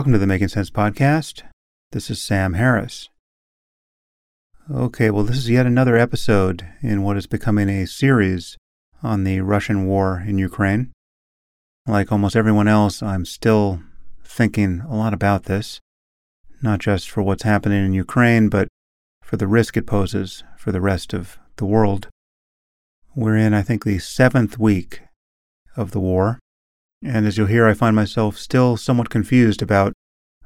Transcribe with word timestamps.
Welcome 0.00 0.14
to 0.14 0.18
the 0.18 0.26
Making 0.26 0.48
Sense 0.48 0.70
Podcast. 0.70 1.42
This 1.92 2.08
is 2.08 2.22
Sam 2.22 2.54
Harris. 2.54 3.10
Okay, 4.70 5.10
well, 5.10 5.24
this 5.24 5.36
is 5.36 5.50
yet 5.50 5.66
another 5.66 5.94
episode 5.94 6.66
in 6.80 7.02
what 7.02 7.18
is 7.18 7.26
becoming 7.26 7.68
a 7.68 7.86
series 7.86 8.56
on 9.02 9.24
the 9.24 9.42
Russian 9.42 9.86
war 9.86 10.24
in 10.26 10.38
Ukraine. 10.38 10.90
Like 11.86 12.10
almost 12.10 12.34
everyone 12.34 12.66
else, 12.66 13.02
I'm 13.02 13.26
still 13.26 13.82
thinking 14.24 14.80
a 14.88 14.96
lot 14.96 15.12
about 15.12 15.44
this, 15.44 15.80
not 16.62 16.78
just 16.78 17.10
for 17.10 17.22
what's 17.22 17.42
happening 17.42 17.84
in 17.84 17.92
Ukraine, 17.92 18.48
but 18.48 18.68
for 19.22 19.36
the 19.36 19.46
risk 19.46 19.76
it 19.76 19.86
poses 19.86 20.44
for 20.56 20.72
the 20.72 20.80
rest 20.80 21.12
of 21.12 21.38
the 21.56 21.66
world. 21.66 22.08
We're 23.14 23.36
in, 23.36 23.52
I 23.52 23.60
think, 23.60 23.84
the 23.84 23.98
seventh 23.98 24.58
week 24.58 25.02
of 25.76 25.90
the 25.90 26.00
war, 26.00 26.38
and 27.02 27.26
as 27.26 27.38
you'll 27.38 27.46
hear, 27.46 27.66
I 27.66 27.74
find 27.74 27.96
myself 27.96 28.36
still 28.36 28.76
somewhat 28.76 29.10
confused 29.10 29.62
about 29.62 29.92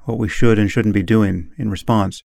what 0.05 0.19
we 0.19 0.29
should 0.29 0.59
and 0.59 0.71
shouldn't 0.71 0.95
be 0.95 1.03
doing 1.03 1.53
in 1.59 1.71
response. 1.71 2.23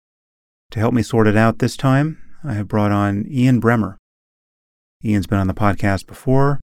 To 0.72 0.80
help 0.80 0.94
me 0.94 1.02
sort 1.02 1.26
it 1.26 1.36
out 1.36 1.58
this 1.58 1.76
time, 1.76 2.18
I 2.42 2.54
have 2.54 2.68
brought 2.68 2.92
on 2.92 3.26
Ian 3.28 3.60
Bremmer. 3.60 3.96
Ian's 5.04 5.26
been 5.26 5.38
on 5.38 5.46
the 5.46 5.54
podcast 5.54 6.06
before. 6.06 6.60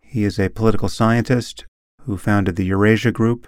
He 0.00 0.24
is 0.24 0.38
a 0.38 0.48
political 0.48 0.88
scientist 0.88 1.64
who 2.02 2.16
founded 2.16 2.56
the 2.56 2.64
Eurasia 2.64 3.12
Group, 3.12 3.46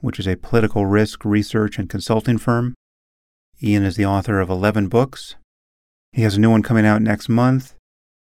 which 0.00 0.18
is 0.18 0.26
a 0.26 0.36
political 0.36 0.86
risk 0.86 1.24
research 1.24 1.78
and 1.78 1.88
consulting 1.88 2.38
firm. 2.38 2.74
Ian 3.62 3.84
is 3.84 3.94
the 3.96 4.06
author 4.06 4.40
of 4.40 4.50
11 4.50 4.88
books. 4.88 5.36
He 6.12 6.22
has 6.22 6.36
a 6.36 6.40
new 6.40 6.50
one 6.50 6.62
coming 6.62 6.84
out 6.84 7.02
next 7.02 7.28
month 7.28 7.74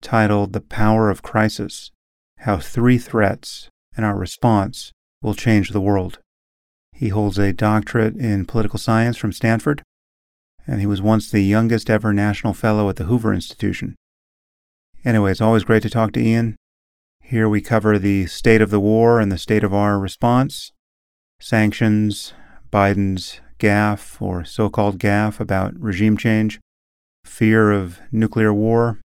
titled 0.01 0.53
The 0.53 0.61
Power 0.61 1.09
of 1.09 1.23
Crisis 1.23 1.91
How 2.39 2.57
Three 2.57 2.99
Threats 2.99 3.69
and 3.95 4.05
Our 4.05 4.17
Response 4.17 4.91
Will 5.21 5.33
Change 5.33 5.69
the 5.69 5.81
World. 5.81 6.19
He 6.93 7.09
holds 7.09 7.37
a 7.37 7.53
doctorate 7.53 8.15
in 8.15 8.45
political 8.45 8.79
science 8.79 9.17
from 9.17 9.31
Stanford, 9.31 9.83
and 10.67 10.79
he 10.79 10.85
was 10.85 11.01
once 11.01 11.29
the 11.29 11.41
youngest 11.41 11.89
ever 11.89 12.13
national 12.13 12.53
fellow 12.53 12.89
at 12.89 12.95
the 12.95 13.05
Hoover 13.05 13.33
Institution. 13.33 13.95
Anyway, 15.03 15.31
it's 15.31 15.41
always 15.41 15.63
great 15.63 15.83
to 15.83 15.89
talk 15.89 16.11
to 16.13 16.21
Ian. 16.21 16.55
Here 17.21 17.49
we 17.49 17.61
cover 17.61 17.99
the 17.99 18.27
state 18.27 18.61
of 18.61 18.69
the 18.69 18.79
war 18.79 19.19
and 19.19 19.31
the 19.31 19.37
state 19.37 19.63
of 19.63 19.73
our 19.73 19.99
response, 19.99 20.71
sanctions, 21.39 22.33
Biden's 22.71 23.39
gaffe 23.59 24.21
or 24.21 24.43
so 24.43 24.69
called 24.69 24.99
gaffe 24.99 25.39
about 25.39 25.79
regime 25.79 26.17
change, 26.17 26.59
fear 27.23 27.71
of 27.71 27.99
nuclear 28.11 28.53
war, 28.53 28.99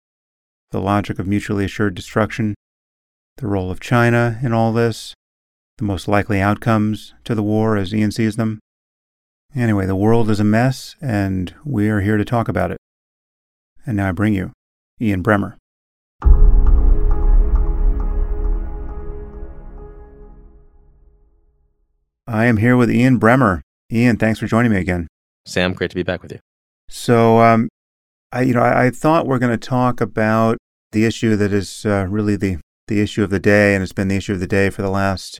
the 0.70 0.80
logic 0.80 1.18
of 1.18 1.26
mutually 1.26 1.64
assured 1.64 1.94
destruction, 1.94 2.54
the 3.38 3.46
role 3.46 3.70
of 3.70 3.78
China 3.78 4.38
in 4.42 4.52
all 4.52 4.72
this, 4.72 5.14
the 5.78 5.84
most 5.84 6.08
likely 6.08 6.40
outcomes 6.40 7.14
to 7.24 7.34
the 7.34 7.42
war 7.42 7.76
as 7.76 7.94
Ian 7.94 8.10
sees 8.10 8.36
them. 8.36 8.58
Anyway, 9.54 9.86
the 9.86 9.96
world 9.96 10.28
is 10.28 10.40
a 10.40 10.44
mess, 10.44 10.96
and 11.00 11.54
we 11.64 11.88
are 11.88 12.00
here 12.00 12.16
to 12.16 12.24
talk 12.24 12.48
about 12.48 12.72
it. 12.72 12.78
And 13.86 13.96
now 13.96 14.08
I 14.08 14.12
bring 14.12 14.34
you 14.34 14.52
Ian 15.00 15.22
Bremmer. 15.22 15.54
I 22.26 22.44
am 22.44 22.58
here 22.58 22.76
with 22.76 22.90
Ian 22.90 23.18
Bremmer. 23.18 23.60
Ian, 23.90 24.16
thanks 24.16 24.40
for 24.40 24.46
joining 24.46 24.72
me 24.72 24.78
again. 24.78 25.06
Sam, 25.46 25.72
great 25.72 25.90
to 25.90 25.96
be 25.96 26.02
back 26.02 26.22
with 26.22 26.32
you. 26.32 26.40
So, 26.88 27.38
um, 27.38 27.68
I, 28.32 28.42
you 28.42 28.52
know, 28.52 28.62
I, 28.62 28.86
I 28.86 28.90
thought 28.90 29.26
we're 29.26 29.38
going 29.38 29.56
to 29.56 29.68
talk 29.68 30.00
about 30.00 30.58
the 30.90 31.06
issue 31.06 31.36
that 31.36 31.52
is 31.52 31.86
uh, 31.86 32.06
really 32.10 32.36
the 32.36 32.58
the 32.88 33.00
issue 33.00 33.22
of 33.22 33.30
the 33.30 33.40
day, 33.40 33.74
and 33.74 33.82
it's 33.82 33.92
been 33.92 34.08
the 34.08 34.16
issue 34.16 34.34
of 34.34 34.40
the 34.40 34.46
day 34.46 34.70
for 34.70 34.82
the 34.82 34.90
last, 34.90 35.38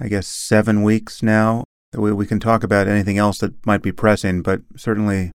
I 0.00 0.08
guess, 0.08 0.26
seven 0.26 0.82
weeks 0.82 1.22
now. 1.22 1.64
We, 1.94 2.12
we 2.12 2.26
can 2.26 2.40
talk 2.40 2.62
about 2.62 2.88
anything 2.88 3.18
else 3.18 3.38
that 3.38 3.66
might 3.66 3.82
be 3.82 3.92
pressing, 3.92 4.42
but 4.42 4.60
certainly 4.76 5.32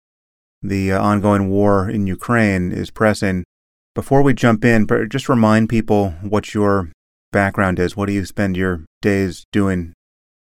the 0.62 0.92
uh, 0.92 1.02
ongoing 1.02 1.48
war 1.48 1.88
in 1.88 2.06
Ukraine 2.06 2.72
is 2.72 2.90
pressing. 2.90 3.44
Before 3.94 4.22
we 4.22 4.34
jump 4.34 4.64
in, 4.64 4.86
just 5.08 5.28
remind 5.28 5.68
people 5.68 6.10
what 6.22 6.54
your 6.54 6.90
background 7.32 7.78
is. 7.78 7.96
What 7.96 8.06
do 8.06 8.12
you 8.12 8.24
spend 8.24 8.56
your 8.56 8.84
days 9.00 9.46
doing? 9.52 9.92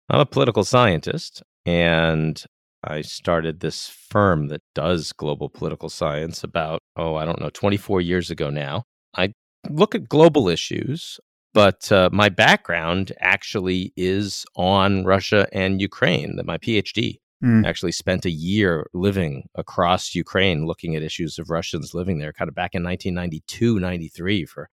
I'm 0.09 0.21
a 0.21 0.27
political 0.27 0.65
scientist, 0.65 1.43
and 1.65 2.43
I 2.83 3.01
started 3.01 3.61
this 3.61 3.89
firm 3.89 4.49
that 4.49 4.61
does 4.75 5.13
global 5.13 5.49
political 5.49 5.89
science 5.89 6.45
about, 6.45 6.81
oh, 6.97 7.17
I 7.17 7.25
don't 7.25 7.41
know, 7.41 7.51
24 7.51 8.01
years 8.01 8.31
ago 8.31 8.51
now. 8.51 8.85
I 9.17 9.33
look 9.71 9.95
at 9.95 10.09
global 10.09 10.49
issues, 10.49 11.19
but 11.53 11.91
uh, 11.93 12.11
my 12.13 12.29
background 12.29 13.13
actually 13.21 13.93
is 13.97 14.45
on 14.57 15.05
Russia 15.05 15.47
and 15.53 15.81
Ukraine. 15.81 16.37
That 16.37 16.47
my 16.47 16.59
PhD 16.59 17.19
mm. 17.43 17.67
actually 17.67 17.93
spent 17.93 18.25
a 18.25 18.31
year 18.31 18.87
living 18.93 19.49
across 19.55 20.15
Ukraine, 20.15 20.67
looking 20.67 20.97
at 20.97 21.03
issues 21.03 21.39
of 21.39 21.51
Russians 21.51 21.95
living 21.95 22.19
there, 22.19 22.33
kind 22.33 22.49
of 22.49 22.55
back 22.55 22.75
in 22.75 22.83
1992, 22.83 23.79
93 23.79 24.45
for 24.47 24.69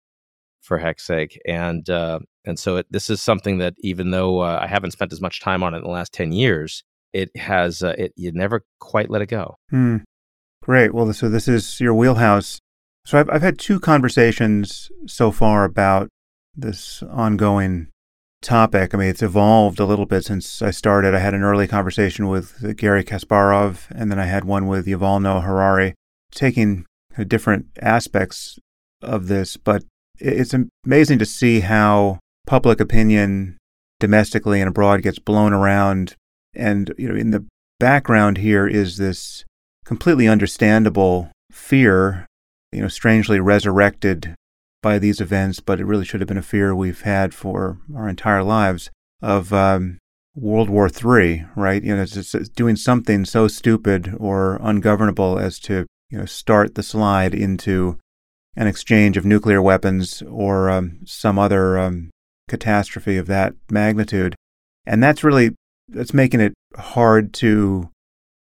for 0.61 0.77
heck's 0.77 1.05
sake. 1.05 1.39
And 1.45 1.89
uh, 1.89 2.19
and 2.45 2.57
so 2.57 2.77
it, 2.77 2.87
this 2.89 3.09
is 3.09 3.21
something 3.21 3.57
that 3.59 3.75
even 3.79 4.11
though 4.11 4.39
uh, 4.39 4.59
I 4.61 4.67
haven't 4.67 4.91
spent 4.91 5.13
as 5.13 5.21
much 5.21 5.41
time 5.41 5.63
on 5.63 5.73
it 5.73 5.79
in 5.79 5.83
the 5.83 5.89
last 5.89 6.13
10 6.13 6.31
years, 6.31 6.83
it 7.13 7.35
has 7.35 7.83
uh, 7.83 7.95
it 7.97 8.13
you 8.15 8.31
never 8.31 8.63
quite 8.79 9.09
let 9.09 9.21
it 9.21 9.27
go. 9.27 9.57
Mm. 9.71 10.03
Great. 10.63 10.93
Well, 10.93 11.11
so 11.13 11.29
this 11.29 11.47
is 11.47 11.79
your 11.79 11.93
wheelhouse. 11.93 12.59
So 13.05 13.19
I've, 13.19 13.29
I've 13.29 13.41
had 13.41 13.57
two 13.57 13.79
conversations 13.79 14.91
so 15.07 15.31
far 15.31 15.63
about 15.63 16.09
this 16.55 17.03
ongoing 17.03 17.87
topic. 18.41 18.93
I 18.93 18.97
mean, 18.97 19.09
it's 19.09 19.23
evolved 19.23 19.79
a 19.79 19.85
little 19.85 20.05
bit 20.05 20.25
since 20.25 20.61
I 20.61 20.71
started. 20.71 21.15
I 21.15 21.19
had 21.19 21.33
an 21.33 21.43
early 21.43 21.67
conversation 21.67 22.27
with 22.27 22.77
Garry 22.77 23.03
Kasparov, 23.03 23.87
and 23.91 24.11
then 24.11 24.19
I 24.19 24.25
had 24.25 24.45
one 24.45 24.67
with 24.67 24.85
Yuval 24.85 25.21
Noah 25.21 25.41
Harari, 25.41 25.93
taking 26.31 26.85
different 27.27 27.67
aspects 27.81 28.59
of 29.01 29.27
this. 29.27 29.57
But 29.57 29.83
it's 30.19 30.55
amazing 30.85 31.19
to 31.19 31.25
see 31.25 31.61
how 31.61 32.19
public 32.47 32.79
opinion 32.79 33.57
domestically 33.99 34.61
and 34.61 34.67
abroad 34.67 35.01
gets 35.01 35.19
blown 35.19 35.53
around. 35.53 36.15
And, 36.53 36.93
you 36.97 37.07
know, 37.07 37.15
in 37.15 37.31
the 37.31 37.45
background 37.79 38.37
here 38.37 38.67
is 38.67 38.97
this 38.97 39.45
completely 39.85 40.27
understandable 40.27 41.31
fear 41.51 42.25
you 42.71 42.81
know, 42.81 42.87
strangely 42.87 43.39
resurrected 43.39 44.35
by 44.81 44.97
these 44.97 45.21
events, 45.21 45.59
but 45.59 45.79
it 45.79 45.85
really 45.85 46.05
should 46.05 46.21
have 46.21 46.27
been 46.27 46.37
a 46.37 46.43
fear 46.43 46.75
we've 46.75 47.01
had 47.01 47.33
for 47.33 47.77
our 47.95 48.09
entire 48.09 48.43
lives 48.43 48.89
of 49.21 49.53
um, 49.53 49.99
World 50.35 50.69
War 50.69 50.87
III, 50.87 51.45
right? 51.55 51.83
You 51.83 51.95
know, 51.95 52.01
it's, 52.01 52.33
it's 52.33 52.49
doing 52.49 52.75
something 52.75 53.25
so 53.25 53.47
stupid 53.47 54.15
or 54.17 54.59
ungovernable 54.61 55.37
as 55.37 55.59
to, 55.59 55.85
you 56.09 56.17
know, 56.17 56.25
start 56.25 56.75
the 56.75 56.83
slide 56.83 57.35
into 57.35 57.99
an 58.55 58.67
exchange 58.67 59.17
of 59.17 59.25
nuclear 59.25 59.61
weapons 59.61 60.23
or 60.23 60.69
um, 60.69 60.99
some 61.05 61.37
other 61.37 61.77
um, 61.77 62.09
catastrophe 62.47 63.17
of 63.17 63.27
that 63.27 63.53
magnitude. 63.69 64.35
And 64.85 65.03
that's 65.03 65.23
really 65.23 65.55
that's 65.87 66.13
making 66.13 66.39
it 66.39 66.53
hard 66.75 67.33
to 67.33 67.89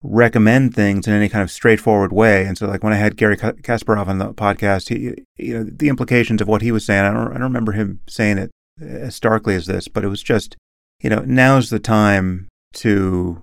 recommend 0.09 0.75
things 0.75 1.07
in 1.07 1.13
any 1.13 1.29
kind 1.29 1.43
of 1.43 1.51
straightforward 1.51 2.13
way. 2.13 2.45
And 2.45 2.57
so, 2.57 2.67
like 2.67 2.83
when 2.83 2.93
I 2.93 2.97
had 2.97 3.17
Garry 3.17 3.37
Kasparov 3.37 4.07
on 4.07 4.19
the 4.19 4.33
podcast, 4.33 4.89
he, 4.89 5.25
you 5.37 5.55
know, 5.59 5.71
the 5.71 5.89
implications 5.89 6.41
of 6.41 6.49
what 6.49 6.63
he 6.63 6.73
was 6.73 6.85
saying, 6.85 7.05
I 7.05 7.13
don't, 7.13 7.29
I 7.29 7.33
don't 7.35 7.43
remember 7.43 7.73
him 7.73 8.01
saying 8.09 8.39
it 8.39 8.51
as 8.81 9.15
starkly 9.15 9.55
as 9.55 9.67
this, 9.67 9.89
but 9.89 10.05
it 10.05 10.09
was 10.09 10.23
just, 10.23 10.57
you 11.01 11.11
know, 11.11 11.21
now's 11.27 11.71
the 11.71 11.79
time 11.79 12.49
to 12.75 13.43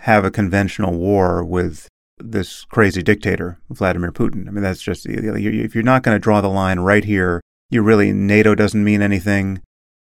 have 0.00 0.24
a 0.24 0.30
conventional 0.30 0.94
war 0.94 1.44
with 1.44 1.88
this 2.18 2.64
crazy 2.66 3.02
dictator, 3.02 3.58
Vladimir 3.70 4.12
Putin. 4.12 4.48
I 4.48 4.50
mean, 4.50 4.62
that's 4.62 4.82
just, 4.82 5.06
if 5.06 5.74
you're 5.74 5.84
not 5.84 6.02
going 6.02 6.14
to 6.14 6.20
draw 6.20 6.40
the 6.40 6.48
line 6.48 6.80
right 6.80 7.04
here, 7.04 7.40
you 7.70 7.82
really, 7.82 8.12
NATO 8.12 8.54
doesn't 8.54 8.82
mean 8.82 9.02
anything. 9.02 9.62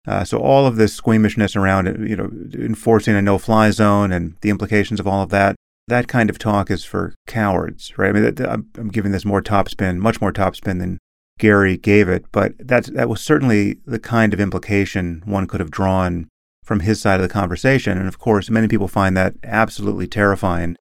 Uh, 0.07 0.25
so 0.25 0.39
all 0.39 0.67
of 0.67 0.77
this 0.77 0.95
squeamishness 0.95 1.55
around, 1.55 2.09
you 2.09 2.17
know, 2.17 2.31
enforcing 2.55 3.15
a 3.15 3.23
no-fly 3.23 3.71
zone 3.71 4.11
and 4.11 4.35
the 4.41 4.51
implications 4.51 4.99
of 4.99 5.07
all 5.07 5.23
of 5.23 5.31
that, 5.31 5.55
that 5.93 6.09
kind 6.09 6.31
of 6.31 6.39
talk 6.39 6.71
is 6.71 6.85
for 6.85 7.15
cowards, 7.27 7.93
right? 7.99 8.17
I 8.17 8.21
mean, 8.21 8.35
I'm, 8.49 8.67
I'm 8.79 8.89
giving 8.89 9.13
this 9.13 9.27
more 9.27 9.43
topspin, 9.43 9.99
much 9.99 10.23
more 10.23 10.33
topspin 10.33 10.79
than 10.81 10.99
Garry 11.39 11.77
gave 11.77 12.09
it, 12.09 12.25
but 12.33 12.55
that 12.59 12.87
that 12.95 13.11
was 13.11 13.21
certainly 13.21 13.79
the 13.85 13.99
kind 13.99 14.33
of 14.33 14.41
implication 14.41 15.23
one 15.27 15.47
could 15.47 15.61
have 15.61 15.71
drawn 15.71 16.29
from 16.65 16.81
his 16.81 17.01
side 17.01 17.21
of 17.21 17.23
the 17.23 17.33
conversation. 17.33 17.99
And 17.99 18.09
of 18.09 18.19
course, 18.19 18.49
many 18.49 18.69
people 18.69 18.89
find 18.89 19.15
that 19.17 19.35
absolutely 19.45 20.07
terrifying. 20.07 20.77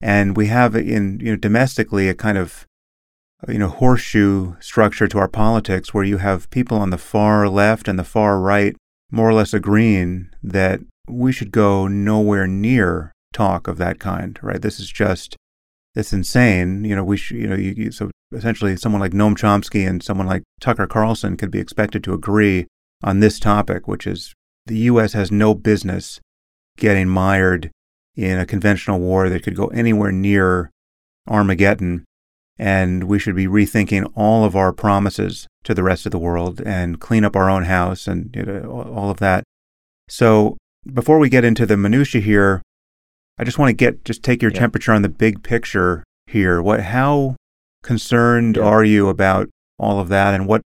And 0.00 0.36
we 0.36 0.46
have 0.46 0.76
in 0.76 1.18
you 1.20 1.32
know 1.32 1.36
domestically 1.36 2.08
a 2.08 2.14
kind 2.14 2.38
of 2.38 2.64
you 3.48 3.58
know 3.58 3.68
horseshoe 3.68 4.54
structure 4.60 5.08
to 5.08 5.18
our 5.18 5.28
politics 5.28 5.92
where 5.92 6.04
you 6.04 6.18
have 6.18 6.50
people 6.50 6.78
on 6.78 6.90
the 6.90 6.98
far 6.98 7.48
left 7.48 7.88
and 7.88 7.98
the 7.98 8.04
far 8.04 8.38
right 8.38 8.76
more 9.10 9.30
or 9.30 9.34
less 9.34 9.52
agreeing 9.52 10.28
that 10.42 10.80
we 11.08 11.32
should 11.32 11.50
go 11.50 11.88
nowhere 11.88 12.46
near 12.46 13.13
talk 13.34 13.68
of 13.68 13.76
that 13.78 13.98
kind, 13.98 14.38
right? 14.42 14.62
This 14.62 14.80
is 14.80 14.90
just 14.90 15.36
it's 15.94 16.12
insane. 16.12 16.84
You 16.84 16.96
know, 16.96 17.04
we 17.04 17.16
should, 17.16 17.36
you 17.36 17.46
know, 17.46 17.56
you, 17.56 17.92
so 17.92 18.10
essentially 18.32 18.76
someone 18.76 19.00
like 19.00 19.12
Noam 19.12 19.36
Chomsky 19.36 19.88
and 19.88 20.02
someone 20.02 20.26
like 20.26 20.42
Tucker 20.60 20.86
Carlson 20.86 21.36
could 21.36 21.50
be 21.50 21.60
expected 21.60 22.02
to 22.04 22.14
agree 22.14 22.66
on 23.02 23.20
this 23.20 23.38
topic, 23.38 23.86
which 23.86 24.06
is 24.06 24.34
the 24.66 24.78
U.S. 24.78 25.12
has 25.12 25.30
no 25.30 25.54
business 25.54 26.20
getting 26.78 27.08
mired 27.08 27.70
in 28.16 28.38
a 28.38 28.46
conventional 28.46 28.98
war 28.98 29.28
that 29.28 29.42
could 29.42 29.56
go 29.56 29.66
anywhere 29.68 30.12
near 30.12 30.70
Armageddon. 31.28 32.04
And 32.56 33.04
we 33.04 33.18
should 33.18 33.34
be 33.34 33.48
rethinking 33.48 34.10
all 34.14 34.44
of 34.44 34.54
our 34.54 34.72
promises 34.72 35.48
to 35.64 35.74
the 35.74 35.82
rest 35.82 36.06
of 36.06 36.12
the 36.12 36.18
world 36.18 36.60
and 36.60 37.00
clean 37.00 37.24
up 37.24 37.34
our 37.34 37.50
own 37.50 37.64
house 37.64 38.06
and 38.06 38.34
you 38.34 38.44
know, 38.44 38.92
all 38.94 39.10
of 39.10 39.18
that. 39.18 39.42
So 40.08 40.56
before 40.92 41.18
we 41.18 41.28
get 41.28 41.44
into 41.44 41.66
the 41.66 41.76
minutia 41.76 42.20
here, 42.20 42.62
I 43.38 43.44
just 43.44 43.58
want 43.58 43.70
to 43.70 43.74
get 43.74 44.04
just 44.04 44.22
take 44.22 44.42
your 44.42 44.52
yeah. 44.52 44.60
temperature 44.60 44.92
on 44.92 45.02
the 45.02 45.08
big 45.08 45.42
picture 45.42 46.04
here. 46.26 46.62
What 46.62 46.80
how 46.80 47.36
concerned 47.82 48.56
yeah. 48.56 48.64
are 48.64 48.84
you 48.84 49.08
about 49.08 49.48
all 49.78 50.00
of 50.00 50.08
that 50.08 50.34
and 50.34 50.46
what 50.46 50.62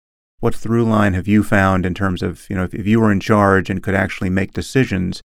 what 0.43 0.55
through 0.55 0.85
line 0.85 1.15
have 1.15 1.29
you 1.29 1.45
found 1.45 1.87
in 1.87 1.95
terms 1.95 2.21
of, 2.21 2.51
you 2.51 2.57
know, 2.57 2.65
if, 2.65 2.75
if 2.75 2.85
you 2.85 2.99
were 3.01 3.13
in 3.13 3.21
charge 3.21 3.71
and 3.71 3.81
could 3.81 3.95
actually 3.95 4.29
make 4.29 4.53
decisions 4.53 5.23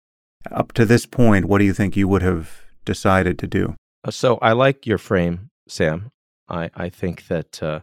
up 0.50 0.72
to 0.72 0.84
this 0.84 1.06
point, 1.06 1.44
what 1.44 1.58
do 1.58 1.64
you 1.64 1.72
think 1.72 1.96
you 1.96 2.08
would 2.08 2.22
have 2.22 2.62
decided 2.84 3.38
to 3.38 3.46
do? 3.46 3.76
Uh, 4.02 4.10
so 4.10 4.38
I 4.42 4.52
like 4.52 4.86
your 4.86 4.98
frame, 4.98 5.50
Sam. 5.68 6.10
I, 6.48 6.68
I 6.74 6.88
think 6.88 7.28
that 7.28 7.62
uh, 7.62 7.80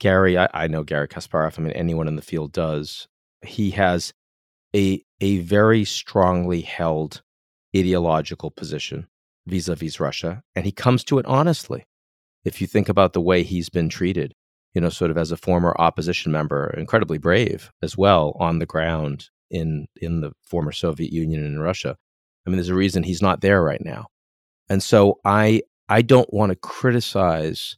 Garry, 0.00 0.36
I, 0.36 0.48
I 0.52 0.66
know 0.66 0.82
Garry 0.82 1.06
Kasparov. 1.06 1.60
I 1.60 1.62
mean, 1.62 1.72
anyone 1.74 2.08
in 2.08 2.16
the 2.16 2.22
field 2.22 2.50
does. 2.50 3.06
He 3.42 3.70
has 3.70 4.12
a 4.74 5.00
a 5.20 5.38
very 5.38 5.84
strongly 5.84 6.62
held 6.62 7.22
ideological 7.76 8.50
position 8.50 9.06
vis-a-vis 9.46 10.00
Russia, 10.00 10.42
and 10.54 10.64
he 10.64 10.72
comes 10.72 11.04
to 11.04 11.18
it 11.18 11.26
honestly. 11.26 11.86
If 12.44 12.60
you 12.60 12.66
think 12.66 12.88
about 12.88 13.14
the 13.14 13.20
way 13.20 13.42
he's 13.42 13.70
been 13.70 13.88
treated, 13.88 14.34
you 14.74 14.80
know, 14.80 14.90
sort 14.90 15.10
of 15.10 15.16
as 15.16 15.32
a 15.32 15.36
former 15.36 15.74
opposition 15.78 16.30
member, 16.30 16.74
incredibly 16.76 17.18
brave 17.18 17.70
as 17.82 17.96
well 17.96 18.36
on 18.38 18.58
the 18.58 18.66
ground 18.66 19.28
in 19.50 19.86
in 20.00 20.20
the 20.20 20.32
former 20.42 20.72
Soviet 20.72 21.12
Union 21.12 21.44
and 21.44 21.54
in 21.54 21.60
Russia. 21.60 21.96
I 22.46 22.50
mean, 22.50 22.56
there's 22.56 22.68
a 22.68 22.74
reason 22.74 23.02
he's 23.02 23.22
not 23.22 23.40
there 23.40 23.62
right 23.62 23.82
now, 23.82 24.08
and 24.68 24.82
so 24.82 25.20
I 25.24 25.62
I 25.88 26.02
don't 26.02 26.32
want 26.32 26.50
to 26.50 26.56
criticize 26.56 27.76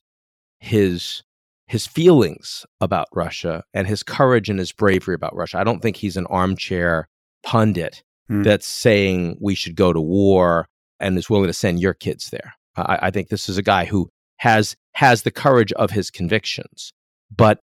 his 0.59 1.23
his 1.69 1.87
feelings 1.87 2.65
about 2.81 3.09
Russia 3.13 3.65
and 3.75 3.87
his 3.87 4.03
courage 4.03 4.49
and 4.49 4.59
his 4.59 4.73
bravery 4.73 5.15
about 5.15 5.35
Russia. 5.35 5.59
I 5.59 5.65
don't 5.65 5.81
think 5.81 5.97
he's 5.97 6.17
an 6.17 6.27
armchair 6.27 7.09
pundit 7.43 8.03
mm. 8.31 8.45
that's 8.45 8.67
saying 8.67 9.39
we 9.41 9.55
should 9.55 9.77
go 9.77 9.93
to 9.93 10.01
war 10.01 10.69
and 11.01 11.17
is 11.19 11.31
willing 11.31 11.47
to 11.47 11.53
send 11.53 11.81
your 11.81 11.95
kids 11.95 12.31
there. 12.31 12.55
I, 12.77 12.99
I 13.03 13.11
think 13.11 13.29
this 13.29 13.49
is 13.49 13.59
a 13.59 13.63
guy 13.63 13.85
who 13.85 14.09
has 14.39 14.77
has 14.95 15.23
the 15.23 15.31
courage 15.31 15.73
of 15.73 15.91
his 15.91 16.11
convictions, 16.11 16.93
but 17.35 17.61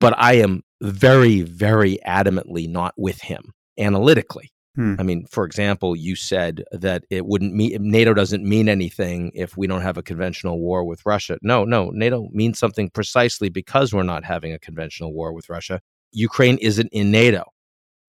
but 0.00 0.14
I 0.16 0.34
am 0.34 0.62
very 0.80 1.42
very 1.42 1.98
adamantly 2.06 2.68
not 2.68 2.94
with 2.96 3.20
him 3.20 3.52
analytically. 3.78 4.50
Hmm. 4.78 4.94
I 4.98 5.02
mean, 5.02 5.26
for 5.26 5.44
example, 5.44 5.96
you 5.96 6.14
said 6.14 6.62
that 6.70 7.04
it 7.10 7.26
wouldn't 7.26 7.52
mean 7.52 7.76
NATO 7.80 8.14
doesn't 8.14 8.44
mean 8.44 8.68
anything 8.68 9.32
if 9.34 9.56
we 9.56 9.66
don't 9.66 9.82
have 9.82 9.96
a 9.96 10.02
conventional 10.02 10.60
war 10.60 10.84
with 10.84 11.04
Russia. 11.04 11.38
No, 11.42 11.64
no, 11.64 11.90
NATO 11.90 12.28
means 12.32 12.58
something 12.58 12.90
precisely 12.90 13.48
because 13.48 13.92
we're 13.92 14.04
not 14.04 14.24
having 14.24 14.52
a 14.52 14.58
conventional 14.58 15.12
war 15.12 15.32
with 15.32 15.48
Russia. 15.48 15.80
Ukraine 16.12 16.58
isn't 16.58 16.88
in 16.92 17.10
NATO, 17.10 17.44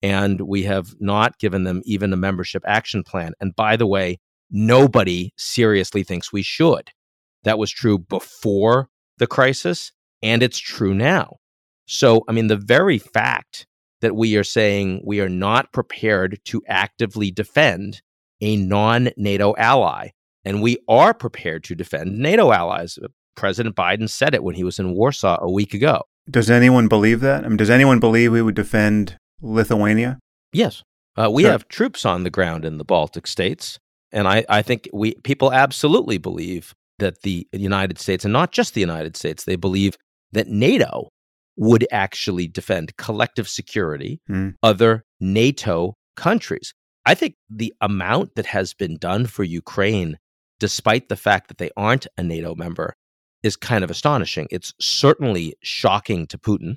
and 0.02 0.40
we 0.40 0.62
have 0.64 0.94
not 1.00 1.38
given 1.38 1.64
them 1.64 1.82
even 1.84 2.12
a 2.12 2.16
membership 2.16 2.62
action 2.66 3.02
plan. 3.02 3.32
And 3.40 3.54
by 3.54 3.76
the 3.76 3.86
way, 3.86 4.18
nobody 4.50 5.32
seriously 5.36 6.02
thinks 6.02 6.32
we 6.32 6.42
should. 6.42 6.90
That 7.44 7.58
was 7.58 7.70
true 7.70 7.98
before 7.98 8.88
the 9.18 9.26
crisis, 9.26 9.92
and 10.22 10.42
it's 10.42 10.58
true 10.58 10.94
now. 10.94 11.36
So, 11.86 12.24
I 12.28 12.32
mean, 12.32 12.46
the 12.46 12.56
very 12.56 12.98
fact 12.98 13.66
that 14.00 14.16
we 14.16 14.36
are 14.36 14.44
saying 14.44 15.02
we 15.04 15.20
are 15.20 15.28
not 15.28 15.72
prepared 15.72 16.38
to 16.46 16.62
actively 16.68 17.30
defend 17.30 18.02
a 18.40 18.56
non 18.56 19.10
NATO 19.16 19.54
ally. 19.56 20.10
And 20.44 20.62
we 20.62 20.78
are 20.88 21.12
prepared 21.12 21.64
to 21.64 21.74
defend 21.74 22.18
NATO 22.18 22.50
allies. 22.50 22.98
President 23.36 23.76
Biden 23.76 24.08
said 24.08 24.34
it 24.34 24.42
when 24.42 24.54
he 24.54 24.64
was 24.64 24.78
in 24.78 24.94
Warsaw 24.94 25.38
a 25.40 25.50
week 25.50 25.74
ago. 25.74 26.02
Does 26.30 26.50
anyone 26.50 26.88
believe 26.88 27.20
that? 27.20 27.44
I 27.44 27.48
mean, 27.48 27.56
does 27.56 27.70
anyone 27.70 28.00
believe 28.00 28.32
we 28.32 28.42
would 28.42 28.54
defend 28.54 29.18
Lithuania? 29.40 30.18
Yes. 30.52 30.82
Uh, 31.16 31.30
we 31.30 31.42
sure. 31.42 31.52
have 31.52 31.68
troops 31.68 32.04
on 32.04 32.24
the 32.24 32.30
ground 32.30 32.64
in 32.64 32.78
the 32.78 32.84
Baltic 32.84 33.26
states. 33.26 33.78
And 34.12 34.26
I, 34.26 34.44
I 34.48 34.62
think 34.62 34.88
we 34.92 35.14
people 35.22 35.52
absolutely 35.52 36.18
believe 36.18 36.74
that 36.98 37.22
the 37.22 37.46
United 37.52 37.98
States, 37.98 38.24
and 38.24 38.32
not 38.32 38.52
just 38.52 38.74
the 38.74 38.80
United 38.80 39.16
States, 39.16 39.44
they 39.44 39.56
believe 39.56 39.96
that 40.32 40.48
NATO 40.48 41.08
would 41.56 41.86
actually 41.90 42.46
defend 42.46 42.96
collective 42.96 43.48
security 43.48 44.20
mm. 44.28 44.54
other 44.62 45.04
NATO 45.20 45.94
countries. 46.16 46.72
I 47.06 47.14
think 47.14 47.34
the 47.48 47.72
amount 47.80 48.34
that 48.36 48.46
has 48.46 48.74
been 48.74 48.96
done 48.96 49.26
for 49.26 49.44
Ukraine, 49.44 50.18
despite 50.58 51.08
the 51.08 51.16
fact 51.16 51.48
that 51.48 51.58
they 51.58 51.70
aren't 51.76 52.06
a 52.16 52.22
NATO 52.22 52.54
member, 52.54 52.94
is 53.42 53.56
kind 53.56 53.82
of 53.82 53.90
astonishing. 53.90 54.46
It's 54.50 54.74
certainly 54.80 55.54
shocking 55.62 56.26
to 56.28 56.38
Putin. 56.38 56.76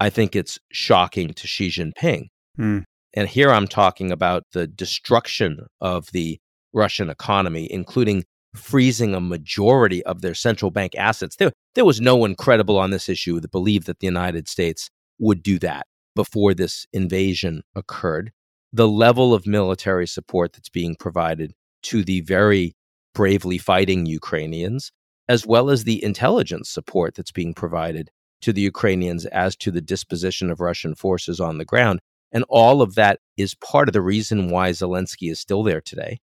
I 0.00 0.10
think 0.10 0.36
it's 0.36 0.58
shocking 0.70 1.32
to 1.34 1.46
Xi 1.46 1.68
Jinping. 1.68 2.28
Mm. 2.58 2.84
And 3.14 3.28
here 3.28 3.50
I'm 3.50 3.66
talking 3.66 4.12
about 4.12 4.44
the 4.52 4.66
destruction 4.66 5.66
of 5.80 6.10
the 6.12 6.38
Russian 6.72 7.08
economy, 7.08 7.66
including 7.70 8.24
freezing 8.54 9.14
a 9.14 9.20
majority 9.20 10.02
of 10.04 10.20
their 10.20 10.34
central 10.34 10.70
bank 10.70 10.94
assets. 10.96 11.36
There, 11.36 11.52
there 11.74 11.84
was 11.84 12.00
no 12.00 12.16
one 12.16 12.34
credible 12.34 12.78
on 12.78 12.90
this 12.90 13.08
issue 13.08 13.40
that 13.40 13.50
believed 13.50 13.86
that 13.86 14.00
the 14.00 14.06
United 14.06 14.48
States 14.48 14.90
would 15.18 15.42
do 15.42 15.58
that 15.60 15.86
before 16.14 16.54
this 16.54 16.86
invasion 16.92 17.62
occurred. 17.74 18.32
The 18.72 18.88
level 18.88 19.32
of 19.32 19.46
military 19.46 20.06
support 20.06 20.52
that's 20.52 20.68
being 20.68 20.96
provided 20.96 21.52
to 21.84 22.04
the 22.04 22.20
very 22.22 22.74
bravely 23.14 23.58
fighting 23.58 24.06
Ukrainians, 24.06 24.90
as 25.28 25.46
well 25.46 25.70
as 25.70 25.84
the 25.84 26.02
intelligence 26.04 26.68
support 26.68 27.14
that's 27.14 27.32
being 27.32 27.54
provided 27.54 28.10
to 28.42 28.52
the 28.52 28.60
Ukrainians 28.60 29.26
as 29.26 29.56
to 29.56 29.70
the 29.70 29.80
disposition 29.80 30.50
of 30.50 30.60
Russian 30.60 30.94
forces 30.94 31.40
on 31.40 31.58
the 31.58 31.64
ground. 31.64 32.00
And 32.32 32.44
all 32.48 32.82
of 32.82 32.94
that 32.96 33.20
is 33.36 33.54
part 33.54 33.88
of 33.88 33.92
the 33.92 34.02
reason 34.02 34.50
why 34.50 34.70
Zelensky 34.70 35.30
is 35.30 35.40
still 35.40 35.62
there 35.62 35.80
today 35.80 36.18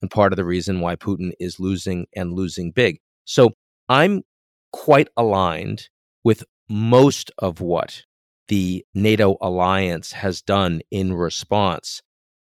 and 0.00 0.10
part 0.10 0.32
of 0.32 0.36
the 0.36 0.44
reason 0.44 0.80
why 0.80 0.96
Putin 0.96 1.32
is 1.38 1.60
losing 1.60 2.06
and 2.14 2.32
losing 2.32 2.72
big. 2.72 2.98
So 3.24 3.52
I'm 3.88 4.22
quite 4.72 5.08
aligned 5.16 5.88
with 6.24 6.44
most 6.68 7.30
of 7.38 7.60
what 7.60 8.02
the 8.48 8.84
NATO 8.94 9.36
alliance 9.40 10.12
has 10.12 10.42
done 10.42 10.80
in 10.90 11.12
response 11.12 12.02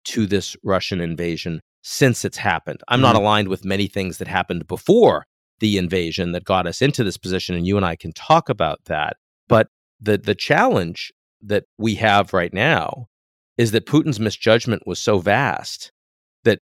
to 0.06 0.26
this 0.26 0.56
Russian 0.64 1.02
invasion 1.02 1.62
since 1.84 2.26
it's 2.26 2.38
happened. 2.38 2.82
I'm 2.88 2.98
mm-hmm. 2.98 3.04
not 3.04 3.16
aligned 3.16 3.48
with 3.48 3.66
many 3.66 3.88
things 3.88 4.18
that 4.18 4.28
happened 4.28 4.68
before 4.68 5.26
the 5.60 5.78
invasion 5.78 6.32
that 6.34 6.44
got 6.44 6.68
us 6.68 6.82
into 6.82 7.04
this 7.04 7.18
position, 7.18 7.56
and 7.56 7.66
you 7.66 7.78
and 7.78 7.86
I 7.86 7.96
can 7.96 8.12
talk 8.14 8.50
about 8.50 8.80
that. 8.86 9.18
But 9.48 9.68
the 10.00 10.18
the 10.18 10.36
challenge 10.36 11.12
that 11.42 11.66
we 11.78 11.96
have 11.96 12.34
right 12.34 12.54
now 12.54 13.08
is 13.58 13.72
that 13.72 13.86
Putin's 13.86 14.20
misjudgment 14.20 14.84
was 14.86 15.00
so 15.00 15.20
vast 15.20 15.92
that 16.44 16.60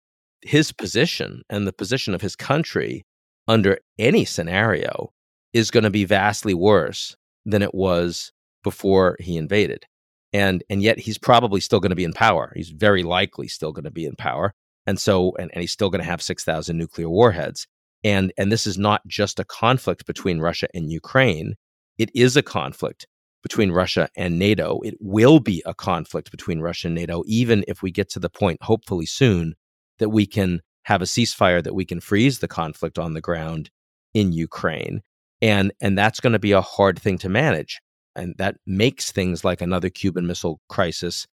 his 0.42 0.72
position 0.72 1.44
and 1.50 1.68
the 1.68 1.74
position 1.74 2.14
of 2.14 2.22
his 2.22 2.36
country 2.36 3.06
under 3.48 3.80
any 3.98 4.26
scenario 4.26 5.12
is 5.54 5.72
going 5.72 5.84
to 5.84 5.90
be 5.90 6.06
vastly 6.06 6.54
worse 6.54 7.16
than 7.46 7.62
it 7.62 7.74
was 7.74 8.32
before 8.64 9.18
he 9.20 9.38
invaded. 9.38 9.86
And 10.34 10.64
and 10.70 10.82
yet 10.84 11.00
he's 11.00 11.18
probably 11.18 11.62
still 11.62 11.80
going 11.80 11.92
to 11.92 11.96
be 11.96 12.04
in 12.04 12.14
power. 12.14 12.52
He's 12.56 12.70
very 12.70 13.04
likely 13.04 13.48
still 13.48 13.72
going 13.72 13.86
to 13.86 13.92
be 13.92 14.06
in 14.06 14.16
power. 14.16 14.54
And 14.86 15.00
so 15.00 15.34
and, 15.40 15.50
and 15.54 15.62
he's 15.62 15.72
still 15.72 15.90
going 15.90 16.04
to 16.04 16.10
have 16.10 16.22
6,000 16.22 16.78
nuclear 16.78 17.10
warheads. 17.10 17.66
And 18.04 18.32
and 18.38 18.52
this 18.52 18.68
is 18.68 18.78
not 18.78 19.06
just 19.08 19.40
a 19.40 19.46
conflict 19.46 20.06
between 20.06 20.40
Russia 20.40 20.68
and 20.74 20.92
Ukraine. 20.92 21.56
It 21.98 22.12
is 22.14 22.38
a 22.38 22.44
conflict 22.44 23.08
between 23.44 23.72
Russia 23.72 24.10
and 24.16 24.38
NATO. 24.38 24.80
It 24.82 24.96
will 25.00 25.40
be 25.40 25.64
a 25.66 25.74
conflict 25.74 26.32
between 26.32 26.60
Russia 26.60 26.88
and 26.88 26.96
NATO 26.96 27.24
even 27.26 27.64
if 27.68 27.82
we 27.82 27.92
get 27.92 28.10
to 28.10 28.20
the 28.20 28.30
point 28.30 28.62
hopefully 28.62 29.06
soon 29.06 29.56
that 30.00 30.10
we 30.10 30.26
can 30.26 30.62
have 30.84 31.02
a 31.02 31.06
ceasefire, 31.06 31.62
that 31.64 31.76
we 31.76 31.86
can 31.86 32.00
freeze 32.00 32.40
the 32.40 32.48
conflict 32.48 32.98
on 32.98 33.14
the 33.14 33.22
ground 33.22 33.70
in 34.14 34.32
Ukraine. 34.32 35.02
And, 35.42 35.72
and 35.82 35.98
that's 35.98 36.20
going 36.20 36.34
to 36.34 36.40
be 36.40 36.54
a 36.54 36.62
hard 36.62 37.00
thing 37.00 37.18
to 37.20 37.30
manage. 37.30 37.80
And 38.16 38.34
that 38.38 38.56
makes 38.66 39.12
things 39.12 39.44
like 39.44 39.62
another 39.62 39.90
Cuban 39.90 40.26
Missile 40.26 40.60
Crisis 40.70 41.28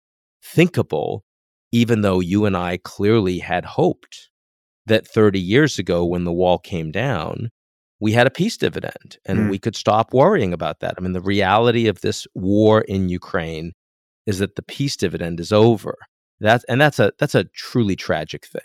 thinkable, 0.42 1.22
even 1.70 2.00
though 2.00 2.18
you 2.18 2.44
and 2.44 2.56
I 2.56 2.78
clearly 2.78 3.38
had 3.38 3.64
hoped 3.64 4.30
that 4.86 5.06
30 5.06 5.40
years 5.40 5.78
ago, 5.78 6.04
when 6.04 6.24
the 6.24 6.32
wall 6.32 6.58
came 6.58 6.90
down, 6.90 7.50
we 8.00 8.12
had 8.12 8.26
a 8.26 8.30
peace 8.30 8.56
dividend 8.56 9.18
and 9.24 9.38
mm. 9.38 9.50
we 9.50 9.58
could 9.58 9.76
stop 9.76 10.12
worrying 10.12 10.52
about 10.52 10.80
that. 10.80 10.94
I 10.98 11.00
mean, 11.00 11.12
the 11.12 11.20
reality 11.20 11.86
of 11.86 12.00
this 12.00 12.26
war 12.34 12.80
in 12.82 13.08
Ukraine 13.08 13.72
is 14.26 14.38
that 14.38 14.56
the 14.56 14.62
peace 14.62 14.96
dividend 14.96 15.38
is 15.38 15.52
over. 15.52 15.96
That's 16.40 16.64
and 16.64 16.80
that's 16.80 16.98
a 16.98 17.12
that's 17.18 17.36
a 17.36 17.44
truly 17.44 17.94
tragic 17.94 18.46
thing. 18.46 18.62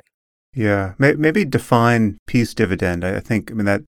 Yeah, 0.56 0.94
maybe 0.98 1.46
define 1.46 2.18
peace 2.26 2.56
dividend. 2.56 3.06
I 3.06 3.20
think 3.20 3.52
I 3.52 3.54
mean 3.54 3.66
that 3.66 3.82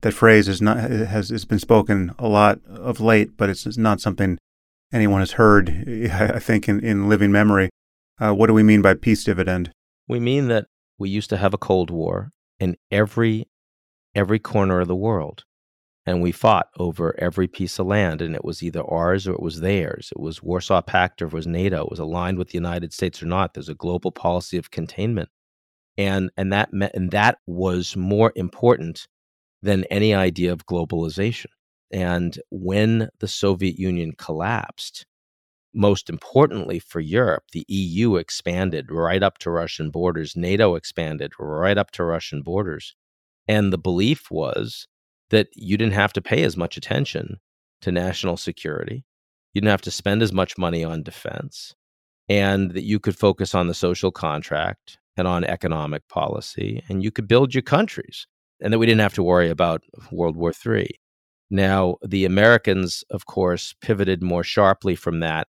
that 0.00 0.12
phrase 0.12 0.48
is 0.48 0.60
not 0.60 0.78
has 0.78 1.28
has 1.28 1.44
been 1.44 1.60
spoken 1.60 2.12
a 2.18 2.26
lot 2.26 2.58
of 2.66 3.00
late, 3.00 3.36
but 3.36 3.48
it's 3.48 3.78
not 3.78 4.00
something 4.00 4.38
anyone 4.92 5.20
has 5.20 5.32
heard. 5.32 5.70
I 6.12 6.40
think 6.40 6.68
in, 6.68 6.80
in 6.80 7.08
living 7.08 7.30
memory. 7.30 7.70
Uh, 8.18 8.34
what 8.34 8.48
do 8.48 8.54
we 8.54 8.64
mean 8.64 8.82
by 8.82 8.94
peace 8.94 9.22
dividend? 9.24 9.70
We 10.08 10.18
mean 10.18 10.48
that 10.48 10.66
we 11.00 11.10
used 11.10 11.30
to 11.30 11.38
have 11.38 11.54
a 11.54 11.58
Cold 11.58 11.90
War 11.90 12.30
in 12.60 12.76
every 12.92 13.48
every 14.14 14.38
corner 14.38 14.80
of 14.80 14.88
the 14.88 14.94
world. 14.94 15.44
And 16.06 16.22
we 16.22 16.32
fought 16.32 16.66
over 16.78 17.14
every 17.18 17.46
piece 17.46 17.78
of 17.78 17.86
land, 17.86 18.22
and 18.22 18.34
it 18.34 18.44
was 18.44 18.62
either 18.62 18.82
ours 18.82 19.28
or 19.28 19.32
it 19.32 19.42
was 19.42 19.60
theirs. 19.60 20.12
It 20.12 20.20
was 20.20 20.42
Warsaw 20.42 20.80
Pact 20.82 21.22
or 21.22 21.26
it 21.26 21.32
was 21.32 21.46
NATO. 21.46 21.84
It 21.84 21.90
was 21.90 21.98
aligned 21.98 22.38
with 22.38 22.48
the 22.48 22.58
United 22.58 22.92
States 22.92 23.22
or 23.22 23.26
not. 23.26 23.54
There's 23.54 23.68
a 23.68 23.74
global 23.74 24.10
policy 24.10 24.56
of 24.56 24.70
containment, 24.70 25.30
and 25.96 26.30
and 26.36 26.52
that 26.52 26.72
met, 26.72 26.94
and 26.94 27.10
that 27.12 27.38
was 27.46 27.96
more 27.96 28.32
important 28.36 29.08
than 29.62 29.84
any 29.84 30.14
idea 30.14 30.52
of 30.52 30.66
globalization. 30.66 31.46
And 31.92 32.38
when 32.50 33.08
the 33.20 33.28
Soviet 33.28 33.78
Union 33.78 34.12
collapsed, 34.16 35.06
most 35.74 36.10
importantly 36.10 36.78
for 36.78 37.00
Europe, 37.00 37.44
the 37.52 37.64
EU 37.68 38.16
expanded 38.16 38.90
right 38.90 39.22
up 39.22 39.38
to 39.38 39.50
Russian 39.50 39.90
borders, 39.90 40.36
NATO 40.36 40.74
expanded 40.74 41.32
right 41.38 41.78
up 41.78 41.90
to 41.92 42.04
Russian 42.04 42.42
borders. 42.42 42.94
And 43.46 43.72
the 43.72 43.78
belief 43.78 44.30
was 44.30 44.86
that 45.30 45.48
you 45.54 45.76
didn't 45.76 45.94
have 45.94 46.12
to 46.14 46.22
pay 46.22 46.42
as 46.42 46.56
much 46.56 46.76
attention 46.76 47.38
to 47.82 47.92
national 47.92 48.36
security. 48.36 49.04
You 49.52 49.60
didn't 49.60 49.70
have 49.70 49.82
to 49.82 49.90
spend 49.90 50.22
as 50.22 50.32
much 50.32 50.58
money 50.58 50.84
on 50.84 51.02
defense, 51.02 51.74
and 52.28 52.72
that 52.72 52.84
you 52.84 53.00
could 53.00 53.16
focus 53.16 53.54
on 53.54 53.66
the 53.66 53.74
social 53.74 54.10
contract 54.10 54.98
and 55.16 55.26
on 55.26 55.44
economic 55.44 56.06
policy, 56.08 56.82
and 56.88 57.02
you 57.02 57.10
could 57.10 57.26
build 57.26 57.54
your 57.54 57.62
countries, 57.62 58.26
and 58.60 58.72
that 58.72 58.78
we 58.78 58.86
didn't 58.86 59.00
have 59.00 59.14
to 59.14 59.22
worry 59.22 59.50
about 59.50 59.82
World 60.12 60.36
War 60.36 60.52
III. 60.64 60.88
Now, 61.50 61.96
the 62.06 62.24
Americans, 62.24 63.02
of 63.10 63.26
course, 63.26 63.74
pivoted 63.80 64.22
more 64.22 64.44
sharply 64.44 64.94
from 64.94 65.18
that 65.20 65.48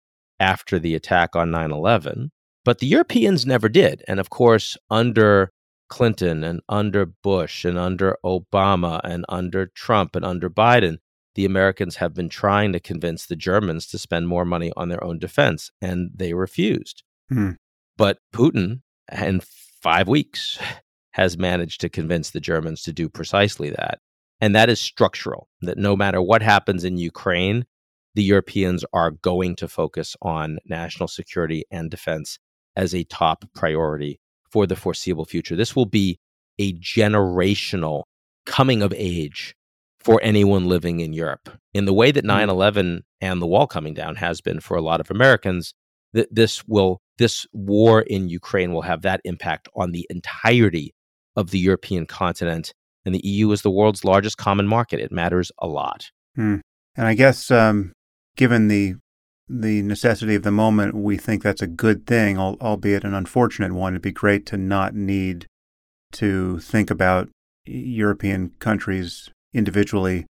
after 0.43 0.79
the 0.79 0.95
attack 0.95 1.35
on 1.37 1.51
9 1.51 1.71
11, 1.73 2.33
but 2.65 2.81
the 2.81 2.87
Europeans 2.87 3.47
never 3.47 3.69
did. 3.69 4.03
And 4.09 4.21
of 4.21 4.29
course, 4.29 4.77
under 4.91 5.53
Clinton 5.89 6.43
and 6.43 6.61
under 6.69 7.07
Bush 7.07 7.65
and 7.65 7.79
under 7.79 8.17
Obama 8.25 9.01
and 9.05 9.25
under 9.29 9.67
Trump 9.67 10.17
and 10.17 10.25
under 10.25 10.51
Biden, 10.51 10.99
the 11.35 11.45
Americans 11.45 11.97
have 11.97 12.13
been 12.13 12.29
trying 12.29 12.73
to 12.73 12.81
convince 12.81 13.27
the 13.27 13.37
Germans 13.37 13.87
to 13.87 13.99
spend 13.99 14.29
more 14.29 14.45
money 14.45 14.73
on 14.77 14.89
their 14.89 15.03
own 15.03 15.19
defense, 15.19 15.71
and 15.81 16.11
they 16.15 16.35
refused. 16.35 17.05
Hmm. 17.29 17.53
But 17.97 18.19
Putin, 18.35 18.83
in 19.11 19.41
five 19.81 20.09
weeks, 20.09 20.59
has 21.13 21.39
managed 21.39 21.81
to 21.83 21.89
convince 21.89 22.31
the 22.31 22.41
Germans 22.41 22.83
to 22.83 22.93
do 22.93 23.09
precisely 23.09 23.71
that. 23.71 24.01
And 24.41 24.55
that 24.57 24.69
is 24.69 24.81
structural, 24.81 25.49
that 25.61 25.79
no 25.79 25.97
matter 25.97 26.21
what 26.21 26.43
happens 26.43 26.85
in 26.85 26.97
Ukraine, 26.97 27.65
the 28.15 28.23
Europeans 28.23 28.85
are 28.93 29.11
going 29.11 29.57
to 29.57 29.69
focus 29.69 30.17
on 30.23 30.59
national 30.67 31.09
security 31.09 31.65
and 31.71 31.91
defense 31.91 32.39
as 32.77 32.95
a 32.95 33.05
top 33.05 33.45
priority 33.55 34.21
for 34.51 34.67
the 34.67 34.77
foreseeable 34.77 35.25
future. 35.25 35.57
This 35.57 35.75
will 35.75 35.87
be 35.87 36.19
a 36.59 36.75
generational 36.75 38.05
coming 38.45 38.83
of 38.83 38.93
age 38.97 39.55
for 40.01 40.21
anyone 40.23 40.67
living 40.67 41.01
in 41.01 41.13
Europe. 41.13 41.49
In 41.73 41.85
the 41.85 41.95
way 41.95 42.11
that 42.11 42.25
9 42.25 42.49
hmm. 42.49 42.51
11 42.51 43.03
and 43.21 43.41
the 43.41 43.47
wall 43.47 43.67
coming 43.67 43.95
down 43.95 44.17
has 44.17 44.41
been 44.41 44.61
for 44.61 44.77
a 44.77 44.83
lot 44.83 45.01
of 45.01 45.11
Americans, 45.11 45.75
th- 46.15 46.29
this 46.31 46.67
will 46.67 47.01
this 47.19 47.47
war 47.53 48.03
in 48.03 48.29
Ukraine 48.29 48.73
will 48.73 48.83
have 48.83 49.03
that 49.03 49.21
impact 49.25 49.69
on 49.77 49.93
the 49.93 50.07
entirety 50.11 50.93
of 51.37 51.51
the 51.51 51.59
European 51.59 52.07
continent. 52.07 52.73
And 53.05 53.15
the 53.15 53.25
EU 53.25 53.51
is 53.53 53.63
the 53.63 53.71
world's 53.71 54.05
largest 54.05 54.39
common 54.39 54.67
market. 54.67 54.99
It 54.99 55.13
matters 55.13 55.53
a 55.59 55.69
lot. 55.69 56.11
Hmm. 56.35 56.57
And 56.97 57.07
I 57.07 57.15
guess, 57.15 57.51
um, 57.51 57.93
given 58.37 58.69
the 58.69 58.97
the 59.49 59.83
necessity 59.83 60.35
of 60.35 60.45
the 60.45 60.51
moment, 60.51 60.95
we 60.95 61.17
think 61.19 61.43
that's 61.43 61.61
a 61.61 61.67
good 61.67 62.07
thing, 62.07 62.39
albeit 62.39 63.05
an 63.05 63.13
unfortunate 63.13 63.73
one. 63.73 63.93
It'd 63.93 64.03
be 64.03 64.13
great 64.13 64.47
to 64.47 64.57
not 64.57 64.95
need 64.95 65.47
to 66.13 66.59
think 66.61 66.91
about 66.91 67.29
European 67.67 68.53
countries 68.61 69.29
individually 69.53 70.27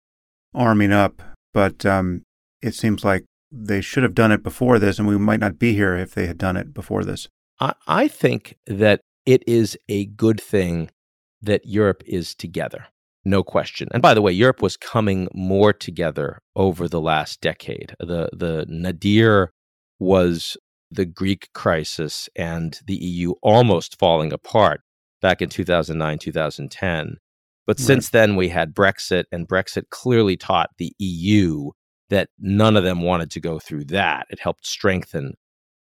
arming 0.55 0.93
up, 0.93 1.23
but 1.53 1.85
um, 1.85 2.23
it 2.63 2.75
seems 2.75 3.05
like 3.05 3.25
they 3.51 3.81
should 3.81 4.03
have 4.03 4.15
done 4.15 4.31
it 4.31 4.43
before 4.43 4.79
this, 4.79 4.99
and 4.99 5.09
we 5.09 5.19
might 5.19 5.41
not 5.41 5.59
be 5.59 5.73
here 5.73 5.97
if 5.97 6.15
they 6.15 6.27
had 6.27 6.39
done 6.39 6.57
it 6.57 6.73
before 6.73 7.03
this. 7.03 7.29
I, 7.59 7.75
I 7.87 8.09
think 8.09 8.57
that 8.67 9.01
it 9.27 9.43
is 9.47 9.77
a 9.89 10.07
good 10.07 10.41
thing 10.41 10.91
that 11.43 11.67
Europe 11.67 12.03
is 12.07 12.35
together 12.35 12.87
no 13.25 13.43
question. 13.43 13.89
And 13.93 14.03
by 14.03 14.15
the 14.15 14.23
way, 14.23 14.33
Europe 14.33 14.63
was 14.63 14.77
coming 14.77 15.29
more 15.35 15.73
together 15.73 16.41
over 16.57 16.89
the 16.89 17.01
last 17.01 17.41
decade. 17.41 17.95
The 17.99 18.31
the 18.33 18.67
nadir 18.69 19.53
was 19.99 20.57
the 20.91 21.05
Greek 21.05 21.51
crisis 21.53 22.29
and 22.37 22.79
the 22.87 22.97
EU 22.97 23.33
almost 23.43 23.99
falling 23.99 24.33
apart 24.33 24.81
back 25.21 25.43
in 25.43 25.49
2009, 25.49 26.19
2010. 26.19 27.17
But 27.67 27.79
right. 27.79 27.87
since 27.87 28.11
then, 28.11 28.37
we 28.37 28.49
had 28.49 28.75
Brexit, 28.75 29.25
and 29.31 29.47
Brexit 29.47 29.91
clearly 29.91 30.37
taught 30.37 30.71
the 30.79 30.93
EU 30.99 31.71
that 32.09 32.31
none 32.39 32.77
of 32.77 32.85
them 32.85 33.03
wanted 33.03 33.31
to 33.33 33.41
go 33.41 33.59
through 33.59 33.85
that. 33.87 34.27
It 34.31 34.41
helped 34.41 34.67
strengthen 34.67 35.35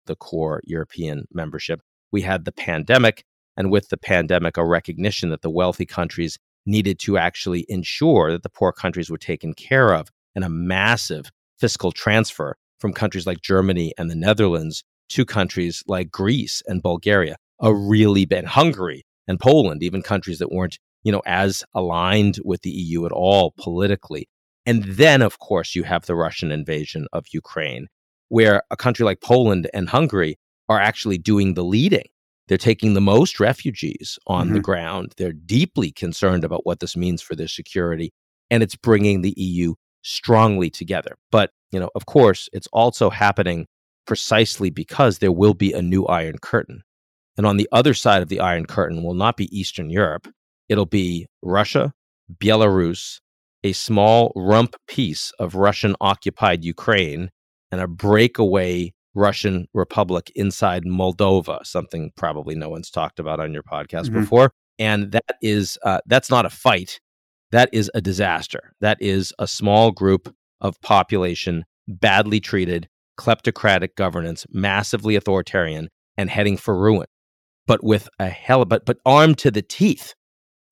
the 0.06 0.16
core 0.16 0.60
European 0.64 1.24
membership. 1.32 1.80
We 2.12 2.22
had 2.22 2.44
the 2.44 2.52
pandemic, 2.52 3.24
and 3.56 3.70
with 3.70 3.88
the 3.88 3.96
pandemic, 3.96 4.56
a 4.56 4.66
recognition 4.66 5.30
that 5.30 5.40
the 5.40 5.50
wealthy 5.50 5.86
countries 5.86 6.38
needed 6.68 6.98
to 7.00 7.18
actually 7.18 7.64
ensure 7.68 8.30
that 8.30 8.42
the 8.42 8.50
poor 8.50 8.72
countries 8.72 9.10
were 9.10 9.18
taken 9.18 9.54
care 9.54 9.92
of 9.94 10.08
and 10.34 10.44
a 10.44 10.48
massive 10.48 11.30
fiscal 11.58 11.90
transfer 11.90 12.56
from 12.78 12.92
countries 12.92 13.26
like 13.26 13.40
Germany 13.40 13.92
and 13.98 14.10
the 14.10 14.14
Netherlands 14.14 14.84
to 15.08 15.24
countries 15.24 15.82
like 15.86 16.10
Greece 16.10 16.62
and 16.66 16.82
Bulgaria, 16.82 17.36
a 17.60 17.74
really 17.74 18.24
bad 18.24 18.44
Hungary 18.44 19.04
and 19.26 19.40
Poland, 19.40 19.82
even 19.82 20.02
countries 20.02 20.38
that 20.38 20.52
weren't, 20.52 20.78
you 21.02 21.10
know, 21.10 21.22
as 21.26 21.64
aligned 21.74 22.38
with 22.44 22.62
the 22.62 22.70
EU 22.70 23.06
at 23.06 23.12
all 23.12 23.52
politically. 23.58 24.28
And 24.66 24.84
then, 24.84 25.22
of 25.22 25.38
course, 25.38 25.74
you 25.74 25.82
have 25.84 26.06
the 26.06 26.14
Russian 26.14 26.52
invasion 26.52 27.06
of 27.12 27.24
Ukraine, 27.32 27.88
where 28.28 28.62
a 28.70 28.76
country 28.76 29.04
like 29.04 29.20
Poland 29.22 29.68
and 29.72 29.88
Hungary 29.88 30.36
are 30.68 30.78
actually 30.78 31.18
doing 31.18 31.54
the 31.54 31.64
leading 31.64 32.08
they're 32.48 32.58
taking 32.58 32.94
the 32.94 33.00
most 33.00 33.38
refugees 33.38 34.18
on 34.26 34.46
mm-hmm. 34.46 34.54
the 34.54 34.60
ground. 34.60 35.14
They're 35.16 35.32
deeply 35.32 35.92
concerned 35.92 36.44
about 36.44 36.66
what 36.66 36.80
this 36.80 36.96
means 36.96 37.22
for 37.22 37.36
their 37.36 37.48
security, 37.48 38.10
and 38.50 38.62
it's 38.62 38.76
bringing 38.76 39.22
the 39.22 39.34
EU 39.36 39.74
strongly 40.02 40.70
together. 40.70 41.16
But, 41.30 41.50
you 41.70 41.78
know, 41.78 41.90
of 41.94 42.06
course, 42.06 42.48
it's 42.52 42.68
also 42.72 43.10
happening 43.10 43.66
precisely 44.06 44.70
because 44.70 45.18
there 45.18 45.32
will 45.32 45.54
be 45.54 45.72
a 45.72 45.82
new 45.82 46.06
Iron 46.06 46.38
Curtain. 46.38 46.82
And 47.36 47.46
on 47.46 47.58
the 47.58 47.68
other 47.70 47.94
side 47.94 48.22
of 48.22 48.28
the 48.28 48.40
Iron 48.40 48.66
Curtain 48.66 49.02
will 49.02 49.14
not 49.14 49.36
be 49.36 49.56
Eastern 49.56 49.90
Europe, 49.90 50.26
it'll 50.68 50.86
be 50.86 51.26
Russia, 51.42 51.92
Belarus, 52.34 53.20
a 53.62 53.72
small 53.72 54.32
rump 54.34 54.76
piece 54.88 55.32
of 55.38 55.54
Russian 55.54 55.94
occupied 56.00 56.64
Ukraine, 56.64 57.30
and 57.70 57.80
a 57.80 57.86
breakaway 57.86 58.92
Russian 59.14 59.66
Republic 59.74 60.30
inside 60.34 60.84
Moldova, 60.84 61.64
something 61.64 62.10
probably 62.16 62.54
no 62.54 62.68
one's 62.68 62.90
talked 62.90 63.18
about 63.18 63.40
on 63.40 63.52
your 63.52 63.62
podcast 63.62 64.04
mm-hmm. 64.04 64.20
before. 64.20 64.52
And 64.78 65.12
that 65.12 65.36
is 65.42 65.78
uh, 65.82 66.00
that's 66.06 66.30
not 66.30 66.46
a 66.46 66.50
fight. 66.50 67.00
That 67.50 67.68
is 67.72 67.90
a 67.94 68.00
disaster. 68.00 68.74
That 68.80 68.98
is 69.00 69.32
a 69.38 69.46
small 69.46 69.90
group 69.90 70.34
of 70.60 70.80
population 70.82 71.64
badly 71.88 72.40
treated, 72.40 72.88
kleptocratic 73.18 73.96
governance, 73.96 74.46
massively 74.50 75.16
authoritarian, 75.16 75.88
and 76.16 76.30
heading 76.30 76.56
for 76.56 76.78
ruin. 76.78 77.06
But 77.66 77.82
with 77.82 78.08
a 78.18 78.28
hell, 78.28 78.64
but 78.64 78.86
but 78.86 78.98
armed 79.04 79.38
to 79.38 79.50
the 79.50 79.62
teeth, 79.62 80.14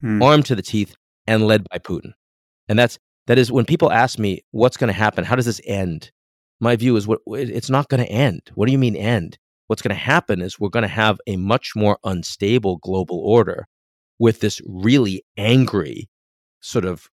mm. 0.03 0.23
armed 0.23 0.47
to 0.47 0.55
the 0.55 0.63
teeth, 0.63 0.95
and 1.27 1.47
led 1.47 1.67
by 1.69 1.79
Putin. 1.79 2.13
And 2.69 2.79
that's 2.79 2.99
that 3.27 3.39
is 3.39 3.51
when 3.51 3.65
people 3.65 3.91
ask 3.91 4.19
me 4.19 4.43
what's 4.53 4.77
going 4.77 4.89
to 4.89 4.99
happen. 4.99 5.25
How 5.25 5.35
does 5.37 5.47
this 5.47 5.61
end? 5.65 6.11
My 6.61 6.77
view 6.77 6.97
is 6.97 7.07
what 7.07 7.21
it's 7.27 7.71
not 7.71 7.89
going 7.89 8.05
to 8.05 8.11
end. 8.11 8.43
What 8.55 8.67
do 8.67 8.73
you 8.73 8.79
mean 8.79 8.97
end? 8.97 9.39
What's 9.67 9.83
going 9.83 9.95
to 9.95 10.01
happen 10.01 10.41
is 10.41 10.61
we're 10.61 10.69
going 10.69 10.83
to 10.83 10.89
have 10.89 11.19
a 11.27 11.37
much 11.37 11.73
more 11.75 11.99
unstable 12.05 12.77
global 12.79 13.19
order 13.19 13.67
with 14.19 14.41
this 14.41 14.61
really 14.65 15.25
angry 15.37 16.09
sort 16.61 16.85
of 16.85 17.09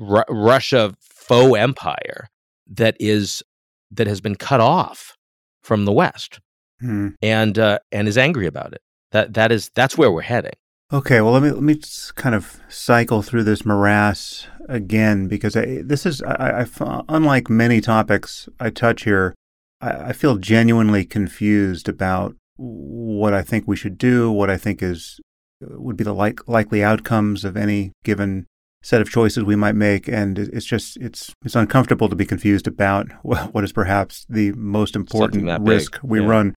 R- 0.00 0.26
Russia 0.28 0.94
faux 1.00 1.58
empire 1.58 2.28
that 2.66 2.96
is 3.00 3.42
that 3.90 4.06
has 4.06 4.20
been 4.20 4.34
cut 4.34 4.60
off 4.60 5.16
from 5.62 5.84
the 5.84 5.92
West 5.92 6.40
hmm. 6.80 7.08
and 7.22 7.58
uh, 7.58 7.78
and 7.90 8.06
is 8.08 8.18
angry 8.18 8.46
about 8.46 8.72
it. 8.72 8.82
That 9.12 9.34
that 9.34 9.50
is 9.52 9.70
that's 9.74 9.96
where 9.96 10.10
we're 10.10 10.22
heading. 10.22 10.54
Okay, 10.94 11.20
well 11.20 11.32
let 11.32 11.42
me 11.42 11.50
let 11.50 11.62
me 11.64 11.80
kind 12.14 12.36
of 12.36 12.60
cycle 12.68 13.20
through 13.20 13.42
this 13.42 13.66
morass 13.66 14.46
again 14.68 15.26
because 15.26 15.56
I, 15.56 15.82
this 15.82 16.06
is 16.06 16.22
I, 16.22 16.62
I, 16.62 17.02
unlike 17.08 17.50
many 17.50 17.80
topics 17.80 18.48
I 18.60 18.70
touch 18.70 19.02
here. 19.02 19.34
I, 19.80 19.90
I 19.90 20.12
feel 20.12 20.36
genuinely 20.36 21.04
confused 21.04 21.88
about 21.88 22.36
what 22.56 23.34
I 23.34 23.42
think 23.42 23.66
we 23.66 23.74
should 23.74 23.98
do, 23.98 24.30
what 24.30 24.48
I 24.48 24.56
think 24.56 24.84
is 24.84 25.18
would 25.60 25.96
be 25.96 26.04
the 26.04 26.12
like, 26.12 26.46
likely 26.46 26.84
outcomes 26.84 27.44
of 27.44 27.56
any 27.56 27.90
given 28.04 28.46
set 28.80 29.00
of 29.00 29.10
choices 29.10 29.42
we 29.42 29.56
might 29.56 29.74
make, 29.74 30.06
and 30.06 30.38
it's 30.38 30.64
just 30.64 30.96
it's 30.98 31.34
it's 31.44 31.56
uncomfortable 31.56 32.08
to 32.08 32.14
be 32.14 32.24
confused 32.24 32.68
about 32.68 33.08
what 33.24 33.64
is 33.64 33.72
perhaps 33.72 34.26
the 34.28 34.52
most 34.52 34.94
important 34.94 35.60
risk 35.66 35.98
we 36.04 36.20
yeah. 36.20 36.26
run 36.28 36.54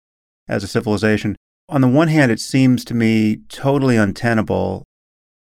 as 0.48 0.64
a 0.64 0.68
civilization. 0.68 1.36
On 1.70 1.82
the 1.82 1.88
one 1.88 2.08
hand, 2.08 2.32
it 2.32 2.40
seems 2.40 2.86
to 2.86 2.94
me 2.94 3.38
totally 3.50 3.98
untenable 3.98 4.84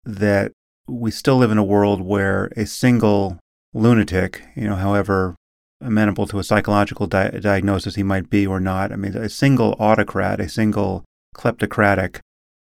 that 0.05 0.53
we 0.87 1.11
still 1.11 1.37
live 1.37 1.51
in 1.51 1.59
a 1.59 1.65
world 1.65 2.01
where 2.01 2.47
a 2.57 2.67
single 2.67 3.39
lunatic, 3.75 4.43
you 4.57 4.67
know, 4.67 4.77
however 4.77 5.37
amenable 5.81 6.27
to 6.27 6.39
a 6.39 6.45
psychological 6.45 7.07
di- 7.07 7.31
diagnosis 7.41 7.95
he 7.95 8.03
might 8.03 8.31
be 8.31 8.47
or 8.47 8.59
not, 8.59 8.91
I 8.91 8.97
mean, 8.97 9.17
a 9.17 9.29
single 9.29 9.77
autocrat, 9.79 10.41
a 10.41 10.49
single 10.49 11.05
kleptocratic 11.37 12.19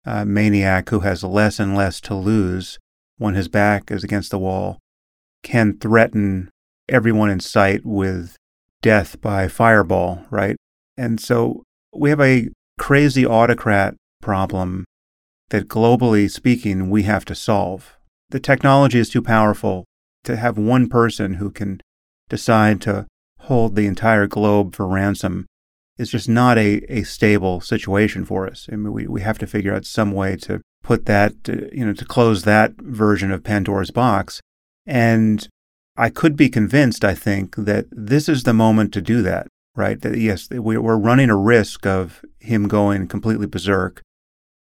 uh, 0.07 0.25
maniac 0.25 0.89
who 0.91 1.01
has 1.01 1.23
less 1.23 1.59
and 1.59 1.77
less 1.77 2.01
to 2.03 2.15
lose 2.15 2.79
when 3.19 3.35
his 3.35 3.49
back 3.49 3.91
is 3.91 4.05
against 4.05 4.31
the 4.31 4.39
wall 4.39 4.79
can 5.43 5.77
threaten 5.79 6.51
everyone 6.89 7.31
in 7.31 7.41
sight 7.41 7.85
with 7.85 8.37
death 8.83 9.21
by 9.21 9.49
fireball, 9.49 10.25
right? 10.31 10.57
And 10.97 11.21
so 11.21 11.63
we 11.95 12.11
have 12.11 12.21
a 12.21 12.49
crazy 12.79 13.27
autocrat 13.27 13.95
problem 14.21 14.85
that 15.51 15.69
globally 15.69 16.31
speaking 16.31 16.91
we 16.91 17.03
have 17.05 17.25
to 17.25 17.35
solve. 17.35 17.97
The 18.31 18.41
technology 18.41 18.99
is 18.99 19.11
too 19.11 19.23
powerful 19.23 19.85
to 20.25 20.37
have 20.37 20.59
one 20.59 20.89
person 20.89 21.35
who 21.35 21.51
can 21.51 21.81
decide 22.29 22.81
to 22.83 23.07
hold 23.41 23.77
the 23.77 23.87
entire 23.87 24.27
globe 24.27 24.75
for 24.75 24.87
ransom 24.87 25.47
is 25.99 26.11
just 26.11 26.29
not 26.29 26.59
a, 26.59 26.81
a 26.89 27.03
stable 27.05 27.61
situation 27.61 28.25
for 28.25 28.47
us. 28.47 28.69
I 28.73 28.77
mean, 28.77 28.93
we, 28.93 29.07
we 29.07 29.21
have 29.21 29.39
to 29.39 29.47
figure 29.47 29.75
out 29.75 29.85
some 29.85 30.13
way 30.13 30.37
to 30.37 30.61
put 30.83 31.07
that, 31.07 31.35
uh, 31.49 31.69
you 31.73 31.87
know, 31.87 31.93
to 31.93 32.05
close 32.05 32.43
that 32.43 32.73
version 32.79 33.31
of 33.31 33.45
Pandora's 33.45 33.91
box. 33.91 34.41
And 34.87 35.47
I 35.97 36.11
could 36.11 36.37
be 36.37 36.49
convinced, 36.49 37.05
I 37.05 37.15
think, 37.15 37.55
that 37.57 37.87
this 37.93 38.29
is 38.29 38.43
the 38.43 38.53
moment 38.53 38.93
to 38.95 39.01
do 39.01 39.23
that, 39.23 39.47
right? 39.77 40.01
That 40.01 40.19
yes, 40.19 40.49
we're 40.51 40.97
running 40.97 41.31
a 41.31 41.37
risk 41.37 41.87
of 41.87 42.25
him 42.41 42.69
going 42.69 43.09
completely 43.09 43.47
berserk, 43.47 44.03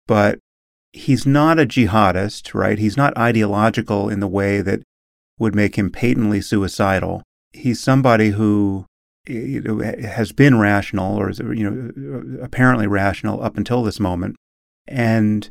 but 0.06 0.38
he's 0.92 1.26
not 1.26 1.58
a 1.58 1.66
jihadist, 1.66 2.54
right? 2.54 2.78
He's 2.78 2.96
not 2.96 3.16
ideological 3.16 4.08
in 4.08 4.20
the 4.20 4.28
way 4.28 4.60
that 4.60 4.82
would 5.38 5.54
make 5.54 5.76
him 5.76 5.90
patently 5.90 6.40
suicidal. 6.40 7.22
He's 7.52 7.80
somebody 7.80 8.30
who 8.30 8.86
you 9.26 9.60
know, 9.60 9.78
has 9.78 10.32
been 10.32 10.58
rational 10.58 11.18
or 11.18 11.30
is 11.30 11.38
you 11.38 11.68
know 11.68 12.38
uh, 12.40 12.44
apparently 12.44 12.86
rational 12.86 13.42
up 13.42 13.56
until 13.56 13.82
this 13.82 14.00
moment, 14.00 14.36
and 14.86 15.50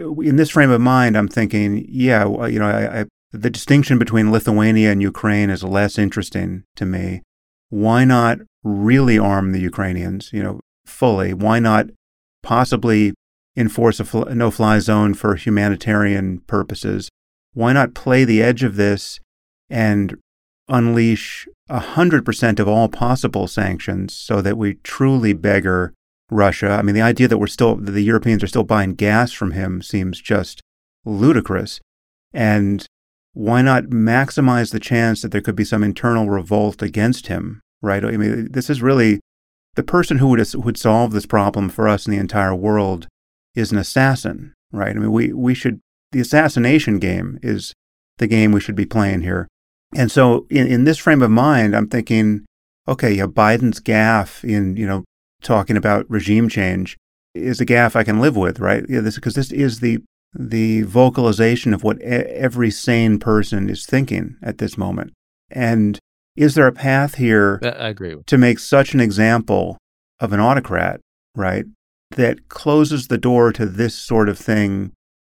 uh, 0.00 0.12
in 0.16 0.36
this 0.36 0.50
frame 0.50 0.70
of 0.70 0.80
mind, 0.80 1.16
I'm 1.16 1.28
thinking, 1.28 1.84
yeah, 1.88 2.26
you 2.46 2.58
know, 2.58 2.68
I, 2.68 3.00
I, 3.00 3.04
the 3.32 3.50
distinction 3.50 3.98
between 3.98 4.30
Lithuania 4.30 4.92
and 4.92 5.02
Ukraine 5.02 5.50
is 5.50 5.64
less 5.64 5.98
interesting 5.98 6.64
to 6.76 6.86
me. 6.86 7.22
Why 7.68 8.04
not 8.04 8.38
really 8.66 9.18
arm 9.18 9.52
the 9.52 9.60
Ukrainians, 9.60 10.32
you 10.32 10.42
know, 10.42 10.60
fully? 10.84 11.32
Why 11.32 11.58
not 11.58 11.86
possibly 12.42 13.14
enforce 13.56 14.00
a 14.00 14.04
fl- 14.04 14.24
no-fly 14.24 14.80
zone 14.80 15.14
for 15.14 15.36
humanitarian 15.36 16.40
purposes? 16.40 17.08
Why 17.54 17.72
not 17.72 17.94
play 17.94 18.24
the 18.24 18.42
edge 18.42 18.62
of 18.62 18.76
this 18.76 19.20
and 19.70 20.16
unleash 20.68 21.48
100% 21.70 22.58
of 22.58 22.68
all 22.68 22.88
possible 22.88 23.46
sanctions 23.46 24.12
so 24.14 24.42
that 24.42 24.58
we 24.58 24.74
truly 24.82 25.32
beggar 25.32 25.94
Russia? 26.30 26.70
I 26.70 26.82
mean, 26.82 26.94
the 26.94 27.02
idea 27.02 27.28
that 27.28 27.38
we're 27.38 27.46
still, 27.46 27.76
that 27.76 27.92
the 27.92 28.02
Europeans 28.02 28.42
are 28.42 28.48
still 28.48 28.64
buying 28.64 28.94
gas 28.94 29.32
from 29.32 29.52
him 29.52 29.80
seems 29.80 30.20
just 30.20 30.60
ludicrous. 31.04 31.80
And 32.34 32.84
why 33.32 33.62
not 33.62 33.84
maximize 33.84 34.72
the 34.72 34.80
chance 34.80 35.22
that 35.22 35.30
there 35.30 35.40
could 35.40 35.56
be 35.56 35.64
some 35.64 35.84
internal 35.84 36.28
revolt 36.28 36.82
against 36.82 37.28
him, 37.28 37.60
right? 37.86 38.04
I 38.04 38.16
mean, 38.16 38.50
this 38.50 38.68
is 38.68 38.82
really 38.82 39.20
the 39.74 39.82
person 39.82 40.18
who 40.18 40.28
would, 40.28 40.54
would 40.54 40.76
solve 40.76 41.12
this 41.12 41.26
problem 41.26 41.68
for 41.68 41.88
us 41.88 42.06
in 42.06 42.12
the 42.12 42.18
entire 42.18 42.54
world 42.54 43.06
is 43.54 43.72
an 43.72 43.78
assassin, 43.78 44.52
right? 44.72 44.94
I 44.94 44.98
mean, 44.98 45.12
we, 45.12 45.32
we 45.32 45.54
should, 45.54 45.80
the 46.12 46.20
assassination 46.20 46.98
game 46.98 47.38
is 47.42 47.72
the 48.18 48.26
game 48.26 48.52
we 48.52 48.60
should 48.60 48.76
be 48.76 48.86
playing 48.86 49.22
here. 49.22 49.48
And 49.94 50.10
so 50.10 50.46
in, 50.50 50.66
in 50.66 50.84
this 50.84 50.98
frame 50.98 51.22
of 51.22 51.30
mind, 51.30 51.74
I'm 51.74 51.88
thinking, 51.88 52.44
okay, 52.88 53.12
yeah, 53.12 53.26
Biden's 53.26 53.80
gaffe 53.80 54.44
in, 54.44 54.76
you 54.76 54.86
know, 54.86 55.04
talking 55.42 55.76
about 55.76 56.10
regime 56.10 56.48
change 56.48 56.96
is 57.34 57.60
a 57.60 57.66
gaffe 57.66 57.96
I 57.96 58.04
can 58.04 58.20
live 58.20 58.36
with, 58.36 58.58
right? 58.60 58.84
Yeah, 58.88 59.00
this 59.00 59.14
because 59.14 59.34
this 59.34 59.52
is 59.52 59.80
the 59.80 59.98
the 60.34 60.82
vocalization 60.82 61.72
of 61.72 61.82
what 61.82 62.00
every 62.02 62.70
sane 62.70 63.18
person 63.18 63.70
is 63.70 63.86
thinking 63.86 64.36
at 64.42 64.58
this 64.58 64.76
moment. 64.76 65.12
And 65.50 65.98
is 66.36 66.54
there 66.54 66.66
a 66.66 66.72
path 66.72 67.16
here 67.16 67.60
I 67.62 67.88
agree 67.88 68.16
to 68.26 68.38
make 68.38 68.58
such 68.58 68.94
an 68.94 69.00
example 69.00 69.78
of 70.20 70.32
an 70.32 70.40
autocrat, 70.40 71.00
right, 71.34 71.64
that 72.10 72.48
closes 72.48 73.08
the 73.08 73.18
door 73.18 73.52
to 73.52 73.66
this 73.66 73.94
sort 73.94 74.28
of 74.28 74.38
thing 74.38 74.92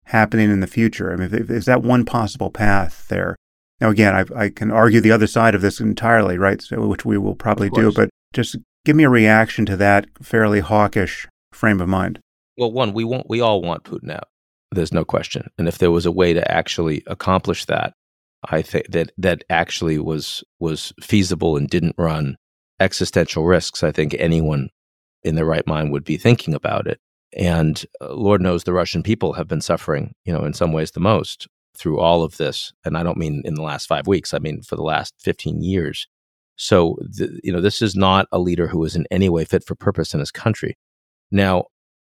happening 0.05 0.51
in 0.51 0.61
the 0.61 0.67
future? 0.67 1.13
I 1.13 1.17
mean, 1.17 1.31
is 1.33 1.67
that 1.67 1.83
one 1.83 2.05
possible 2.05 2.51
path 2.51 3.07
there? 3.09 3.37
Now, 3.81 3.91
again, 3.91 4.15
I, 4.15 4.45
I 4.45 4.49
can 4.51 4.73
argue 4.73 5.01
the 5.01 5.13
other 5.13 5.29
side 5.29 5.55
of 5.55 5.63
this 5.63 5.81
entirely, 5.81 6.37
right, 6.37 6.61
so, 6.61 6.85
which 6.87 7.05
we 7.05 7.17
will 7.17 7.37
probably 7.37 7.71
do, 7.71 7.93
but 7.93 8.11
just 8.33 8.57
give 8.85 8.97
me 8.97 9.05
a 9.05 9.09
reaction 9.09 9.67
to 9.67 9.77
that 9.77 10.07
fairly 10.21 10.61
hawkish 10.61 11.29
frame 11.53 11.81
of 11.81 11.89
mind. 11.89 12.19
Well, 12.57 12.73
one, 12.73 12.93
we 12.93 13.05
want 13.05 13.29
we 13.29 13.41
all 13.41 13.63
want 13.63 13.85
Putin 13.85 14.11
out. 14.11 14.29
There's 14.73 14.93
no 14.93 15.05
question. 15.05 15.49
And 15.57 15.69
if 15.69 15.79
there 15.79 15.93
was 15.93 16.07
a 16.07 16.13
way 16.13 16.33
to 16.33 16.51
actually 16.51 17.05
accomplish 17.07 17.65
that, 17.67 17.93
I 18.44 18.62
think 18.62 18.88
that 18.90 19.12
that 19.18 19.44
actually 19.51 19.98
was 19.98 20.44
was 20.61 20.92
feasible 21.01 21.57
and 21.57 21.68
didn't 21.68 21.96
run 21.98 22.37
existential 22.81 23.44
risks. 23.44 23.83
I 23.83 23.92
think 23.92 24.14
anyone 24.18 24.70
in 25.22 25.35
their 25.35 25.44
right 25.44 25.66
mind 25.66 25.92
would 25.92 26.05
be 26.05 26.16
thinking 26.16 26.55
about 26.55 26.87
it. 26.87 27.01
And 27.37 27.85
uh, 28.01 28.14
Lord 28.14 28.40
knows 28.40 28.64
the 28.64 28.72
Russian 28.72 29.03
people 29.03 29.33
have 29.35 29.48
been 29.48 29.61
suffering, 29.61 30.14
you 30.24 30.33
know, 30.33 30.44
in 30.44 30.55
some 30.55 30.72
ways 30.72 30.92
the 30.92 31.01
most 31.01 31.48
through 31.77 31.98
all 31.98 32.22
of 32.22 32.37
this. 32.37 32.72
And 32.85 32.96
I 32.96 33.03
don't 33.03 33.18
mean 33.18 33.42
in 33.44 33.55
the 33.55 33.62
last 33.62 33.87
five 33.87 34.07
weeks. 34.07 34.33
I 34.33 34.38
mean 34.38 34.62
for 34.62 34.77
the 34.77 34.83
last 34.83 35.14
15 35.20 35.62
years. 35.62 36.07
So, 36.57 36.96
the, 37.01 37.38
you 37.44 37.53
know, 37.53 37.61
this 37.61 37.83
is 37.83 37.94
not 37.94 38.27
a 38.33 38.38
leader 38.38 38.66
who 38.66 38.85
is 38.85 38.96
in 38.96 39.07
any 39.11 39.29
way 39.29 39.44
fit 39.44 39.64
for 39.64 39.77
purpose 39.77 40.12
in 40.12 40.20
his 40.20 40.33
country. 40.33 40.77
Now, 41.31 41.66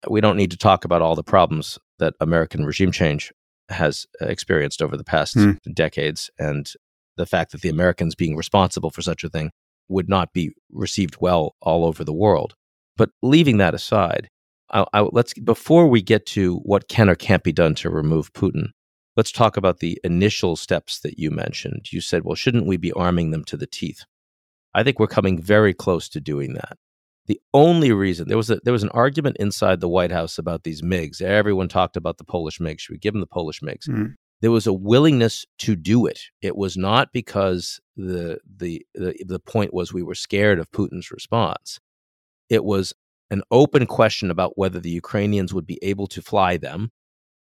we 0.10 0.20
don't 0.20 0.36
need 0.36 0.52
to 0.52 0.58
talk 0.58 0.84
about 0.84 1.02
all 1.02 1.16
the 1.16 1.24
problems 1.24 1.80
that 2.00 2.16
American 2.20 2.66
regime 2.66 2.92
change 2.92 3.32
has 3.72 4.06
experienced 4.20 4.82
over 4.82 4.98
the 4.98 5.04
past 5.04 5.36
mm. 5.36 5.58
decades 5.74 6.30
and 6.38 6.72
the 7.18 7.26
fact 7.26 7.52
that 7.52 7.62
the 7.62 7.70
Americans 7.70 8.16
being 8.16 8.36
responsible 8.36 8.90
for 8.90 9.02
such 9.02 9.24
a 9.24 9.30
thing 9.30 9.52
would 9.90 10.10
not 10.10 10.34
be 10.34 10.52
received 10.72 11.18
well 11.20 11.56
all 11.62 11.86
over 11.86 12.04
the 12.04 12.14
world. 12.14 12.56
But 12.98 13.10
leaving 13.22 13.58
that 13.58 13.74
aside, 13.74 14.30
I, 14.72 14.86
I, 14.94 15.02
let's 15.02 15.34
before 15.34 15.88
we 15.88 16.02
get 16.02 16.26
to 16.28 16.58
what 16.58 16.88
can 16.88 17.10
or 17.10 17.16
can't 17.16 17.44
be 17.44 17.52
done 17.52 17.76
to 17.76 17.90
remove 17.90 18.34
Putin, 18.34 18.70
let's 19.18 19.32
talk 19.32 19.58
about 19.58 19.80
the 19.80 20.00
initial 20.04 20.56
steps 20.56 21.00
that 21.02 21.20
you 21.20 21.32
mentioned. 21.32 21.92
You 21.92 22.02
said, 22.02 22.24
"Well, 22.24 22.36
shouldn't 22.36 22.68
we 22.68 22.78
be 22.78 22.94
arming 22.94 23.32
them 23.32 23.44
to 23.46 23.58
the 23.58 23.68
teeth?" 23.68 24.04
I 24.74 24.84
think 24.84 25.00
we're 25.00 25.08
coming 25.08 25.42
very 25.42 25.74
close 25.74 26.08
to 26.10 26.22
doing 26.22 26.54
that. 26.54 26.78
The 27.28 27.40
only 27.54 27.92
reason 27.92 28.28
there 28.28 28.38
was 28.38 28.50
a 28.50 28.60
there 28.64 28.74
was 28.74 28.84
an 28.84 28.90
argument 28.90 29.38
inside 29.40 29.80
the 29.80 29.88
White 29.88 30.12
House 30.12 30.38
about 30.38 30.64
these 30.64 30.82
MiGs. 30.82 31.22
Everyone 31.22 31.68
talked 31.68 31.96
about 31.96 32.18
the 32.18 32.24
Polish 32.24 32.60
MiGs. 32.60 32.80
Should 32.80 32.94
we 32.94 33.00
give 33.00 33.14
them 33.14 33.22
the 33.22 33.28
Polish 33.28 33.62
MiGs? 33.62 33.88
Mm-hmm. 33.88 34.06
There 34.42 34.52
was 34.52 34.66
a 34.66 34.74
willingness 34.74 35.46
to 35.60 35.76
do 35.76 36.08
it. 36.08 36.20
It 36.42 36.58
was 36.58 36.76
not 36.76 37.14
because 37.14 37.80
the, 37.96 38.40
the 38.58 38.86
the 38.96 39.16
the 39.26 39.40
point 39.40 39.74
was 39.74 39.94
we 39.94 40.04
were 40.04 40.16
scared 40.16 40.58
of 40.58 40.72
Putin's 40.72 41.12
response. 41.12 41.80
It 42.50 42.64
was 42.64 42.94
an 43.30 43.44
open 43.52 43.86
question 43.86 44.32
about 44.32 44.58
whether 44.58 44.80
the 44.80 44.90
Ukrainians 44.90 45.54
would 45.54 45.68
be 45.68 45.80
able 45.84 46.08
to 46.08 46.22
fly 46.22 46.58
them, 46.58 46.92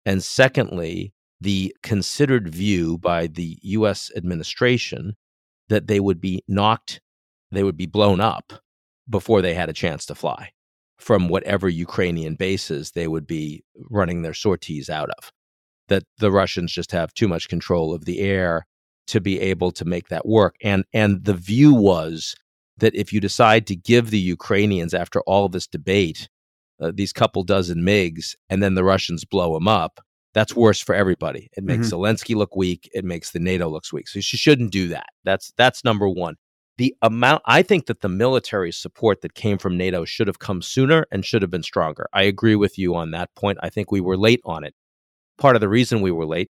and 0.05 0.23
secondly, 0.23 1.13
the 1.41 1.75
considered 1.81 2.47
view 2.47 2.99
by 2.99 3.27
the 3.27 3.57
U.S. 3.63 4.11
administration 4.15 5.15
that 5.67 5.87
they 5.87 5.99
would 5.99 6.21
be 6.21 6.43
knocked, 6.47 7.01
they 7.51 7.63
would 7.63 7.75
be 7.75 7.87
blown 7.87 8.21
up 8.21 8.62
before 9.09 9.41
they 9.41 9.53
had 9.53 9.69
a 9.69 9.73
chance 9.73 10.05
to 10.05 10.15
fly 10.15 10.51
from 10.97 11.27
whatever 11.27 11.67
Ukrainian 11.67 12.35
bases 12.35 12.91
they 12.91 13.07
would 13.07 13.27
be 13.27 13.63
running 13.89 14.21
their 14.21 14.33
sorties 14.33 14.89
out 14.89 15.09
of. 15.17 15.31
That 15.89 16.03
the 16.17 16.31
Russians 16.31 16.71
just 16.71 16.91
have 16.91 17.13
too 17.13 17.27
much 17.27 17.49
control 17.49 17.93
of 17.93 18.05
the 18.05 18.19
air 18.19 18.65
to 19.07 19.19
be 19.19 19.39
able 19.41 19.71
to 19.71 19.85
make 19.85 20.07
that 20.07 20.25
work. 20.25 20.55
And 20.61 20.85
and 20.93 21.23
the 21.25 21.33
view 21.33 21.73
was 21.73 22.35
that 22.77 22.95
if 22.95 23.11
you 23.11 23.19
decide 23.19 23.67
to 23.67 23.75
give 23.75 24.09
the 24.09 24.19
Ukrainians 24.19 24.93
after 24.93 25.21
all 25.21 25.49
this 25.49 25.67
debate 25.67 26.29
uh, 26.81 26.91
these 26.93 27.13
couple 27.13 27.43
dozen 27.43 27.79
MiGs 27.79 28.35
and 28.49 28.63
then 28.63 28.75
the 28.75 28.83
Russians 28.83 29.25
blow 29.25 29.53
them 29.53 29.67
up, 29.67 29.99
that's 30.33 30.55
worse 30.55 30.81
for 30.81 30.95
everybody. 30.95 31.49
It 31.55 31.63
makes 31.63 31.87
mm-hmm. 31.87 32.01
Zelensky 32.01 32.35
look 32.35 32.55
weak. 32.55 32.89
It 32.93 33.05
makes 33.05 33.31
the 33.31 33.39
NATO 33.39 33.69
looks 33.69 33.93
weak. 33.93 34.07
So 34.07 34.19
she 34.21 34.37
shouldn't 34.37 34.71
do 34.71 34.87
that. 34.87 35.09
That's 35.23 35.53
that's 35.57 35.83
number 35.83 36.09
one 36.09 36.35
the 36.77 36.95
amount 37.01 37.43
I 37.45 37.61
think 37.61 37.85
that 37.85 38.01
the 38.01 38.09
military 38.09 38.71
support 38.71 39.21
that 39.21 39.35
came 39.35 39.57
from 39.57 39.77
NATO 39.77 40.05
should 40.05 40.27
have 40.27 40.39
come 40.39 40.61
sooner 40.61 41.05
and 41.11 41.23
should 41.23 41.41
have 41.41 41.51
been 41.51 41.63
stronger. 41.63 42.07
I 42.13 42.23
agree 42.23 42.55
with 42.55 42.77
you 42.77 42.95
on 42.95 43.11
that 43.11 43.33
point. 43.35 43.59
I 43.61 43.69
think 43.69 43.91
we 43.91 44.01
were 44.01 44.17
late 44.17 44.41
on 44.45 44.63
it. 44.63 44.73
Part 45.37 45.55
of 45.55 45.61
the 45.61 45.69
reason 45.69 46.01
we 46.01 46.11
were 46.11 46.25
late 46.25 46.49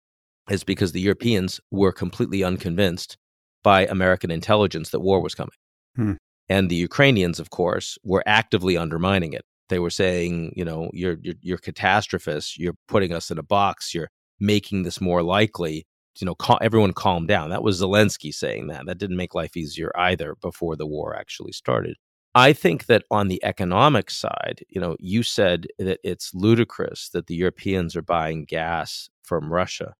is 0.49 0.63
because 0.63 0.91
the 0.91 1.01
Europeans 1.01 1.59
were 1.71 1.91
completely 1.91 2.43
unconvinced 2.43 3.17
by 3.63 3.85
American 3.87 4.31
intelligence 4.31 4.89
that 4.89 4.99
war 4.99 5.21
was 5.21 5.35
coming. 5.35 5.51
Hmm. 5.95 6.13
And 6.49 6.69
the 6.69 6.75
Ukrainians, 6.75 7.39
of 7.39 7.49
course, 7.49 7.97
were 8.03 8.23
actively 8.25 8.77
undermining 8.77 9.33
it. 9.33 9.43
They 9.69 9.79
were 9.79 9.89
saying, 9.89 10.53
you 10.55 10.65
know, 10.65 10.89
you're, 10.93 11.17
you're, 11.21 11.35
you're 11.41 11.57
catastrophists. 11.57 12.57
You're 12.57 12.75
putting 12.87 13.13
us 13.13 13.31
in 13.31 13.37
a 13.37 13.43
box. 13.43 13.93
You're 13.93 14.09
making 14.39 14.83
this 14.83 14.99
more 14.99 15.23
likely. 15.23 15.85
You 16.21 16.27
know, 16.27 16.35
cal- 16.35 16.59
everyone 16.61 16.93
calm 16.93 17.25
down. 17.25 17.49
That 17.49 17.63
was 17.63 17.81
Zelensky 17.81 18.33
saying 18.33 18.67
that. 18.67 18.85
That 18.85 18.97
didn't 18.97 19.17
make 19.17 19.35
life 19.35 19.57
easier 19.57 19.91
either 19.95 20.35
before 20.41 20.75
the 20.75 20.87
war 20.87 21.15
actually 21.15 21.51
started. 21.51 21.97
I 22.33 22.53
think 22.53 22.85
that 22.85 23.03
on 23.11 23.27
the 23.27 23.43
economic 23.43 24.09
side, 24.09 24.63
you 24.69 24.79
know, 24.79 24.95
you 24.99 25.23
said 25.23 25.67
that 25.79 25.99
it's 26.03 26.33
ludicrous 26.33 27.09
that 27.09 27.27
the 27.27 27.35
Europeans 27.35 27.95
are 27.95 28.01
buying 28.01 28.45
gas 28.45 29.09
from 29.23 29.51
Russia. 29.51 29.95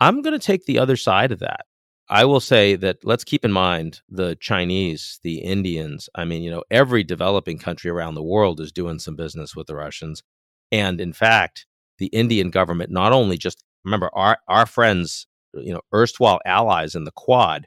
I'm 0.00 0.22
going 0.22 0.38
to 0.38 0.44
take 0.44 0.64
the 0.64 0.78
other 0.78 0.96
side 0.96 1.30
of 1.30 1.38
that. 1.40 1.66
I 2.08 2.24
will 2.24 2.40
say 2.40 2.74
that 2.76 3.04
let's 3.04 3.22
keep 3.22 3.44
in 3.44 3.52
mind 3.52 4.00
the 4.08 4.34
Chinese, 4.40 5.20
the 5.22 5.38
Indians. 5.38 6.08
I 6.16 6.24
mean, 6.24 6.42
you 6.42 6.50
know, 6.50 6.64
every 6.68 7.04
developing 7.04 7.58
country 7.58 7.88
around 7.88 8.14
the 8.16 8.22
world 8.22 8.58
is 8.58 8.72
doing 8.72 8.98
some 8.98 9.14
business 9.14 9.54
with 9.54 9.68
the 9.68 9.76
Russians. 9.76 10.24
And 10.72 11.00
in 11.00 11.12
fact, 11.12 11.66
the 11.98 12.06
Indian 12.06 12.50
government 12.50 12.90
not 12.90 13.12
only 13.12 13.38
just 13.38 13.62
remember 13.84 14.10
our 14.12 14.38
our 14.48 14.66
friends, 14.66 15.28
you 15.54 15.72
know, 15.72 15.80
erstwhile 15.94 16.40
allies 16.44 16.94
in 16.94 17.04
the 17.04 17.12
Quad, 17.12 17.66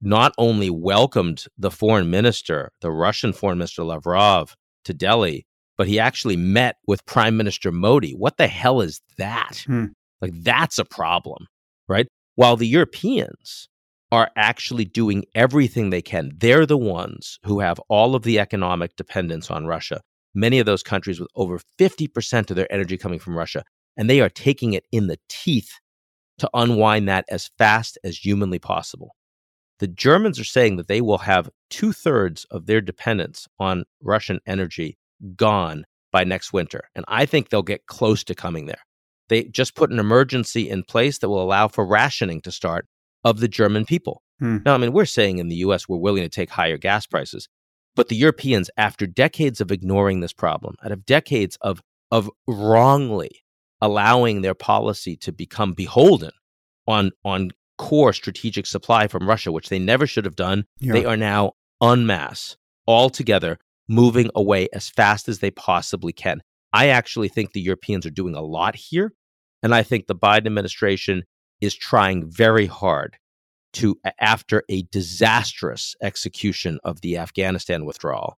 not 0.00 0.32
only 0.38 0.70
welcomed 0.70 1.44
the 1.56 1.70
foreign 1.70 2.10
minister, 2.10 2.70
the 2.80 2.90
Russian 2.90 3.32
foreign 3.32 3.58
minister 3.58 3.84
Lavrov, 3.84 4.54
to 4.84 4.94
Delhi, 4.94 5.46
but 5.76 5.88
he 5.88 5.98
actually 5.98 6.36
met 6.36 6.76
with 6.86 7.04
Prime 7.06 7.36
Minister 7.36 7.70
Modi. 7.70 8.12
What 8.12 8.36
the 8.36 8.48
hell 8.48 8.80
is 8.80 9.00
that? 9.18 9.64
Hmm. 9.66 9.86
Like 10.20 10.32
that's 10.34 10.78
a 10.78 10.84
problem, 10.84 11.46
right? 11.88 12.06
While 12.36 12.56
the 12.56 12.66
Europeans 12.66 13.68
are 14.10 14.30
actually 14.36 14.84
doing 14.84 15.24
everything 15.34 15.90
they 15.90 16.02
can. 16.02 16.32
They're 16.36 16.66
the 16.66 16.78
ones 16.78 17.38
who 17.44 17.60
have 17.60 17.78
all 17.88 18.14
of 18.14 18.22
the 18.22 18.38
economic 18.38 18.96
dependence 18.96 19.50
on 19.50 19.66
Russia. 19.66 20.00
Many 20.34 20.58
of 20.58 20.66
those 20.66 20.82
countries 20.82 21.20
with 21.20 21.28
over 21.34 21.60
50% 21.78 22.50
of 22.50 22.56
their 22.56 22.72
energy 22.72 22.96
coming 22.96 23.18
from 23.18 23.36
Russia, 23.36 23.64
and 23.96 24.08
they 24.08 24.20
are 24.20 24.28
taking 24.28 24.72
it 24.72 24.84
in 24.92 25.08
the 25.08 25.18
teeth 25.28 25.72
to 26.38 26.50
unwind 26.54 27.08
that 27.08 27.24
as 27.28 27.50
fast 27.58 27.98
as 28.04 28.18
humanly 28.18 28.58
possible. 28.58 29.14
The 29.78 29.88
Germans 29.88 30.40
are 30.40 30.44
saying 30.44 30.76
that 30.76 30.88
they 30.88 31.00
will 31.00 31.18
have 31.18 31.50
two 31.70 31.92
thirds 31.92 32.44
of 32.50 32.66
their 32.66 32.80
dependence 32.80 33.46
on 33.60 33.84
Russian 34.02 34.40
energy 34.46 34.98
gone 35.36 35.84
by 36.10 36.24
next 36.24 36.52
winter. 36.52 36.88
And 36.94 37.04
I 37.06 37.26
think 37.26 37.48
they'll 37.48 37.62
get 37.62 37.86
close 37.86 38.24
to 38.24 38.34
coming 38.34 38.66
there. 38.66 38.82
They 39.28 39.44
just 39.44 39.74
put 39.74 39.90
an 39.90 39.98
emergency 39.98 40.68
in 40.68 40.82
place 40.82 41.18
that 41.18 41.28
will 41.28 41.42
allow 41.42 41.68
for 41.68 41.86
rationing 41.86 42.40
to 42.42 42.50
start 42.50 42.86
of 43.24 43.40
the 43.40 43.48
German 43.48 43.84
people. 43.84 44.22
Hmm. 44.40 44.58
Now, 44.64 44.74
I 44.74 44.78
mean, 44.78 44.92
we're 44.92 45.04
saying 45.04 45.38
in 45.38 45.48
the 45.48 45.56
US 45.56 45.88
we're 45.88 45.98
willing 45.98 46.22
to 46.22 46.28
take 46.28 46.50
higher 46.50 46.78
gas 46.78 47.06
prices, 47.06 47.48
but 47.94 48.08
the 48.08 48.16
Europeans, 48.16 48.70
after 48.76 49.06
decades 49.06 49.60
of 49.60 49.70
ignoring 49.70 50.20
this 50.20 50.32
problem, 50.32 50.76
out 50.84 50.92
of 50.92 51.04
decades 51.04 51.58
of, 51.60 51.82
of 52.10 52.30
wrongly 52.46 53.42
allowing 53.80 54.42
their 54.42 54.54
policy 54.54 55.16
to 55.16 55.32
become 55.32 55.72
beholden 55.72 56.30
on, 56.86 57.12
on 57.24 57.50
core 57.76 58.12
strategic 58.12 58.66
supply 58.66 59.06
from 59.06 59.28
Russia, 59.28 59.52
which 59.52 59.68
they 59.68 59.78
never 59.78 60.06
should 60.06 60.24
have 60.24 60.36
done, 60.36 60.64
Yeah. 60.80 60.92
they 60.92 61.04
are 61.04 61.16
now 61.16 61.52
en 61.82 62.06
masse, 62.06 62.56
all 62.86 63.08
together, 63.10 63.58
moving 63.88 64.30
away 64.34 64.68
as 64.72 64.88
fast 64.88 65.28
as 65.28 65.38
they 65.38 65.50
possibly 65.50 66.12
can. 66.12 66.42
I 66.72 66.88
actually 66.88 67.28
think 67.28 67.52
the 67.52 67.60
Europeans 67.60 68.04
are 68.04 68.10
doing 68.10 68.34
a 68.34 68.42
lot 68.42 68.74
here. 68.74 69.14
And 69.62 69.74
I 69.74 69.82
think 69.82 70.06
the 70.06 70.14
Biden 70.14 70.46
administration 70.46 71.24
is 71.60 71.74
trying 71.74 72.30
very 72.30 72.66
hard 72.66 73.16
to, 73.74 73.98
after 74.20 74.62
a 74.68 74.82
disastrous 74.82 75.96
execution 76.02 76.78
of 76.84 77.00
the 77.00 77.16
Afghanistan 77.18 77.84
withdrawal, 77.84 78.38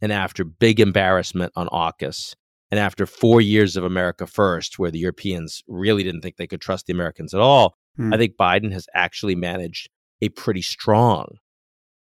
and 0.00 0.12
after 0.12 0.44
big 0.44 0.78
embarrassment 0.80 1.52
on 1.56 1.68
AUKUS, 1.68 2.34
and 2.70 2.78
after 2.78 3.06
four 3.06 3.40
years 3.40 3.76
of 3.76 3.84
America 3.84 4.26
First, 4.26 4.78
where 4.78 4.90
the 4.90 4.98
Europeans 4.98 5.62
really 5.68 6.02
didn't 6.02 6.20
think 6.22 6.36
they 6.36 6.46
could 6.46 6.60
trust 6.60 6.86
the 6.86 6.92
Americans 6.92 7.34
at 7.34 7.40
all, 7.40 7.76
Hmm. 7.98 8.14
I 8.14 8.16
think 8.16 8.36
Biden 8.36 8.72
has 8.72 8.86
actually 8.94 9.34
managed 9.34 9.90
a 10.22 10.30
pretty 10.30 10.62
strong, 10.62 11.36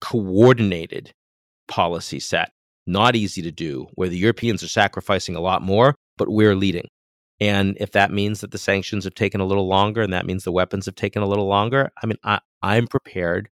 coordinated 0.01 1.13
policy 1.67 2.19
set. 2.19 2.51
Not 2.85 3.15
easy 3.15 3.41
to 3.41 3.51
do, 3.51 3.87
where 3.95 4.09
the 4.09 4.17
Europeans 4.17 4.63
are 4.63 4.69
sacrificing 4.69 5.35
a 5.35 5.41
lot 5.41 5.61
more, 5.61 5.95
but 6.17 6.29
we're 6.29 6.55
leading. 6.55 6.87
And 7.39 7.77
if 7.79 7.91
that 7.91 8.11
means 8.11 8.41
that 8.41 8.51
the 8.51 8.57
sanctions 8.57 9.03
have 9.03 9.13
taken 9.13 9.41
a 9.41 9.45
little 9.45 9.67
longer 9.67 10.01
and 10.01 10.13
that 10.13 10.25
means 10.25 10.43
the 10.43 10.51
weapons 10.51 10.85
have 10.85 10.95
taken 10.95 11.21
a 11.21 11.27
little 11.27 11.47
longer, 11.47 11.91
I 12.01 12.07
mean, 12.07 12.17
I, 12.23 12.39
I'm 12.61 12.87
prepared 12.87 13.49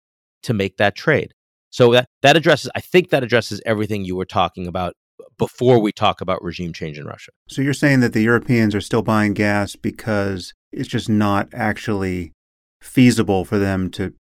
to 0.44 0.54
make 0.54 0.76
that 0.76 0.94
trade. 0.94 1.32
So 1.70 1.90
that, 1.92 2.08
that 2.20 2.36
addresses, 2.36 2.70
I 2.74 2.80
think 2.80 3.08
that 3.10 3.22
addresses 3.22 3.62
everything 3.64 4.04
you 4.04 4.14
were 4.14 4.26
talking 4.26 4.66
about 4.66 4.94
before 5.38 5.78
we 5.78 5.92
talk 5.92 6.20
about 6.20 6.42
regime 6.42 6.72
change 6.72 6.98
in 6.98 7.06
Russia. 7.06 7.32
So 7.48 7.62
you're 7.62 7.74
saying 7.74 8.00
that 8.00 8.12
the 8.12 8.22
Europeans 8.22 8.74
are 8.74 8.80
still 8.80 9.02
buying 9.02 9.34
gas 9.34 9.76
because 9.76 10.52
it's 10.72 10.88
just 10.88 11.08
not 11.08 11.48
actually 11.52 12.32
feasible 12.80 13.44
for 13.44 13.58
them 13.58 13.90
to 13.92 14.14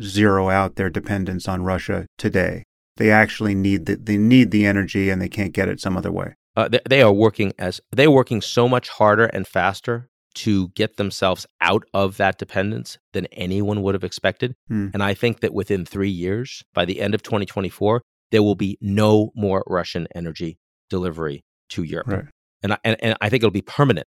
zero 0.00 0.50
out 0.50 0.76
their 0.76 0.90
dependence 0.90 1.48
on 1.48 1.62
Russia 1.62 2.06
today. 2.18 2.64
They 2.96 3.10
actually 3.10 3.54
need 3.54 3.86
the, 3.86 3.96
they 3.96 4.16
need 4.16 4.50
the 4.50 4.66
energy 4.66 5.10
and 5.10 5.20
they 5.20 5.28
can't 5.28 5.52
get 5.52 5.68
it 5.68 5.80
some 5.80 5.96
other 5.96 6.12
way. 6.12 6.34
Uh, 6.56 6.68
they, 6.68 6.80
they 6.88 7.02
are 7.02 7.12
working 7.12 7.52
as 7.58 7.80
they're 7.90 8.10
working 8.10 8.40
so 8.40 8.68
much 8.68 8.88
harder 8.88 9.24
and 9.26 9.46
faster 9.46 10.08
to 10.34 10.68
get 10.70 10.96
themselves 10.96 11.46
out 11.60 11.84
of 11.94 12.16
that 12.16 12.38
dependence 12.38 12.98
than 13.12 13.26
anyone 13.26 13.82
would 13.82 13.94
have 13.94 14.04
expected. 14.04 14.54
Hmm. 14.68 14.88
And 14.92 15.02
I 15.02 15.14
think 15.14 15.40
that 15.40 15.54
within 15.54 15.84
three 15.84 16.10
years, 16.10 16.62
by 16.74 16.84
the 16.84 17.00
end 17.00 17.14
of 17.14 17.22
2024, 17.22 18.02
there 18.34 18.42
will 18.42 18.56
be 18.56 18.76
no 18.80 19.30
more 19.36 19.62
Russian 19.68 20.08
energy 20.12 20.58
delivery 20.90 21.44
to 21.68 21.84
Europe. 21.84 22.08
Right. 22.08 22.24
And, 22.64 22.72
I, 22.72 22.78
and, 22.82 22.96
and 23.00 23.16
I 23.20 23.28
think 23.28 23.44
it'll 23.44 23.52
be 23.52 23.62
permanent. 23.62 24.08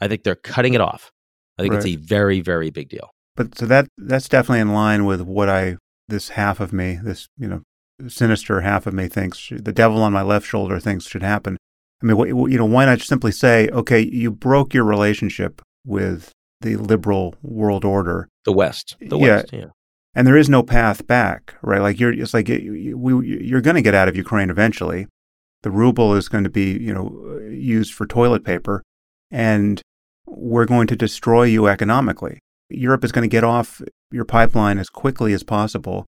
I 0.00 0.08
think 0.08 0.22
they're 0.22 0.34
cutting 0.34 0.72
it 0.72 0.80
off. 0.80 1.10
I 1.58 1.62
think 1.62 1.74
it's 1.74 1.84
a 1.84 1.96
very, 1.96 2.40
very 2.40 2.70
big 2.70 2.88
deal. 2.88 3.10
But 3.34 3.58
so 3.58 3.66
that 3.66 3.86
that's 3.98 4.30
definitely 4.30 4.60
in 4.60 4.72
line 4.72 5.04
with 5.04 5.20
what 5.20 5.50
I 5.50 5.76
this 6.08 6.30
half 6.30 6.58
of 6.58 6.72
me, 6.72 6.98
this 7.02 7.28
you 7.36 7.48
know 7.48 7.62
sinister 8.08 8.62
half 8.62 8.86
of 8.86 8.94
me 8.94 9.08
thinks 9.08 9.50
the 9.50 9.72
devil 9.72 10.02
on 10.02 10.12
my 10.12 10.22
left 10.22 10.46
shoulder 10.46 10.80
thinks 10.80 11.06
should 11.06 11.22
happen. 11.22 11.58
I 12.02 12.06
mean, 12.06 12.16
what, 12.16 12.28
you 12.28 12.58
know, 12.58 12.64
why 12.64 12.86
not 12.86 13.00
simply 13.00 13.32
say, 13.32 13.68
okay, 13.68 14.00
you 14.00 14.30
broke 14.30 14.72
your 14.72 14.84
relationship 14.84 15.60
with 15.84 16.30
the 16.62 16.76
liberal 16.76 17.34
world 17.42 17.84
order, 17.84 18.28
The 18.44 18.52
West. 18.52 18.96
The 19.00 19.18
Yeah. 19.18 19.36
West. 19.36 19.52
Yeah. 19.52 19.66
And 20.16 20.26
there 20.26 20.38
is 20.38 20.48
no 20.48 20.62
path 20.62 21.06
back, 21.06 21.54
right? 21.60 21.82
Like 21.82 22.00
you're, 22.00 22.10
it's 22.10 22.32
like 22.32 22.48
you're 22.48 23.60
going 23.60 23.76
to 23.76 23.82
get 23.82 23.94
out 23.94 24.08
of 24.08 24.16
Ukraine 24.16 24.48
eventually. 24.48 25.06
The 25.62 25.70
ruble 25.70 26.14
is 26.14 26.30
going 26.30 26.44
to 26.44 26.50
be, 26.50 26.72
you 26.72 26.94
know, 26.94 27.22
uh, 27.26 27.50
used 27.50 27.92
for 27.92 28.06
toilet 28.06 28.42
paper, 28.42 28.82
and 29.30 29.82
we're 30.26 30.64
going 30.64 30.86
to 30.86 30.96
destroy 30.96 31.44
you 31.44 31.68
economically. 31.68 32.40
Europe 32.70 33.04
is 33.04 33.12
going 33.12 33.28
to 33.28 33.32
get 33.32 33.44
off 33.44 33.82
your 34.10 34.24
pipeline 34.24 34.78
as 34.78 34.88
quickly 34.88 35.34
as 35.34 35.42
possible, 35.42 36.06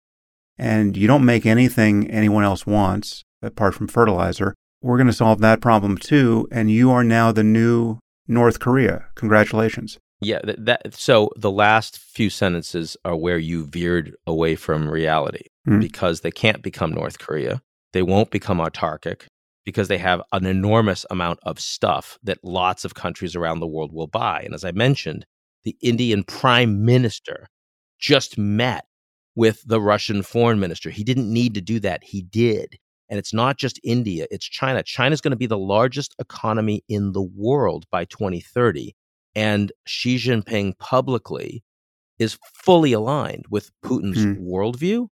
and 0.57 0.97
you 0.97 1.07
don't 1.07 1.25
make 1.25 1.45
anything 1.45 2.11
anyone 2.11 2.45
else 2.45 2.67
wants 2.67 3.23
apart 3.43 3.75
from 3.75 3.89
fertilizer. 3.89 4.55
We're 4.81 4.97
going 4.97 5.09
to 5.09 5.13
solve 5.13 5.41
that 5.41 5.61
problem 5.61 5.99
too, 5.99 6.49
and 6.51 6.71
you 6.71 6.91
are 6.91 7.05
now 7.05 7.31
the 7.31 7.45
new 7.45 7.99
North 8.27 8.59
Korea. 8.59 9.05
Congratulations. 9.17 9.99
Yeah, 10.21 10.41
that, 10.45 10.65
that 10.65 10.95
so 10.95 11.31
the 11.37 11.51
last 11.51 11.99
few 11.99 12.29
sentences 12.31 12.97
are 13.05 13.17
where 13.17 13.39
you 13.39 13.67
veered 13.67 14.17
away 14.27 14.57
from 14.57 14.89
reality 14.89 15.45
Hmm. 15.69 15.81
because 15.81 16.23
they 16.23 16.31
can't 16.31 16.63
become 16.63 16.93
North 16.93 17.19
Korea. 17.19 17.61
They 17.93 18.03
won't 18.03 18.31
become 18.31 18.59
autarkic 18.59 19.27
because 19.67 19.89
they 19.89 19.99
have 19.99 20.23
an 20.33 20.47
enormous 20.47 21.05
amount 21.11 21.41
of 21.43 21.61
stuff 21.61 22.19
that 22.23 22.43
lots 22.43 22.87
of 22.87 22.95
countries 22.95 23.37
around 23.37 23.61
the 23.61 23.67
world 23.67 23.93
will 23.93 24.07
buy. 24.07 24.41
And 24.43 24.55
as 24.55 24.65
I 24.65 24.73
mentioned, 24.73 25.27
the 25.65 25.77
Indian 25.83 26.25
prime 26.25 26.87
minister 26.87 27.49
just 27.99 28.39
met 28.39 28.87
with 29.37 29.63
the 29.67 29.81
Russian 29.81 30.23
foreign 30.23 30.59
minister. 30.59 30.89
He 30.89 31.05
didn't 31.05 31.31
need 31.31 31.53
to 31.55 31.61
do 31.61 31.81
that. 31.81 32.03
He 32.03 32.23
did. 32.23 32.79
And 33.11 33.19
it's 33.19 33.35
not 33.35 33.59
just 33.59 33.81
India, 33.85 34.27
it's 34.31 34.47
China. 34.47 34.83
China's 34.83 35.21
going 35.21 35.33
to 35.33 35.37
be 35.37 35.47
the 35.47 35.59
largest 35.59 36.15
economy 36.19 36.83
in 36.89 37.13
the 37.13 37.23
world 37.23 37.85
by 37.91 38.05
2030 38.07 38.95
and 39.39 39.73
Xi 39.87 40.17
Jinping 40.17 40.77
publicly 40.79 41.63
is 42.19 42.39
fully 42.65 42.93
aligned 42.93 43.45
with 43.51 43.71
Putin's 43.85 44.23
Hmm. 44.25 44.35
worldview. 44.53 45.09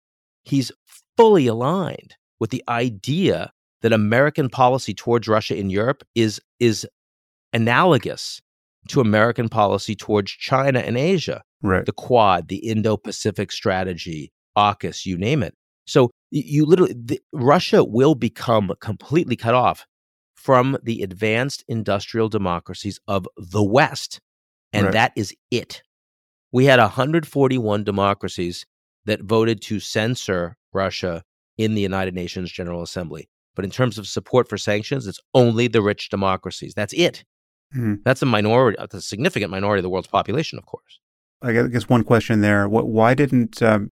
He's 0.43 0.71
fully 1.17 1.47
aligned 1.47 2.15
with 2.39 2.49
the 2.51 2.63
idea 2.69 3.51
that 3.81 3.91
American 3.91 4.49
policy 4.49 4.93
towards 4.93 5.27
Russia 5.27 5.55
in 5.57 5.69
Europe 5.69 6.03
is, 6.15 6.39
is 6.59 6.87
analogous 7.51 8.41
to 8.89 9.01
American 9.01 9.49
policy 9.49 9.95
towards 9.95 10.31
China 10.31 10.79
and 10.79 10.97
Asia 10.97 11.41
Right. 11.61 11.85
the 11.85 11.91
Quad, 11.93 12.47
the 12.49 12.57
Indo 12.57 12.97
Pacific 12.97 13.51
strategy, 13.51 14.31
AUKUS, 14.57 15.05
you 15.05 15.17
name 15.17 15.41
it. 15.43 15.53
So 15.85 16.11
you 16.31 16.65
literally, 16.65 16.93
the, 16.93 17.19
Russia 17.33 17.83
will 17.83 18.15
become 18.15 18.71
completely 18.79 19.35
cut 19.35 19.53
off 19.53 19.85
from 20.43 20.77
the 20.83 21.01
advanced 21.03 21.63
industrial 21.67 22.27
democracies 22.27 22.99
of 23.07 23.27
the 23.37 23.63
West. 23.63 24.19
And 24.73 24.85
Right. 24.87 24.93
that 24.93 25.11
is 25.15 25.33
it. 25.51 25.81
We 26.51 26.65
had 26.65 26.79
141 26.79 27.83
democracies 27.83 28.65
that 29.05 29.21
voted 29.21 29.61
to 29.63 29.79
censor 29.79 30.57
Russia 30.73 31.23
in 31.57 31.75
the 31.75 31.81
United 31.81 32.13
Nations 32.13 32.51
General 32.51 32.81
Assembly. 32.81 33.29
But 33.55 33.63
in 33.65 33.71
terms 33.71 33.97
of 33.97 34.07
support 34.07 34.49
for 34.49 34.57
sanctions, 34.57 35.07
it's 35.07 35.19
only 35.33 35.67
the 35.67 35.81
rich 35.81 36.09
democracies. 36.09 36.73
That's 36.75 36.93
it. 36.93 37.23
Mhm. 37.75 37.99
That's 38.03 38.21
a 38.21 38.25
minority, 38.25 38.77
a 38.79 39.01
significant 39.01 39.51
minority 39.51 39.79
of 39.79 39.83
the 39.83 39.89
world's 39.89 40.07
population, 40.07 40.57
of 40.59 40.65
course. 40.65 40.99
I 41.41 41.49
I 41.59 41.67
guess 41.67 41.87
one 41.89 42.03
question 42.03 42.41
there: 42.41 42.67
what, 42.67 42.87
Why 42.87 43.13
didn't 43.13 43.61
um, 43.61 43.89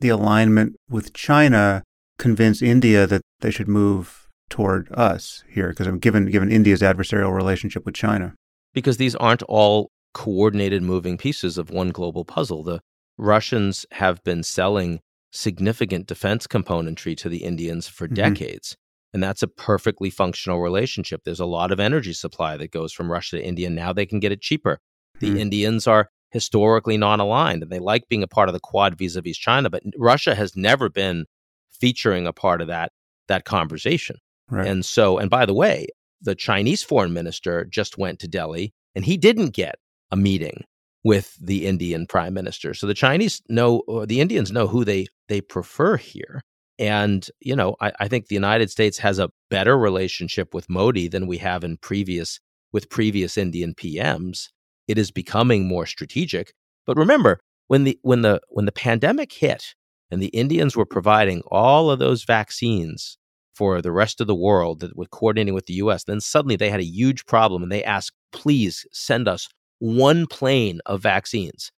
the 0.00 0.08
alignment 0.08 0.76
with 0.88 1.12
China 1.14 1.82
convince 2.18 2.60
India 2.62 3.06
that 3.06 3.22
they 3.40 3.50
should 3.50 3.68
move 3.68 4.23
toward 4.50 4.88
us 4.92 5.42
here? 5.48 5.70
Because 5.70 5.86
I'm 5.86 5.98
given 5.98 6.26
given 6.26 6.50
India's 6.50 6.80
adversarial 6.82 7.34
relationship 7.34 7.84
with 7.84 7.94
China. 7.94 8.34
because 8.72 8.96
these 8.96 9.14
aren't 9.16 9.42
all 9.44 9.90
coordinated 10.14 10.82
moving 10.82 11.16
pieces 11.16 11.56
of 11.58 11.70
one 11.70 11.90
global 11.90 12.24
puzzle. 12.24 12.64
The 12.64 12.80
Russians 13.16 13.86
have 13.92 14.20
been 14.24 14.42
selling 14.42 14.98
significant 15.30 16.06
defense 16.08 16.48
componentry 16.48 17.16
to 17.18 17.28
the 17.28 17.44
Indians 17.44 17.86
for 17.86 18.08
Mhm. 18.08 18.14
decades. 18.16 18.76
And 19.12 19.22
that's 19.22 19.44
a 19.44 19.48
perfectly 19.48 20.10
functional 20.10 20.60
relationship. 20.60 21.20
There's 21.24 21.38
a 21.38 21.46
lot 21.46 21.70
of 21.70 21.78
energy 21.78 22.12
supply 22.12 22.56
that 22.56 22.72
goes 22.72 22.92
from 22.92 23.12
Russia 23.12 23.36
to 23.36 23.44
India. 23.44 23.70
Now 23.70 23.92
they 23.92 24.06
can 24.06 24.18
get 24.18 24.32
it 24.32 24.40
cheaper. 24.40 24.80
The 25.20 25.30
Hmm. 25.30 25.36
Indians 25.36 25.86
are 25.86 26.08
historically 26.32 26.96
non 26.96 27.20
aligned 27.20 27.62
and 27.62 27.70
they 27.70 27.78
like 27.78 28.08
being 28.08 28.24
a 28.24 28.28
part 28.28 28.48
of 28.48 28.52
the 28.54 28.60
quad 28.60 28.98
vis 28.98 29.14
a 29.14 29.22
vis 29.22 29.38
China, 29.38 29.70
but 29.70 29.84
Russia 29.96 30.34
has 30.34 30.56
never 30.56 30.88
been 30.88 31.26
featuring 31.70 32.26
a 32.26 32.32
part 32.32 32.60
of 32.60 32.66
that, 32.66 32.90
that 33.28 33.44
conversation. 33.44 34.16
Right. 34.54 34.66
And 34.66 34.84
so, 34.84 35.18
and 35.18 35.28
by 35.28 35.46
the 35.46 35.54
way, 35.54 35.88
the 36.20 36.34
Chinese 36.34 36.82
foreign 36.82 37.12
minister 37.12 37.64
just 37.64 37.98
went 37.98 38.18
to 38.20 38.28
Delhi 38.28 38.72
and 38.94 39.04
he 39.04 39.16
didn't 39.16 39.50
get 39.50 39.76
a 40.10 40.16
meeting 40.16 40.64
with 41.02 41.36
the 41.40 41.66
Indian 41.66 42.06
prime 42.06 42.32
minister. 42.32 42.72
So 42.72 42.86
the 42.86 42.94
Chinese 42.94 43.42
know, 43.48 43.82
or 43.86 44.06
the 44.06 44.20
Indians 44.20 44.52
know 44.52 44.66
who 44.66 44.84
they 44.84 45.06
they 45.28 45.40
prefer 45.40 45.96
here. 45.96 46.40
And 46.78 47.28
you 47.40 47.54
know, 47.54 47.76
I, 47.80 47.92
I 48.00 48.08
think 48.08 48.28
the 48.28 48.34
United 48.34 48.70
States 48.70 48.98
has 48.98 49.18
a 49.18 49.30
better 49.50 49.78
relationship 49.78 50.54
with 50.54 50.70
Modi 50.70 51.08
than 51.08 51.26
we 51.26 51.38
have 51.38 51.64
in 51.64 51.76
previous 51.76 52.40
with 52.72 52.90
previous 52.90 53.36
Indian 53.36 53.74
PMs. 53.74 54.48
It 54.88 54.98
is 54.98 55.10
becoming 55.10 55.66
more 55.66 55.86
strategic. 55.86 56.52
But 56.86 56.96
remember, 56.96 57.40
when 57.68 57.84
the 57.84 57.98
when 58.02 58.22
the 58.22 58.40
when 58.48 58.64
the 58.64 58.72
pandemic 58.72 59.32
hit 59.32 59.74
and 60.10 60.22
the 60.22 60.28
Indians 60.28 60.76
were 60.76 60.86
providing 60.86 61.42
all 61.48 61.90
of 61.90 61.98
those 61.98 62.24
vaccines 62.24 63.18
for 63.54 63.80
the 63.80 63.92
rest 63.92 64.20
of 64.20 64.26
the 64.26 64.34
world 64.34 64.80
that 64.80 64.96
were 64.96 65.06
coordinating 65.06 65.54
with 65.54 65.66
the 65.66 65.74
US, 65.74 66.04
then 66.04 66.20
suddenly 66.20 66.56
they 66.56 66.70
had 66.70 66.80
a 66.80 66.84
huge 66.84 67.26
problem 67.26 67.62
and 67.62 67.70
they 67.70 67.84
asked, 67.84 68.12
please 68.32 68.86
send 68.92 69.28
us 69.28 69.48
one 69.78 70.26
plane 70.26 70.80
of 70.86 71.02
vaccines. 71.02 71.70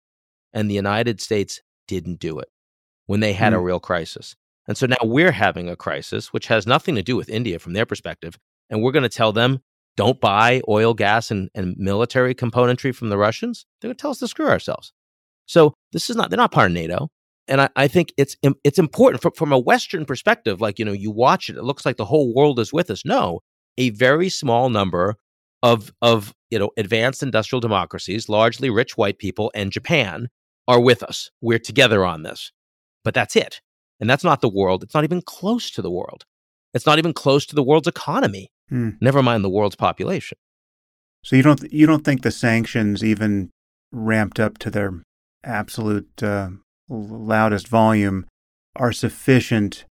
And 0.53 0.69
the 0.69 0.75
United 0.75 1.19
States 1.19 1.61
didn't 1.87 2.19
do 2.19 2.39
it 2.39 2.47
when 3.07 3.19
they 3.19 3.33
had 3.33 3.53
a 3.53 3.57
Hmm. 3.57 3.63
real 3.63 3.79
crisis. 3.79 4.35
And 4.67 4.77
so 4.77 4.87
now 4.87 4.97
we're 5.03 5.31
having 5.31 5.69
a 5.69 5.75
crisis, 5.75 6.33
which 6.33 6.47
has 6.47 6.65
nothing 6.65 6.95
to 6.95 7.03
do 7.03 7.15
with 7.15 7.29
India 7.29 7.59
from 7.59 7.73
their 7.73 7.85
perspective. 7.85 8.37
And 8.69 8.81
we're 8.81 8.91
going 8.91 9.03
to 9.03 9.09
tell 9.09 9.31
them, 9.31 9.59
don't 9.95 10.19
buy 10.19 10.61
oil, 10.67 10.93
gas, 10.93 11.29
and, 11.29 11.49
and 11.53 11.77
military 11.77 12.33
componentry 12.33 12.93
from 12.93 13.09
the 13.09 13.17
Russians. 13.17 13.65
They're 13.79 13.89
going 13.89 13.95
to 13.97 14.01
tell 14.01 14.11
us 14.11 14.19
to 14.19 14.27
screw 14.27 14.47
ourselves. 14.47 14.91
So 15.45 15.73
this 15.91 16.09
is 16.09 16.15
not, 16.15 16.29
they're 16.29 16.37
not 16.37 16.51
part 16.51 16.67
of 16.71 16.73
NATO. 16.73 17.09
And 17.47 17.61
I, 17.61 17.69
I 17.75 17.87
think 17.87 18.13
it's 18.17 18.35
it's 18.63 18.79
important 18.79 19.21
from, 19.21 19.33
from 19.33 19.51
a 19.51 19.59
Western 19.59 20.05
perspective. 20.05 20.61
Like, 20.61 20.79
you 20.79 20.85
know, 20.85 20.91
you 20.91 21.11
watch 21.11 21.49
it, 21.49 21.57
it 21.57 21.63
looks 21.63 21.85
like 21.85 21.97
the 21.97 22.05
whole 22.05 22.33
world 22.33 22.59
is 22.59 22.73
with 22.73 22.89
us. 22.89 23.03
No, 23.05 23.41
a 23.77 23.91
very 23.91 24.29
small 24.29 24.69
number 24.69 25.15
of, 25.61 25.91
of 26.01 26.33
you 26.49 26.59
know, 26.59 26.71
advanced 26.77 27.21
industrial 27.21 27.59
democracies, 27.59 28.29
largely 28.29 28.69
rich 28.69 28.97
white 28.97 29.19
people, 29.19 29.51
and 29.53 29.71
Japan 29.71 30.27
are 30.67 30.79
with 30.79 31.03
us. 31.03 31.29
We're 31.41 31.59
together 31.59 32.05
on 32.05 32.23
this. 32.23 32.51
But 33.03 33.13
that's 33.13 33.35
it. 33.35 33.61
And 33.99 34.09
that's 34.09 34.23
not 34.23 34.41
the 34.41 34.49
world. 34.49 34.83
It's 34.83 34.95
not 34.95 35.03
even 35.03 35.21
close 35.21 35.69
to 35.71 35.81
the 35.81 35.91
world. 35.91 36.25
It's 36.73 36.85
not 36.85 36.97
even 36.97 37.13
close 37.13 37.45
to 37.47 37.55
the 37.55 37.63
world's 37.63 37.87
economy, 37.87 38.49
Hmm. 38.69 38.89
never 38.99 39.21
mind 39.21 39.43
the 39.43 39.49
world's 39.49 39.75
population. 39.75 40.37
So 41.23 41.35
you 41.35 41.43
don't 41.43 41.71
you 41.71 41.85
don't 41.85 42.03
think 42.03 42.23
the 42.23 42.31
sanctions 42.31 43.03
even 43.03 43.51
ramped 43.91 44.39
up 44.39 44.57
to 44.59 44.69
their 44.71 45.03
absolute 45.43 46.21
uh, 46.21 46.49
loudest 46.89 47.67
volume 47.67 48.25
are 48.75 48.91
sufficient 48.91 49.85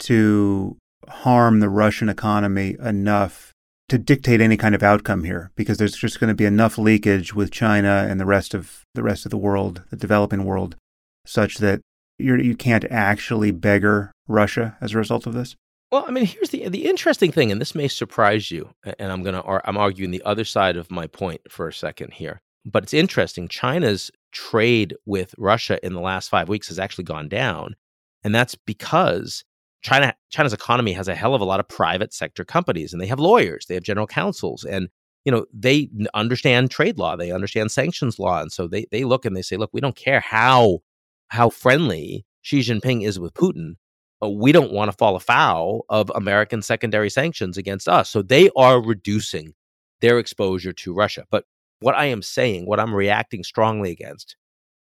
to 0.00 0.76
harm 1.08 1.60
the 1.60 1.68
Russian 1.68 2.08
economy 2.08 2.76
enough 2.80 3.52
to 3.88 3.98
dictate 3.98 4.40
any 4.40 4.56
kind 4.56 4.74
of 4.74 4.82
outcome 4.82 5.24
here 5.24 5.50
because 5.56 5.78
there's 5.78 5.96
just 5.96 6.20
going 6.20 6.28
to 6.28 6.34
be 6.34 6.44
enough 6.44 6.76
leakage 6.76 7.34
with 7.34 7.50
China 7.50 8.06
and 8.08 8.20
the 8.20 8.26
rest 8.26 8.52
of 8.54 8.84
the 8.94 9.02
rest 9.02 9.24
of 9.24 9.30
the 9.30 9.38
world, 9.38 9.82
the 9.90 9.96
developing 9.96 10.44
world, 10.44 10.76
such 11.24 11.56
that 11.56 11.80
you're, 12.18 12.38
you 12.38 12.54
can't 12.54 12.84
actually 12.90 13.50
beggar 13.50 14.12
Russia 14.26 14.76
as 14.80 14.92
a 14.94 14.98
result 14.98 15.26
of 15.26 15.34
this. 15.34 15.56
Well, 15.90 16.04
I 16.06 16.10
mean, 16.10 16.26
here's 16.26 16.50
the 16.50 16.68
the 16.68 16.86
interesting 16.86 17.32
thing, 17.32 17.50
and 17.50 17.58
this 17.58 17.74
may 17.74 17.88
surprise 17.88 18.50
you, 18.50 18.70
and 18.98 19.10
I'm 19.10 19.22
gonna 19.22 19.42
I'm 19.64 19.78
arguing 19.78 20.10
the 20.10 20.22
other 20.22 20.44
side 20.44 20.76
of 20.76 20.90
my 20.90 21.06
point 21.06 21.40
for 21.48 21.66
a 21.66 21.72
second 21.72 22.12
here. 22.12 22.40
But 22.70 22.82
it's 22.84 22.94
interesting. 22.94 23.48
China's 23.48 24.10
trade 24.32 24.94
with 25.06 25.34
Russia 25.38 25.84
in 25.84 25.94
the 25.94 26.00
last 26.00 26.28
five 26.28 26.48
weeks 26.48 26.68
has 26.68 26.78
actually 26.78 27.04
gone 27.04 27.28
down, 27.28 27.76
and 28.24 28.34
that's 28.34 28.54
because 28.54 29.44
China 29.82 30.14
China's 30.30 30.52
economy 30.52 30.92
has 30.92 31.08
a 31.08 31.14
hell 31.14 31.34
of 31.34 31.40
a 31.40 31.46
lot 31.46 31.60
of 31.60 31.68
private 31.68 32.12
sector 32.12 32.44
companies, 32.44 32.92
and 32.92 33.00
they 33.00 33.06
have 33.06 33.20
lawyers, 33.20 33.66
they 33.66 33.74
have 33.74 33.84
general 33.84 34.06
counsels, 34.06 34.64
and 34.64 34.88
you 35.24 35.32
know 35.32 35.46
they 35.52 35.88
understand 36.14 36.70
trade 36.70 36.98
law, 36.98 37.16
they 37.16 37.32
understand 37.32 37.70
sanctions 37.70 38.18
law, 38.18 38.40
and 38.40 38.52
so 38.52 38.68
they 38.68 38.86
they 38.90 39.04
look 39.04 39.24
and 39.24 39.36
they 39.36 39.42
say, 39.42 39.56
look, 39.56 39.70
we 39.72 39.80
don't 39.80 39.96
care 39.96 40.20
how 40.20 40.80
how 41.28 41.50
friendly 41.50 42.26
Xi 42.42 42.60
Jinping 42.60 43.04
is 43.06 43.18
with 43.18 43.34
Putin 43.34 43.74
uh, 44.22 44.28
we 44.28 44.52
don't 44.52 44.72
want 44.72 44.90
to 44.90 44.96
fall 44.96 45.16
afoul 45.16 45.84
of 45.88 46.10
American 46.14 46.62
secondary 46.62 47.10
sanctions 47.10 47.56
against 47.56 47.88
us. 47.88 48.08
So 48.08 48.22
they 48.22 48.50
are 48.56 48.82
reducing 48.82 49.54
their 50.00 50.18
exposure 50.18 50.72
to 50.72 50.94
Russia. 50.94 51.24
But 51.30 51.44
what 51.80 51.94
I 51.94 52.06
am 52.06 52.22
saying, 52.22 52.66
what 52.66 52.80
I'm 52.80 52.94
reacting 52.94 53.44
strongly 53.44 53.90
against, 53.90 54.36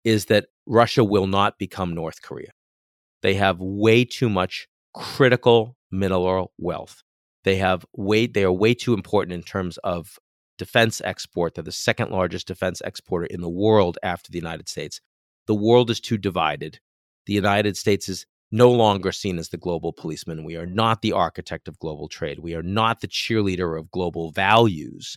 is 0.04 0.26
that 0.26 0.46
Russia 0.66 1.04
will 1.04 1.26
not 1.26 1.58
become 1.58 1.94
North 1.94 2.22
Korea. 2.22 2.50
They 3.22 3.34
have 3.34 3.58
way 3.60 4.04
too 4.04 4.28
much 4.28 4.68
critical 4.94 5.76
mineral 5.90 6.52
wealth. 6.58 7.02
They 7.44 7.56
have 7.56 7.84
way 7.96 8.26
they 8.26 8.44
are 8.44 8.52
way 8.52 8.74
too 8.74 8.94
important 8.94 9.32
in 9.32 9.42
terms 9.42 9.78
of 9.78 10.18
defense 10.58 11.00
export. 11.04 11.54
They're 11.54 11.64
the 11.64 11.72
second 11.72 12.10
largest 12.10 12.46
defense 12.46 12.82
exporter 12.84 13.26
in 13.26 13.40
the 13.40 13.48
world 13.48 13.98
after 14.02 14.30
the 14.30 14.38
United 14.38 14.68
States. 14.68 15.00
The 15.46 15.54
world 15.54 15.90
is 15.90 16.00
too 16.00 16.18
divided. 16.18 16.80
The 17.26 17.32
United 17.32 17.76
States 17.76 18.08
is 18.08 18.26
no 18.50 18.70
longer 18.70 19.12
seen 19.12 19.38
as 19.38 19.50
the 19.50 19.56
global 19.56 19.92
policeman. 19.92 20.44
We 20.44 20.56
are 20.56 20.66
not 20.66 21.02
the 21.02 21.12
architect 21.12 21.68
of 21.68 21.78
global 21.78 22.08
trade. 22.08 22.38
We 22.40 22.54
are 22.54 22.62
not 22.62 23.00
the 23.00 23.08
cheerleader 23.08 23.78
of 23.78 23.90
global 23.90 24.30
values. 24.30 25.16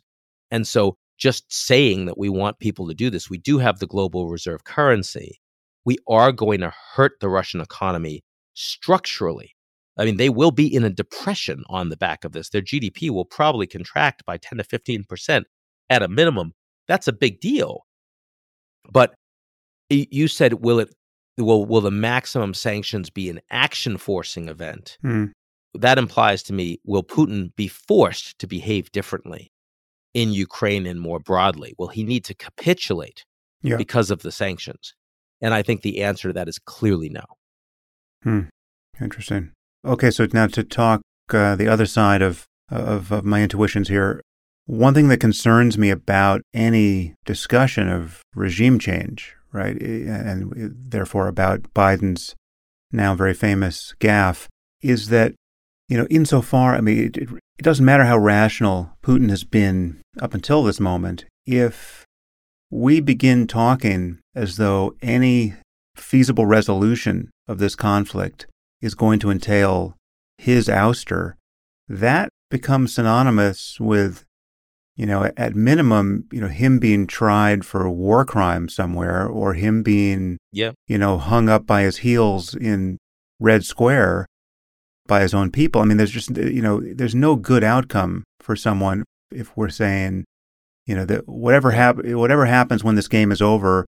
And 0.49 0.67
so, 0.67 0.97
just 1.21 1.45
saying 1.53 2.05
that 2.05 2.17
we 2.17 2.29
want 2.29 2.59
people 2.59 2.87
to 2.87 2.95
do 2.95 3.11
this, 3.11 3.29
we 3.29 3.37
do 3.37 3.59
have 3.59 3.79
the 3.79 3.85
global 3.85 4.27
reserve 4.27 4.63
currency. 4.63 5.39
We 5.85 5.97
are 6.07 6.31
going 6.31 6.61
to 6.61 6.73
hurt 6.95 7.19
the 7.21 7.29
Russian 7.29 7.61
economy 7.61 8.23
structurally. 8.55 9.55
I 9.99 10.05
mean, 10.05 10.17
they 10.17 10.29
will 10.29 10.51
be 10.51 10.73
in 10.73 10.83
a 10.83 10.89
depression 10.89 11.63
on 11.69 11.89
the 11.89 11.97
back 11.97 12.25
of 12.25 12.31
this. 12.31 12.49
Their 12.49 12.63
GDP 12.63 13.11
will 13.11 13.25
probably 13.25 13.67
contract 13.67 14.25
by 14.25 14.37
10 14.37 14.57
to 14.57 14.63
15% 14.63 15.43
at 15.91 16.01
a 16.01 16.07
minimum. 16.07 16.53
That's 16.87 17.07
a 17.07 17.13
big 17.13 17.39
deal. 17.39 17.85
But 18.91 19.13
you 19.89 20.27
said, 20.27 20.55
will 20.55 20.79
it 20.79 20.89
will 21.37 21.65
will 21.65 21.81
the 21.81 21.91
maximum 21.91 22.53
sanctions 22.53 23.09
be 23.09 23.29
an 23.29 23.41
action 23.51 23.97
forcing 23.97 24.49
event? 24.49 24.97
Hmm. 25.01 25.25
That 25.75 25.97
implies 25.99 26.41
to 26.43 26.53
me, 26.53 26.79
will 26.83 27.03
Putin 27.03 27.55
be 27.55 27.67
forced 27.67 28.39
to 28.39 28.47
behave 28.47 28.91
differently 28.91 29.51
in 30.13 30.31
Ukraine 30.31 30.85
and 30.85 30.99
more 30.99 31.19
broadly? 31.19 31.73
Will 31.77 31.87
he 31.89 32.03
need 32.03 32.23
to 32.25 32.33
capitulate 32.35 33.23
Yeah. 33.61 33.77
because 33.77 34.11
of 34.11 34.21
the 34.21 34.31
sanctions? 34.31 34.93
And 35.41 35.53
I 35.53 35.63
think 35.63 35.81
the 35.81 36.01
answer 36.03 36.29
to 36.29 36.33
that 36.33 36.47
is 36.47 36.59
clearly 36.59 37.09
no. 37.09 37.23
Hmm. 38.23 38.41
Interesting. 38.99 39.51
Okay, 39.85 40.11
so 40.11 40.27
now 40.31 40.47
to 40.47 40.63
talk 40.63 41.01
uh, 41.33 41.55
the 41.55 41.67
other 41.67 41.85
side 41.85 42.21
of, 42.21 42.45
of 42.69 43.11
of 43.11 43.25
my 43.25 43.41
intuitions 43.41 43.87
here. 43.87 44.21
One 44.67 44.93
thing 44.93 45.07
that 45.07 45.19
concerns 45.19 45.77
me 45.77 45.89
about 45.89 46.41
any 46.53 47.15
discussion 47.25 47.89
of 47.89 48.21
regime 48.35 48.77
change, 48.79 49.35
right, 49.51 49.75
eh, 49.81 50.05
and 50.07 50.53
eh, 50.55 50.67
therefore 50.71 51.27
about 51.27 51.73
Biden's 51.73 52.35
now 52.91 53.15
very 53.15 53.33
famous 53.33 53.95
gaffe, 53.99 54.47
is 54.81 55.09
that 55.09 55.33
you 55.91 55.97
know, 55.97 56.07
insofar, 56.09 56.73
I 56.73 56.79
mean, 56.79 56.97
it, 56.99 57.17
it, 57.17 57.29
it 57.59 57.63
doesn't 57.63 57.83
matter 57.83 58.05
how 58.05 58.17
rational 58.17 58.91
Putin 59.03 59.29
has 59.29 59.43
been 59.43 59.99
up 60.21 60.33
until 60.33 60.63
this 60.63 60.79
moment. 60.79 61.25
If 61.45 62.05
we 62.69 63.01
begin 63.01 63.45
talking 63.45 64.19
as 64.33 64.55
though 64.55 64.95
any 65.01 65.55
feasible 65.97 66.45
resolution 66.45 67.29
of 67.45 67.57
this 67.57 67.75
conflict 67.75 68.47
is 68.81 68.95
going 68.95 69.19
to 69.19 69.29
entail 69.31 69.97
his 70.37 70.69
ouster, 70.69 71.33
that 71.89 72.29
becomes 72.49 72.95
synonymous 72.95 73.77
with, 73.77 74.23
you 74.95 75.05
know, 75.05 75.29
at 75.35 75.55
minimum, 75.57 76.23
you 76.31 76.39
know, 76.39 76.47
him 76.47 76.79
being 76.79 77.05
tried 77.05 77.65
for 77.65 77.83
a 77.85 77.91
war 77.91 78.23
crime 78.23 78.69
somewhere 78.69 79.27
or 79.27 79.55
him 79.55 79.83
being, 79.83 80.37
Yeah. 80.53 80.71
you 80.87 80.97
know, 80.97 81.17
hung 81.17 81.49
up 81.49 81.65
by 81.67 81.81
his 81.81 81.97
heels 81.97 82.55
in 82.55 82.97
Red 83.41 83.65
Square. 83.65 84.25
By 85.07 85.21
his 85.21 85.33
own 85.33 85.51
people. 85.51 85.81
I 85.81 85.85
mean, 85.85 85.97
there's 85.97 86.11
just, 86.11 86.35
you 86.37 86.61
know, 86.61 86.81
there's 86.81 87.15
no 87.15 87.35
good 87.35 87.63
outcome 87.63 88.23
for 88.39 88.55
someone 88.55 89.03
if 89.31 89.55
we're 89.55 89.69
saying, 89.69 90.25
you 90.85 90.95
know, 90.95 91.05
that 91.05 91.27
whatever 91.27 91.71
hap- 91.71 92.03
whatever 92.05 92.45
happens 92.45 92.83
when 92.83 92.95
this 92.95 93.07
game 93.07 93.31
is 93.31 93.41
over, 93.41 93.85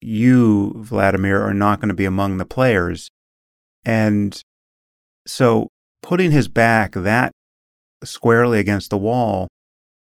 you, 0.00 0.74
Vladimir, 0.76 1.42
are 1.42 1.54
not 1.54 1.80
going 1.80 1.88
to 1.88 1.94
be 1.94 2.04
among 2.04 2.38
the 2.38 2.44
players. 2.44 3.08
And 3.84 4.40
so 5.26 5.68
putting 6.02 6.30
his 6.30 6.48
back 6.48 6.92
that 6.92 7.32
squarely 8.02 8.58
against 8.58 8.90
the 8.90 8.98
wall 8.98 9.48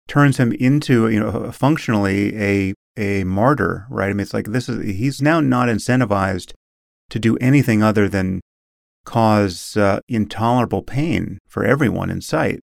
turns 0.06 0.38
him 0.38 0.52
into, 0.52 1.08
you 1.08 1.20
know, 1.20 1.50
functionally 1.52 2.36
a 2.36 2.74
a 2.96 3.24
martyr, 3.24 3.86
right? 3.90 4.10
I 4.10 4.12
mean, 4.12 4.20
it's 4.20 4.34
like 4.34 4.46
this 4.46 4.68
is 4.68 4.84
he's 4.84 5.22
now 5.22 5.40
not 5.40 5.68
incentivized 5.68 6.52
to 7.10 7.18
do 7.18 7.36
anything 7.36 7.82
other 7.82 8.08
than 8.08 8.40
cause 9.08 9.74
uh, 9.78 10.00
intolerable 10.06 10.82
pain 10.82 11.38
for 11.48 11.64
everyone 11.64 12.10
in 12.10 12.20
sight. 12.20 12.60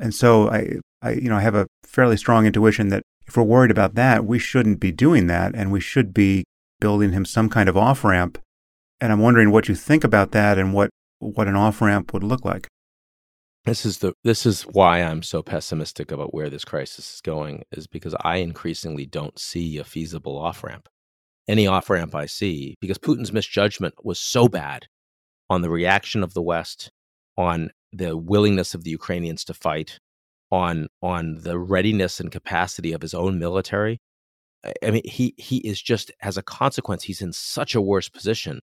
And 0.00 0.14
so 0.14 0.48
I, 0.48 0.78
I, 1.02 1.14
you 1.14 1.28
know, 1.28 1.36
I 1.36 1.40
have 1.40 1.56
a 1.56 1.66
fairly 1.84 2.16
strong 2.16 2.46
intuition 2.46 2.88
that 2.90 3.02
if 3.26 3.36
we're 3.36 3.42
worried 3.42 3.72
about 3.72 3.96
that, 3.96 4.24
we 4.24 4.38
shouldn't 4.38 4.78
be 4.78 4.92
doing 4.92 5.26
that, 5.26 5.54
and 5.56 5.72
we 5.72 5.80
should 5.80 6.14
be 6.14 6.44
building 6.80 7.10
him 7.10 7.24
some 7.24 7.48
kind 7.48 7.68
of 7.68 7.76
off 7.76 8.04
ramp. 8.04 8.38
And 9.00 9.10
I'm 9.10 9.18
wondering 9.18 9.50
what 9.50 9.68
you 9.68 9.74
think 9.74 10.04
about 10.04 10.30
that 10.30 10.56
and 10.56 10.72
what 10.72 10.90
what 11.18 11.48
an 11.48 11.56
off 11.56 11.82
ramp 11.82 12.12
would 12.12 12.22
look 12.22 12.44
like. 12.44 12.68
This 13.64 13.84
is 13.84 13.98
the 13.98 14.12
this 14.22 14.46
is 14.46 14.62
why 14.62 15.02
I'm 15.02 15.22
so 15.22 15.42
pessimistic 15.42 16.12
about 16.12 16.32
where 16.32 16.48
this 16.48 16.64
crisis 16.64 17.14
is 17.14 17.20
going 17.20 17.64
is 17.72 17.88
because 17.88 18.14
I 18.20 18.36
increasingly 18.36 19.04
don't 19.04 19.38
see 19.38 19.78
a 19.78 19.84
feasible 19.84 20.38
off 20.38 20.62
ramp. 20.62 20.88
Any 21.48 21.66
off 21.66 21.90
ramp 21.90 22.14
I 22.14 22.26
see 22.26 22.76
because 22.80 22.98
Putin's 22.98 23.32
misjudgment 23.32 23.94
was 24.04 24.20
so 24.20 24.46
bad 24.46 24.86
on 25.50 25.60
the 25.60 25.68
reaction 25.68 26.22
of 26.22 26.32
the 26.32 26.42
West, 26.42 26.90
on 27.36 27.70
the 27.92 28.16
willingness 28.16 28.74
of 28.74 28.84
the 28.84 28.90
Ukrainians 28.90 29.44
to 29.44 29.54
fight, 29.54 29.98
on 30.50 30.88
on 31.02 31.40
the 31.42 31.58
readiness 31.58 32.20
and 32.20 32.32
capacity 32.32 32.92
of 32.92 33.02
his 33.02 33.12
own 33.12 33.38
military. 33.38 33.98
I 34.82 34.90
mean, 34.90 35.02
he 35.04 35.34
he 35.36 35.58
is 35.58 35.82
just 35.82 36.10
as 36.22 36.38
a 36.38 36.42
consequence, 36.42 37.02
he's 37.02 37.20
in 37.20 37.32
such 37.34 37.74
a 37.74 37.80
worse 37.82 38.08
position 38.08 38.60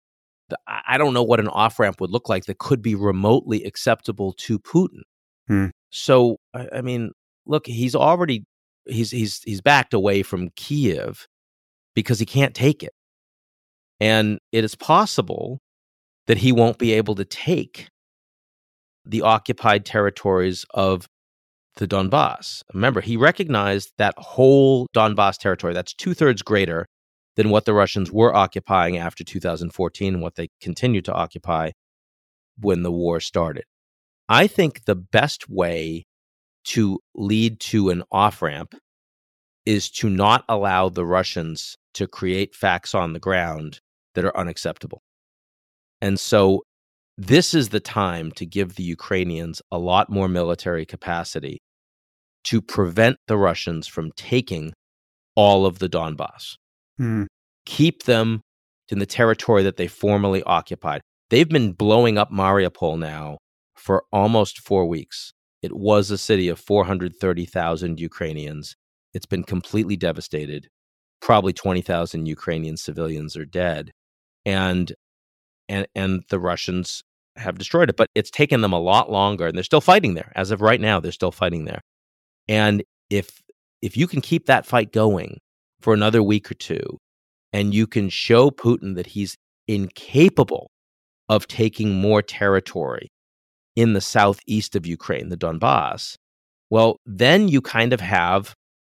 I 0.68 0.98
don't 0.98 1.14
know 1.14 1.24
what 1.24 1.40
an 1.40 1.48
off 1.48 1.80
ramp 1.80 2.02
would 2.02 2.12
look 2.12 2.30
like 2.30 2.46
that 2.46 2.58
could 2.58 2.82
be 2.82 2.96
remotely 2.96 3.64
acceptable 3.64 4.34
to 4.34 4.60
Putin. 4.60 5.02
Hmm. 5.48 5.68
So, 5.90 6.38
I 6.54 6.82
mean, 6.82 7.12
look, 7.46 7.68
he's 7.68 7.96
already 7.96 8.46
he's 8.86 9.12
he's 9.12 9.42
he's 9.44 9.62
backed 9.62 9.94
away 9.94 10.24
from 10.24 10.50
Kiev 10.56 11.28
because 11.96 12.20
he 12.20 12.26
can't 12.26 12.56
take 12.56 12.84
it, 12.84 12.94
and 14.00 14.40
it 14.52 14.64
is 14.64 14.76
possible 14.76 15.60
that 16.28 16.40
he 16.40 16.52
won't 16.52 16.78
be 16.78 16.94
able 16.94 17.16
to 17.16 17.26
take 17.26 17.90
the 19.06 19.22
occupied 19.22 19.86
territories 19.86 20.66
of 20.74 21.08
the 21.78 21.88
Donbass. 21.88 22.64
Remember, 22.74 23.02
he 23.02 23.18
recognized 23.18 23.92
that 23.98 24.14
whole 24.18 24.88
Donbass 24.94 25.38
territory, 25.38 25.74
that's 25.74 25.94
two 25.94 26.14
thirds 26.14 26.42
greater 26.42 26.86
than 27.36 27.50
what 27.50 27.66
the 27.66 27.74
Russians 27.74 28.12
were 28.12 28.36
occupying 28.36 28.98
after 28.98 29.24
2014 29.24 30.14
and 30.14 30.22
what 30.22 30.36
they 30.36 30.50
continued 30.62 31.06
to 31.06 31.14
occupy 31.14 31.72
when 32.60 32.84
the 32.84 32.92
war 32.92 33.20
started. 33.20 33.64
I 34.28 34.48
think 34.48 34.86
the 34.86 34.96
best 34.96 35.50
way 35.50 36.06
to 36.66 37.00
lead 37.16 37.60
to 37.60 37.90
an 37.90 38.04
off 38.12 38.42
ramp 38.42 38.76
is 39.66 39.90
to 39.92 40.10
not 40.10 40.44
allow 40.50 40.90
the 40.90 41.06
Russians 41.06 41.78
to 41.94 42.08
create 42.08 42.56
facts 42.56 42.94
on 42.94 43.14
the 43.14 43.20
ground 43.20 43.80
that 44.16 44.26
are 44.26 44.38
unacceptable. 44.38 45.02
And 46.02 46.20
so 46.20 46.64
this 47.18 47.54
is 47.54 47.70
the 47.70 47.80
time 47.80 48.32
to 48.34 48.46
give 48.46 48.76
the 48.76 48.84
Ukrainians 48.84 49.62
a 49.72 49.78
lot 49.78 50.10
more 50.10 50.28
military 50.28 50.86
capacity 50.86 51.60
to 52.46 52.62
prevent 52.62 53.18
the 53.28 53.38
Russians 53.38 53.88
from 53.88 54.12
taking 54.16 54.74
all 55.36 55.66
of 55.66 55.80
the 55.80 55.90
Donbass. 55.90 56.56
Mm. 57.00 57.28
Keep 57.66 58.04
them 58.04 58.42
in 58.90 59.00
the 59.00 59.06
territory 59.06 59.64
that 59.64 59.78
they 59.78 59.88
formerly 59.88 60.44
occupied. 60.44 61.02
They've 61.30 61.48
been 61.48 61.74
blowing 61.74 62.18
up 62.18 62.32
Mariupol 62.32 63.00
now 63.00 63.38
for 63.76 64.04
almost 64.12 64.60
four 64.60 64.86
weeks. 64.86 65.32
It 65.62 65.76
was 65.76 66.10
a 66.10 66.18
city 66.18 66.50
of 66.50 66.60
430,000 66.60 68.00
Ukrainians. 68.00 68.76
It's 69.14 69.26
been 69.26 69.44
completely 69.44 69.96
devastated. 69.96 70.68
Probably 71.22 71.54
20,000 71.54 72.26
Ukrainian 72.26 72.78
civilians 72.78 73.38
are 73.38 73.46
dead. 73.46 73.92
And 74.44 74.92
and 75.72 75.88
and 75.96 76.24
the 76.30 76.40
Russians 76.40 77.04
have 77.38 77.58
destroyed 77.58 77.90
it, 77.90 77.96
but 77.96 78.10
it's 78.14 78.30
taken 78.30 78.62
them 78.62 78.74
a 78.74 78.80
lot 78.80 79.10
longer 79.10 79.48
and 79.48 79.56
they're 79.56 79.64
still 79.64 79.82
fighting 79.82 80.14
there. 80.14 80.32
As 80.36 80.52
of 80.52 80.62
right 80.62 80.82
now, 80.82 81.00
they're 81.00 81.12
still 81.12 81.32
fighting 81.32 81.66
there. 81.66 81.82
And 82.48 82.84
if 83.10 83.42
if 83.82 83.98
you 83.98 84.06
can 84.08 84.22
keep 84.22 84.46
that 84.46 84.66
fight 84.66 84.92
going 84.92 85.40
for 85.80 85.94
another 85.94 86.22
week 86.22 86.52
or 86.52 86.56
two, 86.56 87.00
and 87.54 87.74
you 87.74 87.88
can 87.88 88.10
show 88.10 88.52
Putin 88.52 88.96
that 88.96 89.08
he's 89.08 89.38
incapable 89.68 90.70
of 91.30 91.48
taking 91.48 91.96
more 91.96 92.22
territory 92.22 93.08
in 93.76 93.94
the 93.94 94.02
southeast 94.02 94.76
of 94.76 94.86
Ukraine, 94.86 95.30
the 95.30 95.38
Donbass, 95.38 96.16
well, 96.70 96.98
then 97.06 97.48
you 97.48 97.62
kind 97.62 97.94
of 97.94 98.02
have 98.02 98.54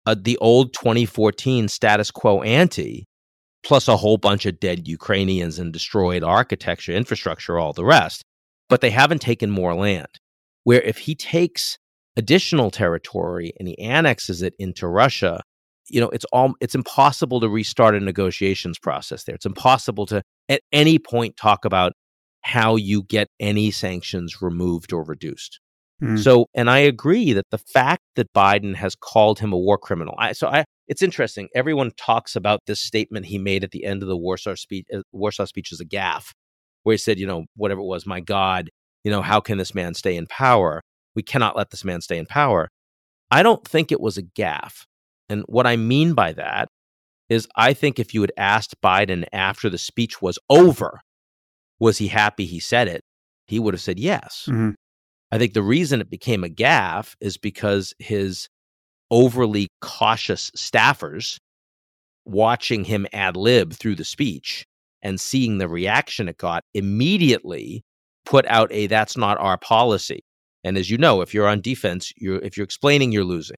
a, 0.05 0.15
the 0.15 0.37
old 0.37 0.73
2014 0.73 1.67
status 1.67 2.11
quo 2.11 2.41
ante, 2.41 3.05
plus 3.65 3.87
a 3.87 3.97
whole 3.97 4.17
bunch 4.17 4.45
of 4.45 4.59
dead 4.59 4.87
Ukrainians 4.87 5.59
and 5.59 5.71
destroyed 5.71 6.23
architecture, 6.23 6.91
infrastructure, 6.91 7.57
all 7.57 7.73
the 7.73 7.85
rest. 7.85 8.23
But 8.69 8.81
they 8.81 8.89
haven't 8.89 9.21
taken 9.21 9.49
more 9.49 9.73
land. 9.75 10.07
Where 10.63 10.81
if 10.81 10.97
he 10.97 11.15
takes 11.15 11.77
additional 12.15 12.71
territory 12.71 13.53
and 13.59 13.67
he 13.67 13.77
annexes 13.77 14.41
it 14.41 14.53
into 14.57 14.87
Russia, 14.87 15.41
you 15.89 15.99
know 15.99 16.09
it's 16.09 16.25
all 16.31 16.53
it's 16.61 16.75
impossible 16.75 17.39
to 17.39 17.49
restart 17.49 17.95
a 17.95 17.99
negotiations 17.99 18.79
process 18.79 19.23
there 19.23 19.35
it's 19.35 19.45
impossible 19.45 20.05
to 20.05 20.21
at 20.49 20.61
any 20.71 20.97
point 20.97 21.35
talk 21.37 21.65
about 21.65 21.93
how 22.41 22.75
you 22.75 23.03
get 23.03 23.27
any 23.39 23.71
sanctions 23.71 24.41
removed 24.41 24.93
or 24.93 25.03
reduced 25.03 25.59
mm. 26.01 26.19
so 26.19 26.47
and 26.53 26.69
i 26.69 26.79
agree 26.79 27.33
that 27.33 27.49
the 27.51 27.57
fact 27.57 28.03
that 28.15 28.31
biden 28.33 28.75
has 28.75 28.95
called 28.95 29.39
him 29.39 29.53
a 29.53 29.57
war 29.57 29.77
criminal 29.77 30.15
I, 30.17 30.33
so 30.33 30.47
i 30.47 30.63
it's 30.87 31.01
interesting 31.01 31.47
everyone 31.55 31.91
talks 31.97 32.35
about 32.35 32.59
this 32.67 32.81
statement 32.81 33.25
he 33.25 33.37
made 33.37 33.63
at 33.63 33.71
the 33.71 33.85
end 33.85 34.01
of 34.01 34.09
the 34.09 34.17
warsaw 34.17 34.55
speech 34.55 34.85
uh, 34.93 35.01
warsaw 35.11 35.45
speech 35.45 35.71
as 35.71 35.79
a 35.79 35.85
gaffe 35.85 36.31
where 36.83 36.93
he 36.93 36.97
said 36.97 37.19
you 37.19 37.27
know 37.27 37.45
whatever 37.55 37.81
it 37.81 37.85
was 37.85 38.05
my 38.05 38.19
god 38.19 38.69
you 39.03 39.11
know 39.11 39.21
how 39.21 39.39
can 39.39 39.57
this 39.57 39.75
man 39.75 39.93
stay 39.93 40.15
in 40.15 40.27
power 40.27 40.81
we 41.15 41.23
cannot 41.23 41.55
let 41.55 41.69
this 41.69 41.83
man 41.83 42.01
stay 42.01 42.17
in 42.17 42.25
power 42.25 42.69
i 43.31 43.43
don't 43.43 43.67
think 43.67 43.91
it 43.91 44.01
was 44.01 44.17
a 44.17 44.23
gaffe 44.23 44.85
and 45.29 45.43
what 45.47 45.67
I 45.67 45.75
mean 45.77 46.13
by 46.13 46.33
that 46.33 46.69
is 47.29 47.47
I 47.55 47.73
think 47.73 47.99
if 47.99 48.13
you 48.13 48.21
had 48.21 48.31
asked 48.37 48.79
Biden 48.81 49.25
after 49.31 49.69
the 49.69 49.77
speech 49.77 50.21
was 50.21 50.37
over, 50.49 50.99
was 51.79 51.97
he 51.97 52.07
happy 52.07 52.45
he 52.45 52.59
said 52.59 52.87
it? 52.87 53.01
He 53.47 53.59
would 53.59 53.73
have 53.73 53.81
said 53.81 53.99
yes. 53.99 54.45
Mm-hmm. 54.47 54.71
I 55.31 55.37
think 55.37 55.53
the 55.53 55.63
reason 55.63 56.01
it 56.01 56.09
became 56.09 56.43
a 56.43 56.49
gaffe 56.49 57.15
is 57.19 57.37
because 57.37 57.93
his 57.97 58.47
overly 59.13 59.67
cautious 59.79 60.49
staffers 60.57 61.37
watching 62.25 62.83
him 62.83 63.05
ad 63.13 63.37
lib 63.37 63.71
through 63.71 63.93
the 63.93 64.03
speech 64.03 64.65
and 65.03 65.21
seeing 65.21 65.59
the 65.59 65.67
reaction 65.67 66.27
it 66.27 66.37
got 66.37 66.63
immediately 66.73 67.83
put 68.25 68.43
out 68.47 68.71
a 68.71 68.87
that's 68.87 69.15
not 69.15 69.37
our 69.39 69.57
policy. 69.57 70.21
And 70.63 70.77
as 70.77 70.89
you 70.89 70.97
know, 70.97 71.21
if 71.21 71.31
you're 71.31 71.47
on 71.47 71.61
defense, 71.61 72.11
you're 72.17 72.39
if 72.39 72.57
you're 72.57 72.63
explaining, 72.63 73.11
you're 73.11 73.23
losing, 73.23 73.57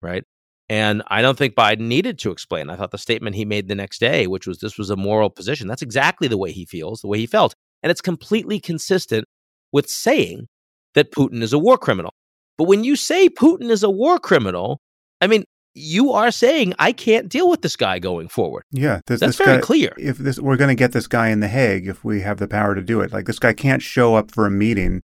right? 0.00 0.24
And 0.70 1.02
I 1.08 1.20
don't 1.20 1.36
think 1.36 1.54
Biden 1.54 1.80
needed 1.80 2.18
to 2.20 2.30
explain. 2.30 2.70
I 2.70 2.76
thought 2.76 2.90
the 2.90 2.96
statement 2.96 3.36
he 3.36 3.44
made 3.44 3.68
the 3.68 3.74
next 3.74 3.98
day, 3.98 4.26
which 4.26 4.46
was 4.46 4.58
this 4.58 4.78
was 4.78 4.88
a 4.88 4.96
moral 4.96 5.28
position, 5.28 5.68
that's 5.68 5.82
exactly 5.82 6.28
the 6.28 6.38
way 6.38 6.50
he 6.50 6.64
feels, 6.64 7.02
the 7.02 7.08
way 7.08 7.18
he 7.18 7.26
felt. 7.26 7.54
And 7.82 7.90
it's 7.90 8.00
completely 8.00 8.58
consistent 8.58 9.26
with 9.70 9.90
saying 9.90 10.46
that 10.94 11.12
Putin 11.12 11.42
is 11.42 11.52
a 11.52 11.58
war 11.58 11.76
criminal. 11.76 12.14
But 12.56 12.68
when 12.68 12.84
you 12.84 12.96
say 12.96 13.28
Putin 13.28 13.68
is 13.68 13.82
a 13.82 13.90
war 13.90 14.18
criminal, 14.18 14.80
I 15.20 15.26
mean, 15.26 15.44
you 15.74 16.12
are 16.12 16.30
saying 16.30 16.74
I 16.78 16.92
can't 16.92 17.28
deal 17.28 17.50
with 17.50 17.62
this 17.62 17.76
guy 17.76 17.98
going 17.98 18.28
forward. 18.28 18.64
Yeah, 18.70 19.00
this, 19.06 19.20
that's 19.20 19.36
this 19.36 19.46
very 19.46 19.58
guy, 19.58 19.62
clear. 19.62 19.92
If 19.98 20.18
this, 20.18 20.38
we're 20.38 20.56
going 20.56 20.68
to 20.68 20.74
get 20.74 20.92
this 20.92 21.06
guy 21.06 21.28
in 21.28 21.40
the 21.40 21.48
Hague, 21.48 21.88
if 21.88 22.04
we 22.04 22.20
have 22.20 22.38
the 22.38 22.48
power 22.48 22.74
to 22.74 22.82
do 22.82 23.00
it, 23.00 23.12
like 23.12 23.26
this 23.26 23.38
guy 23.38 23.52
can't 23.52 23.82
show 23.82 24.14
up 24.14 24.30
for 24.30 24.46
a 24.46 24.50
meeting 24.50 25.02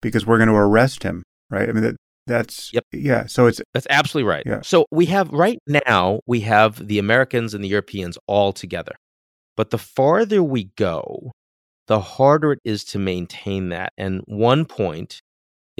because 0.00 0.24
we're 0.24 0.38
going 0.38 0.48
to 0.48 0.54
arrest 0.54 1.02
him, 1.02 1.22
right? 1.50 1.68
I 1.68 1.72
mean, 1.72 1.82
that, 1.82 1.96
that's 2.26 2.72
yep. 2.72 2.84
yeah. 2.92 3.26
So 3.26 3.46
it's 3.46 3.60
that's 3.74 3.86
absolutely 3.90 4.28
right. 4.28 4.44
Yeah. 4.46 4.60
So 4.62 4.86
we 4.92 5.06
have 5.06 5.30
right 5.30 5.58
now 5.66 6.20
we 6.26 6.40
have 6.40 6.86
the 6.86 7.00
Americans 7.00 7.52
and 7.52 7.64
the 7.64 7.68
Europeans 7.68 8.16
all 8.28 8.52
together, 8.52 8.94
but 9.56 9.70
the 9.70 9.78
farther 9.78 10.40
we 10.42 10.70
go, 10.76 11.32
the 11.88 11.98
harder 11.98 12.52
it 12.52 12.60
is 12.64 12.84
to 12.84 13.00
maintain 13.00 13.70
that. 13.70 13.92
And 13.98 14.22
one 14.26 14.66
point 14.66 15.20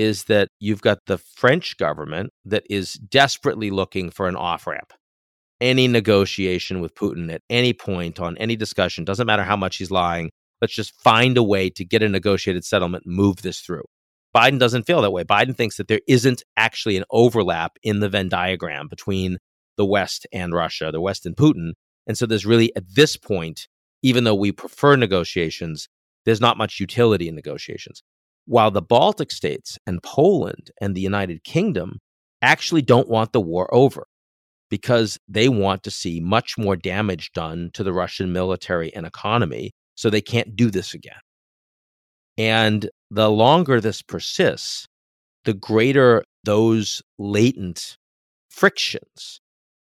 is 0.03 0.25
that 0.25 0.49
you've 0.61 0.83
got 0.83 0.99
the 1.07 1.19
French 1.19 1.77
government 1.77 2.31
that 2.45 2.65
is 2.69 2.95
desperately 2.95 3.71
looking 3.71 4.11
for 4.11 4.29
an 4.29 4.37
off 4.37 4.67
ramp. 4.67 4.93
Any 5.61 5.87
negotiation 5.89 6.81
with 6.81 6.95
Putin 6.95 7.33
at 7.33 7.43
any 7.49 7.73
point 7.73 8.19
on 8.19 8.37
any 8.39 8.57
discussion 8.57 9.05
doesn't 9.05 9.27
matter 9.27 9.45
how 9.45 9.57
much 9.57 9.77
he's 9.77 9.91
lying 9.91 10.31
Let's 10.63 10.75
just 10.75 10.95
find 11.03 11.37
a 11.37 11.43
way 11.43 11.71
to 11.71 11.85
get 11.85 12.05
a 12.05 12.09
negotiated 12.09 12.65
settlement 12.65 13.03
move 13.05 13.43
this 13.43 13.59
through. 13.59 13.83
Biden 14.35 14.61
doesn't 14.61 14.85
feel 14.85 15.03
that 15.03 15.11
way. 15.11 15.25
Biden 15.25 15.57
thinks 15.57 15.77
that 15.77 15.89
there 15.89 16.01
isn't 16.07 16.45
actually 16.57 16.97
an 16.97 17.05
overlap 17.11 17.73
in 17.83 17.99
the 17.99 18.09
Venn 18.09 18.29
diagram 18.29 18.87
between 18.89 19.39
the 19.77 19.85
West 19.85 20.25
and 20.33 20.55
Russia, 20.55 20.91
the 20.93 21.01
West 21.01 21.27
and 21.27 21.37
Putin. 21.37 21.73
And 22.07 22.17
so 22.17 22.27
there's 22.27 22.47
really, 22.47 22.75
at 22.77 22.85
this 22.95 23.17
point, 23.17 23.67
even 24.03 24.23
though 24.23 24.37
we 24.37 24.53
prefer 24.53 24.95
negotiations, 24.95 25.89
there's 26.25 26.41
not 26.41 26.57
much 26.57 26.79
utility 26.79 27.29
in 27.29 27.35
negotiations. 27.35 28.05
While 28.47 28.71
the 28.71 28.83
Baltic 28.83 29.31
states 29.31 29.79
and 29.87 30.03
Poland 30.03 30.71
and 30.81 30.95
the 30.95 31.01
United 31.01 31.45
Kingdom 31.45 31.99
actually 32.43 32.83
don't 32.83 33.09
want 33.09 33.33
the 33.33 33.41
war 33.41 33.73
over 33.73 34.07
because 34.69 35.19
they 35.29 35.49
want 35.49 35.83
to 35.85 35.91
see 35.91 36.21
much 36.21 36.57
more 36.59 36.77
damage 36.77 37.33
done 37.33 37.71
to 37.75 37.85
the 37.85 37.93
Russian 37.93 38.33
military 38.33 38.93
and 38.95 39.07
economy 39.07 39.73
so 39.95 40.11
they 40.11 40.21
can't 40.21 40.57
do 40.57 40.71
this 40.71 40.95
again. 40.95 41.21
And 42.39 42.89
the 43.11 43.31
longer 43.31 43.81
this 43.81 44.03
persists, 44.03 44.87
the 45.45 45.55
greater 45.55 46.25
those 46.45 47.03
latent 47.19 47.97
frictions, 48.49 49.41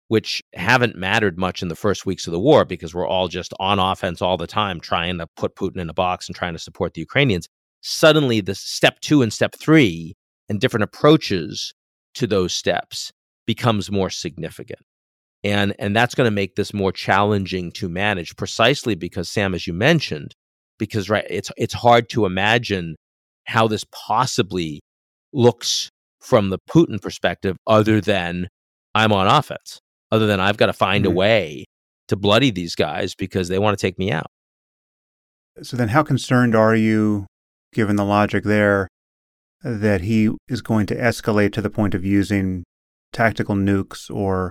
which 0.08 0.42
haven't 0.54 0.96
mattered 0.96 1.38
much 1.38 1.62
in 1.62 1.68
the 1.68 1.74
first 1.74 2.06
weeks 2.06 2.26
of 2.26 2.32
the 2.32 2.38
war 2.38 2.64
because 2.64 2.94
we're 2.94 3.08
all 3.08 3.28
just 3.28 3.52
on 3.58 3.78
offense 3.78 4.22
all 4.22 4.36
the 4.36 4.46
time, 4.46 4.80
trying 4.80 5.18
to 5.18 5.26
put 5.36 5.56
Putin 5.56 5.78
in 5.78 5.90
a 5.90 5.94
box 5.94 6.28
and 6.28 6.36
trying 6.36 6.52
to 6.52 6.58
support 6.58 6.94
the 6.94 7.00
Ukrainians. 7.00 7.48
Suddenly, 7.88 8.40
the 8.40 8.56
step 8.56 8.98
two 8.98 9.22
and 9.22 9.32
step 9.32 9.54
three 9.56 10.16
and 10.48 10.60
different 10.60 10.82
approaches 10.82 11.72
to 12.14 12.26
those 12.26 12.52
steps 12.52 13.12
becomes 13.46 13.92
more 13.92 14.10
significant. 14.10 14.80
And, 15.44 15.72
and 15.78 15.94
that's 15.94 16.16
going 16.16 16.26
to 16.26 16.32
make 16.32 16.56
this 16.56 16.74
more 16.74 16.90
challenging 16.90 17.70
to 17.72 17.88
manage 17.88 18.34
precisely 18.34 18.96
because 18.96 19.28
Sam, 19.28 19.54
as 19.54 19.68
you 19.68 19.72
mentioned, 19.72 20.34
because 20.80 21.08
right, 21.08 21.24
it's, 21.30 21.52
it's 21.56 21.74
hard 21.74 22.08
to 22.08 22.26
imagine 22.26 22.96
how 23.44 23.68
this 23.68 23.84
possibly 23.92 24.80
looks 25.32 25.88
from 26.20 26.50
the 26.50 26.58
Putin 26.68 27.00
perspective 27.00 27.56
other 27.68 28.00
than 28.00 28.48
I'm 28.96 29.12
on 29.12 29.28
offense, 29.28 29.78
other 30.10 30.26
than 30.26 30.40
I've 30.40 30.56
got 30.56 30.66
to 30.66 30.72
find 30.72 31.04
mm-hmm. 31.04 31.12
a 31.12 31.16
way 31.16 31.64
to 32.08 32.16
bloody 32.16 32.50
these 32.50 32.74
guys 32.74 33.14
because 33.14 33.46
they 33.46 33.60
want 33.60 33.78
to 33.78 33.80
take 33.80 33.96
me 33.96 34.10
out. 34.10 34.26
So 35.62 35.76
then 35.76 35.86
how 35.86 36.02
concerned 36.02 36.56
are 36.56 36.74
you 36.74 37.26
given 37.76 37.96
the 37.96 38.04
logic 38.06 38.42
there 38.42 38.88
that 39.62 40.00
he 40.00 40.30
is 40.48 40.62
going 40.62 40.86
to 40.86 40.96
escalate 40.96 41.52
to 41.52 41.60
the 41.60 41.68
point 41.68 41.94
of 41.94 42.06
using 42.06 42.64
tactical 43.12 43.54
nukes 43.54 44.10
or 44.10 44.50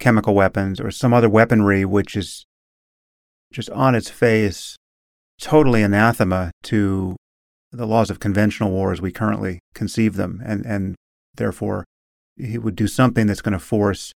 chemical 0.00 0.34
weapons 0.34 0.80
or 0.80 0.90
some 0.90 1.12
other 1.12 1.28
weaponry 1.28 1.84
which 1.84 2.16
is 2.16 2.46
just 3.52 3.68
on 3.70 3.94
its 3.94 4.08
face 4.08 4.76
totally 5.38 5.82
anathema 5.82 6.50
to 6.62 7.14
the 7.70 7.86
laws 7.86 8.08
of 8.08 8.18
conventional 8.18 8.70
war 8.70 8.92
as 8.92 9.00
we 9.00 9.12
currently 9.12 9.60
conceive 9.74 10.16
them 10.16 10.40
and 10.42 10.64
and 10.64 10.94
therefore 11.34 11.84
he 12.38 12.56
would 12.56 12.74
do 12.74 12.86
something 12.86 13.26
that's 13.26 13.42
going 13.42 13.52
to 13.52 13.58
force 13.58 14.12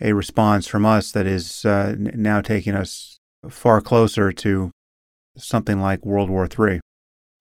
a 0.00 0.12
response 0.12 0.68
from 0.68 0.86
us 0.86 1.10
that 1.10 1.26
is 1.26 1.64
uh, 1.64 1.96
now 1.98 2.40
taking 2.40 2.74
us 2.74 3.18
far 3.48 3.80
closer 3.80 4.30
to 4.30 4.70
something 5.36 5.80
like 5.80 6.06
World 6.06 6.30
War 6.30 6.46
III. 6.46 6.80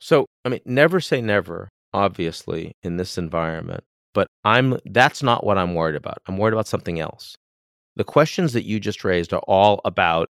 So, 0.04 0.26
I 0.44 0.50
mean, 0.50 0.60
never 0.66 1.00
say 1.00 1.22
never, 1.22 1.70
obviously, 1.94 2.74
in 2.84 2.98
this 2.98 3.18
environment, 3.18 3.86
but 4.14 4.28
I'm 4.44 4.78
that's 4.84 5.24
not 5.24 5.46
what 5.46 5.58
I'm 5.58 5.76
worried 5.76 5.96
about. 5.96 6.18
I'm 6.28 6.38
worried 6.38 6.52
about 6.52 6.68
something 6.68 7.00
else. 7.00 7.38
The 7.96 8.04
questions 8.04 8.52
that 8.52 8.66
you 8.66 8.82
just 8.82 9.06
raised 9.06 9.32
are 9.32 9.44
all 9.48 9.80
about 9.86 10.28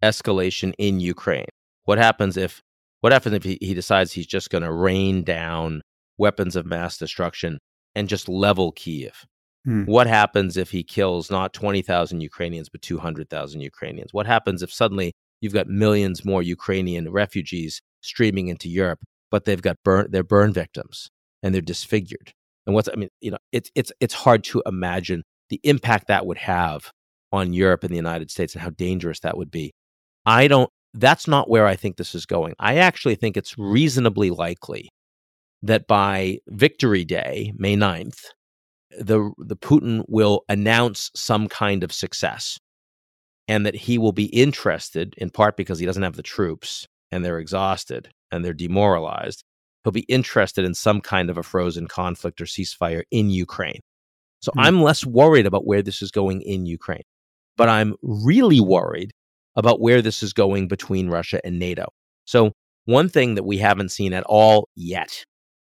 escalation 0.00 0.74
in 0.78 1.00
Ukraine. 1.00 1.48
What 1.86 1.98
happens 1.98 2.36
if 2.36 2.60
what 3.00 3.12
happens 3.12 3.34
if 3.34 3.42
he, 3.42 3.58
he 3.60 3.74
decides 3.74 4.12
he's 4.12 4.28
just 4.28 4.48
going 4.48 4.62
to 4.62 4.72
rain 4.72 5.24
down 5.24 5.82
weapons 6.18 6.54
of 6.54 6.64
mass 6.64 6.96
destruction 6.96 7.58
and 7.96 8.08
just 8.08 8.28
level 8.28 8.70
Kiev? 8.70 9.24
Hmm. 9.64 9.86
What 9.86 10.06
happens 10.06 10.56
if 10.56 10.70
he 10.70 10.84
kills 10.84 11.32
not 11.32 11.52
20,000 11.52 12.20
Ukrainians, 12.20 12.68
but 12.68 12.80
200,000 12.80 13.60
Ukrainians? 13.60 14.14
What 14.14 14.26
happens 14.26 14.62
if 14.62 14.72
suddenly 14.72 15.14
you've 15.40 15.52
got 15.52 15.66
millions 15.66 16.24
more 16.24 16.44
Ukrainian 16.44 17.10
refugees 17.10 17.80
streaming 18.02 18.46
into 18.46 18.68
Europe, 18.68 19.00
but 19.30 19.44
they've 19.44 19.62
got 19.62 19.76
burn, 19.84 20.08
they're 20.10 20.22
burn 20.22 20.52
victims 20.52 21.08
and 21.42 21.54
they're 21.54 21.62
disfigured? 21.62 22.32
And 22.66 22.74
what's, 22.74 22.88
I 22.92 22.96
mean, 22.96 23.08
you 23.20 23.30
know, 23.30 23.38
it's, 23.52 23.70
it's, 23.74 23.92
it's 24.00 24.14
hard 24.14 24.44
to 24.44 24.62
imagine 24.66 25.22
the 25.50 25.60
impact 25.62 26.08
that 26.08 26.26
would 26.26 26.38
have 26.38 26.90
on 27.32 27.52
Europe 27.52 27.84
and 27.84 27.92
the 27.92 27.96
United 27.96 28.30
States 28.30 28.54
and 28.54 28.62
how 28.62 28.70
dangerous 28.70 29.20
that 29.20 29.36
would 29.36 29.50
be. 29.50 29.72
I 30.24 30.48
don't, 30.48 30.70
that's 30.94 31.28
not 31.28 31.48
where 31.48 31.66
I 31.66 31.76
think 31.76 31.96
this 31.96 32.14
is 32.14 32.26
going. 32.26 32.54
I 32.58 32.78
actually 32.78 33.14
think 33.14 33.36
it's 33.36 33.56
reasonably 33.58 34.30
likely 34.30 34.88
that 35.62 35.86
by 35.86 36.38
Victory 36.48 37.04
Day, 37.04 37.52
May 37.56 37.76
9th, 37.76 38.24
the, 38.98 39.30
the 39.38 39.56
Putin 39.56 40.04
will 40.08 40.42
announce 40.48 41.10
some 41.14 41.48
kind 41.48 41.84
of 41.84 41.92
success 41.92 42.58
and 43.48 43.64
that 43.66 43.74
he 43.74 43.98
will 43.98 44.12
be 44.12 44.26
interested, 44.26 45.14
in 45.18 45.30
part 45.30 45.56
because 45.56 45.78
he 45.78 45.86
doesn't 45.86 46.02
have 46.02 46.16
the 46.16 46.22
troops 46.22 46.86
and 47.12 47.24
they're 47.24 47.38
exhausted 47.38 48.08
and 48.30 48.44
they're 48.44 48.54
demoralized. 48.54 49.44
He'll 49.84 49.92
be 49.92 50.00
interested 50.00 50.64
in 50.64 50.74
some 50.74 51.00
kind 51.00 51.30
of 51.30 51.38
a 51.38 51.42
frozen 51.42 51.86
conflict 51.86 52.40
or 52.40 52.44
ceasefire 52.44 53.02
in 53.10 53.30
Ukraine. 53.30 53.80
So 54.40 54.50
mm-hmm. 54.50 54.60
I'm 54.60 54.82
less 54.82 55.06
worried 55.06 55.46
about 55.46 55.66
where 55.66 55.82
this 55.82 56.02
is 56.02 56.10
going 56.10 56.42
in 56.42 56.66
Ukraine, 56.66 57.04
but 57.56 57.68
I'm 57.68 57.94
really 58.02 58.60
worried 58.60 59.12
about 59.54 59.80
where 59.80 60.02
this 60.02 60.22
is 60.22 60.32
going 60.32 60.68
between 60.68 61.08
Russia 61.08 61.40
and 61.44 61.58
NATO. 61.58 61.86
So, 62.24 62.52
one 62.84 63.08
thing 63.08 63.34
that 63.34 63.42
we 63.42 63.58
haven't 63.58 63.88
seen 63.88 64.12
at 64.12 64.22
all 64.24 64.68
yet 64.76 65.24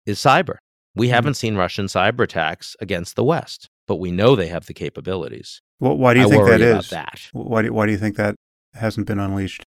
is 0.05 0.19
cyber. 0.19 0.55
We 0.95 1.07
mm-hmm. 1.07 1.13
haven't 1.13 1.33
seen 1.35 1.55
Russian 1.55 1.85
cyber 1.85 2.21
attacks 2.21 2.75
against 2.81 3.15
the 3.15 3.23
West, 3.23 3.69
but 3.87 3.97
we 3.97 4.11
know 4.11 4.35
they 4.35 4.47
have 4.47 4.65
the 4.65 4.73
capabilities. 4.73 5.61
Well, 5.79 5.97
why 5.97 6.13
do 6.13 6.21
you 6.21 6.25
I 6.25 6.29
think 6.29 6.45
that 6.47 6.61
is? 6.61 6.89
That. 6.89 7.29
Why, 7.31 7.61
do, 7.61 7.71
why 7.71 7.85
do 7.85 7.91
you 7.91 7.97
think 7.97 8.17
that 8.17 8.35
hasn't 8.73 9.07
been 9.07 9.19
unleashed? 9.19 9.63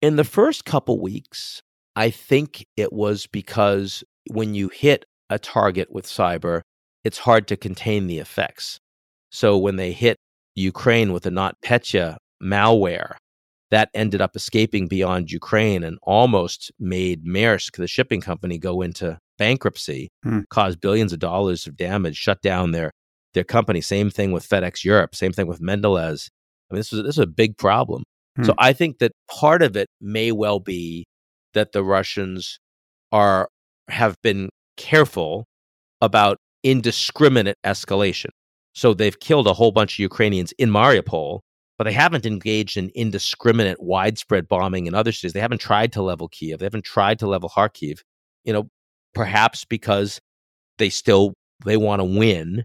In 0.00 0.16
the 0.16 0.24
first 0.24 0.64
couple 0.64 1.00
weeks, 1.00 1.62
I 1.98 2.10
think 2.10 2.64
it 2.76 2.92
was 2.92 3.26
because 3.26 4.04
when 4.30 4.54
you 4.54 4.68
hit 4.68 5.04
a 5.30 5.38
target 5.40 5.88
with 5.90 6.06
cyber, 6.06 6.60
it's 7.02 7.18
hard 7.18 7.48
to 7.48 7.56
contain 7.56 8.06
the 8.06 8.20
effects. 8.20 8.78
So 9.32 9.58
when 9.58 9.74
they 9.74 9.90
hit 9.90 10.16
Ukraine 10.54 11.12
with 11.12 11.24
the 11.24 11.30
NotPetya 11.30 12.18
malware, 12.40 13.16
that 13.72 13.90
ended 13.94 14.20
up 14.20 14.36
escaping 14.36 14.86
beyond 14.86 15.32
Ukraine 15.32 15.82
and 15.82 15.98
almost 16.04 16.70
made 16.78 17.24
Maersk, 17.26 17.76
the 17.76 17.88
shipping 17.88 18.20
company, 18.20 18.58
go 18.58 18.80
into 18.80 19.18
bankruptcy, 19.36 20.08
hmm. 20.22 20.42
caused 20.50 20.80
billions 20.80 21.12
of 21.12 21.18
dollars 21.18 21.66
of 21.66 21.76
damage, 21.76 22.16
shut 22.16 22.40
down 22.42 22.70
their 22.70 22.92
their 23.34 23.42
company. 23.42 23.80
Same 23.80 24.08
thing 24.08 24.30
with 24.30 24.48
FedEx 24.48 24.84
Europe. 24.84 25.16
Same 25.16 25.32
thing 25.32 25.48
with 25.48 25.60
Mondelez. 25.60 26.28
I 26.70 26.74
mean, 26.74 26.78
this 26.78 26.92
was 26.92 27.02
this 27.02 27.16
was 27.16 27.24
a 27.24 27.26
big 27.26 27.58
problem. 27.58 28.04
Hmm. 28.36 28.44
So 28.44 28.54
I 28.56 28.72
think 28.72 29.00
that 29.00 29.10
part 29.28 29.62
of 29.62 29.76
it 29.76 29.88
may 30.00 30.30
well 30.30 30.60
be 30.60 31.04
that 31.54 31.72
the 31.72 31.82
Russians 31.82 32.58
are 33.12 33.48
have 33.88 34.16
been 34.22 34.50
careful 34.76 35.46
about 36.00 36.38
indiscriminate 36.62 37.56
escalation. 37.64 38.30
So 38.74 38.94
they've 38.94 39.18
killed 39.18 39.46
a 39.46 39.54
whole 39.54 39.72
bunch 39.72 39.94
of 39.94 40.00
Ukrainians 40.00 40.52
in 40.58 40.70
Mariupol, 40.70 41.40
but 41.78 41.84
they 41.84 41.92
haven't 41.92 42.26
engaged 42.26 42.76
in 42.76 42.90
indiscriminate, 42.94 43.82
widespread 43.82 44.46
bombing 44.48 44.86
in 44.86 44.94
other 44.94 45.12
cities. 45.12 45.32
They 45.32 45.40
haven't 45.40 45.60
tried 45.60 45.92
to 45.94 46.02
level 46.02 46.28
Kiev. 46.28 46.58
They 46.58 46.66
haven't 46.66 46.84
tried 46.84 47.18
to 47.20 47.26
level 47.26 47.48
Kharkiv. 47.48 48.00
You 48.44 48.52
know, 48.52 48.68
perhaps 49.14 49.64
because 49.64 50.20
they 50.78 50.90
still 50.90 51.34
they 51.64 51.76
want 51.76 52.00
to 52.00 52.04
win 52.04 52.64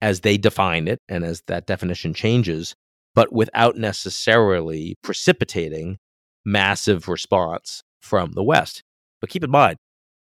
as 0.00 0.20
they 0.20 0.38
define 0.38 0.88
it 0.88 1.00
and 1.08 1.24
as 1.24 1.42
that 1.48 1.66
definition 1.66 2.14
changes, 2.14 2.74
but 3.14 3.32
without 3.32 3.76
necessarily 3.76 4.96
precipitating 5.02 5.98
massive 6.44 7.08
response 7.08 7.82
from 8.02 8.32
the 8.32 8.42
West. 8.42 8.82
But 9.20 9.30
keep 9.30 9.44
in 9.44 9.50
mind, 9.50 9.76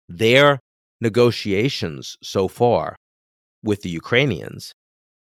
their 0.09 0.59
negotiations 0.99 2.17
so 2.21 2.47
far 2.47 2.95
with 3.63 3.81
the 3.81 3.89
Ukrainians 3.89 4.73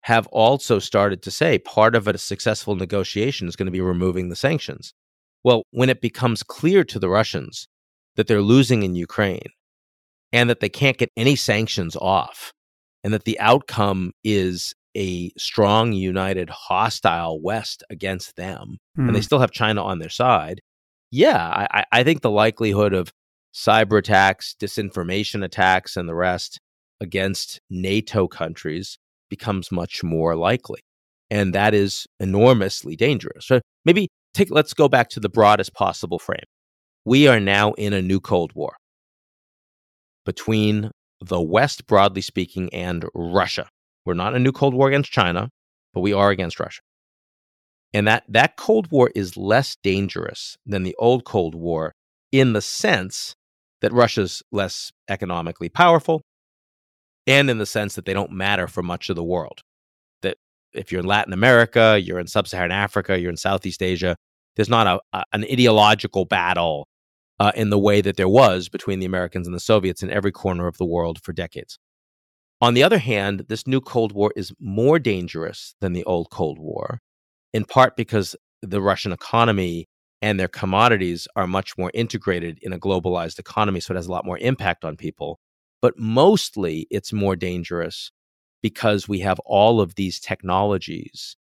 have 0.02 0.26
also 0.28 0.78
started 0.78 1.22
to 1.22 1.30
say 1.30 1.58
part 1.58 1.94
of 1.94 2.06
a 2.06 2.16
successful 2.18 2.76
negotiation 2.76 3.48
is 3.48 3.56
going 3.56 3.66
to 3.66 3.72
be 3.72 3.80
removing 3.80 4.28
the 4.28 4.36
sanctions. 4.36 4.92
Well, 5.44 5.64
when 5.70 5.90
it 5.90 6.00
becomes 6.00 6.42
clear 6.42 6.84
to 6.84 6.98
the 6.98 7.08
Russians 7.08 7.66
that 8.16 8.26
they're 8.26 8.42
losing 8.42 8.82
in 8.82 8.94
Ukraine 8.94 9.50
and 10.32 10.48
that 10.48 10.60
they 10.60 10.68
can't 10.68 10.98
get 10.98 11.10
any 11.16 11.36
sanctions 11.36 11.96
off, 11.96 12.52
and 13.04 13.14
that 13.14 13.24
the 13.24 13.38
outcome 13.38 14.10
is 14.24 14.74
a 14.96 15.30
strong, 15.38 15.92
united, 15.92 16.50
hostile 16.50 17.40
West 17.40 17.84
against 17.90 18.34
them, 18.34 18.78
mm. 18.98 19.06
and 19.06 19.14
they 19.14 19.20
hmm. 19.20 19.24
still 19.24 19.38
have 19.38 19.52
China 19.52 19.84
on 19.84 20.00
their 20.00 20.08
side, 20.08 20.60
yeah, 21.10 21.66
I, 21.70 21.84
I 21.92 22.02
think 22.04 22.22
the 22.22 22.30
likelihood 22.30 22.92
of 22.92 23.12
cyber 23.54 23.98
attacks, 23.98 24.54
disinformation 24.60 25.44
attacks, 25.44 25.96
and 25.96 26.08
the 26.08 26.14
rest 26.14 26.60
against 27.00 27.60
NATO 27.70 28.26
countries 28.28 28.98
becomes 29.30 29.72
much 29.72 30.02
more 30.02 30.36
likely. 30.36 30.80
And 31.30 31.54
that 31.54 31.74
is 31.74 32.06
enormously 32.20 32.96
dangerous. 32.96 33.46
So 33.46 33.60
maybe 33.84 34.08
take 34.34 34.50
let's 34.50 34.74
go 34.74 34.88
back 34.88 35.08
to 35.10 35.20
the 35.20 35.28
broadest 35.28 35.74
possible 35.74 36.18
frame. 36.18 36.44
we 37.04 37.28
are 37.28 37.40
now 37.40 37.72
in 37.72 37.92
a 37.92 38.02
new 38.02 38.20
Cold 38.20 38.52
War 38.54 38.76
between 40.24 40.90
the 41.20 41.40
West, 41.40 41.86
broadly 41.86 42.20
speaking, 42.20 42.72
and 42.74 43.06
Russia. 43.14 43.68
We're 44.04 44.14
not 44.14 44.34
in 44.34 44.36
a 44.36 44.44
new 44.44 44.52
Cold 44.52 44.74
War 44.74 44.88
against 44.88 45.12
China, 45.12 45.50
but 45.94 46.00
we 46.00 46.12
are 46.12 46.30
against 46.30 46.60
Russia. 46.60 46.82
And 47.96 48.06
that, 48.06 48.24
that 48.28 48.58
Cold 48.58 48.90
War 48.90 49.10
is 49.14 49.38
less 49.38 49.74
dangerous 49.82 50.58
than 50.66 50.82
the 50.82 50.94
old 50.98 51.24
Cold 51.24 51.54
War 51.54 51.94
in 52.30 52.52
the 52.52 52.60
sense 52.60 53.34
that 53.80 53.90
Russia's 53.90 54.42
less 54.52 54.92
economically 55.08 55.70
powerful 55.70 56.20
and 57.26 57.48
in 57.48 57.56
the 57.56 57.64
sense 57.64 57.94
that 57.94 58.04
they 58.04 58.12
don't 58.12 58.32
matter 58.32 58.68
for 58.68 58.82
much 58.82 59.08
of 59.08 59.16
the 59.16 59.24
world. 59.24 59.62
That 60.20 60.36
if 60.74 60.92
you're 60.92 61.00
in 61.00 61.06
Latin 61.06 61.32
America, 61.32 61.98
you're 61.98 62.18
in 62.18 62.26
sub 62.26 62.46
Saharan 62.46 62.70
Africa, 62.70 63.18
you're 63.18 63.30
in 63.30 63.38
Southeast 63.38 63.82
Asia, 63.82 64.14
there's 64.56 64.68
not 64.68 64.86
a, 64.86 65.00
a 65.14 65.24
an 65.32 65.44
ideological 65.44 66.26
battle 66.26 66.88
uh, 67.40 67.52
in 67.56 67.70
the 67.70 67.78
way 67.78 68.02
that 68.02 68.18
there 68.18 68.28
was 68.28 68.68
between 68.68 69.00
the 69.00 69.06
Americans 69.06 69.46
and 69.46 69.56
the 69.56 69.60
Soviets 69.60 70.02
in 70.02 70.10
every 70.10 70.32
corner 70.32 70.66
of 70.66 70.76
the 70.76 70.84
world 70.84 71.18
for 71.22 71.32
decades. 71.32 71.78
On 72.60 72.74
the 72.74 72.82
other 72.82 72.98
hand, 72.98 73.46
this 73.48 73.66
new 73.66 73.80
Cold 73.80 74.12
War 74.12 74.34
is 74.36 74.52
more 74.60 74.98
dangerous 74.98 75.74
than 75.80 75.94
the 75.94 76.04
old 76.04 76.28
Cold 76.30 76.58
War, 76.58 77.00
in 77.56 77.64
part 77.64 77.96
because 77.96 78.36
the 78.60 78.82
Russian 78.82 79.12
economy 79.12 79.86
and 80.20 80.38
their 80.38 80.46
commodities 80.48 81.26
are 81.36 81.46
much 81.46 81.78
more 81.78 81.90
integrated 81.94 82.58
in 82.60 82.74
a 82.74 82.78
globalized 82.78 83.38
economy, 83.38 83.80
so 83.80 83.94
it 83.94 83.96
has 83.96 84.08
a 84.08 84.12
lot 84.12 84.26
more 84.26 84.36
impact 84.38 84.84
on 84.84 84.94
people. 84.94 85.38
But 85.80 85.98
mostly 85.98 86.86
it's 86.90 87.14
more 87.14 87.34
dangerous 87.34 88.12
because 88.62 89.08
we 89.08 89.20
have 89.20 89.38
all 89.46 89.80
of 89.80 89.94
these 89.94 90.20
technologies 90.20 91.36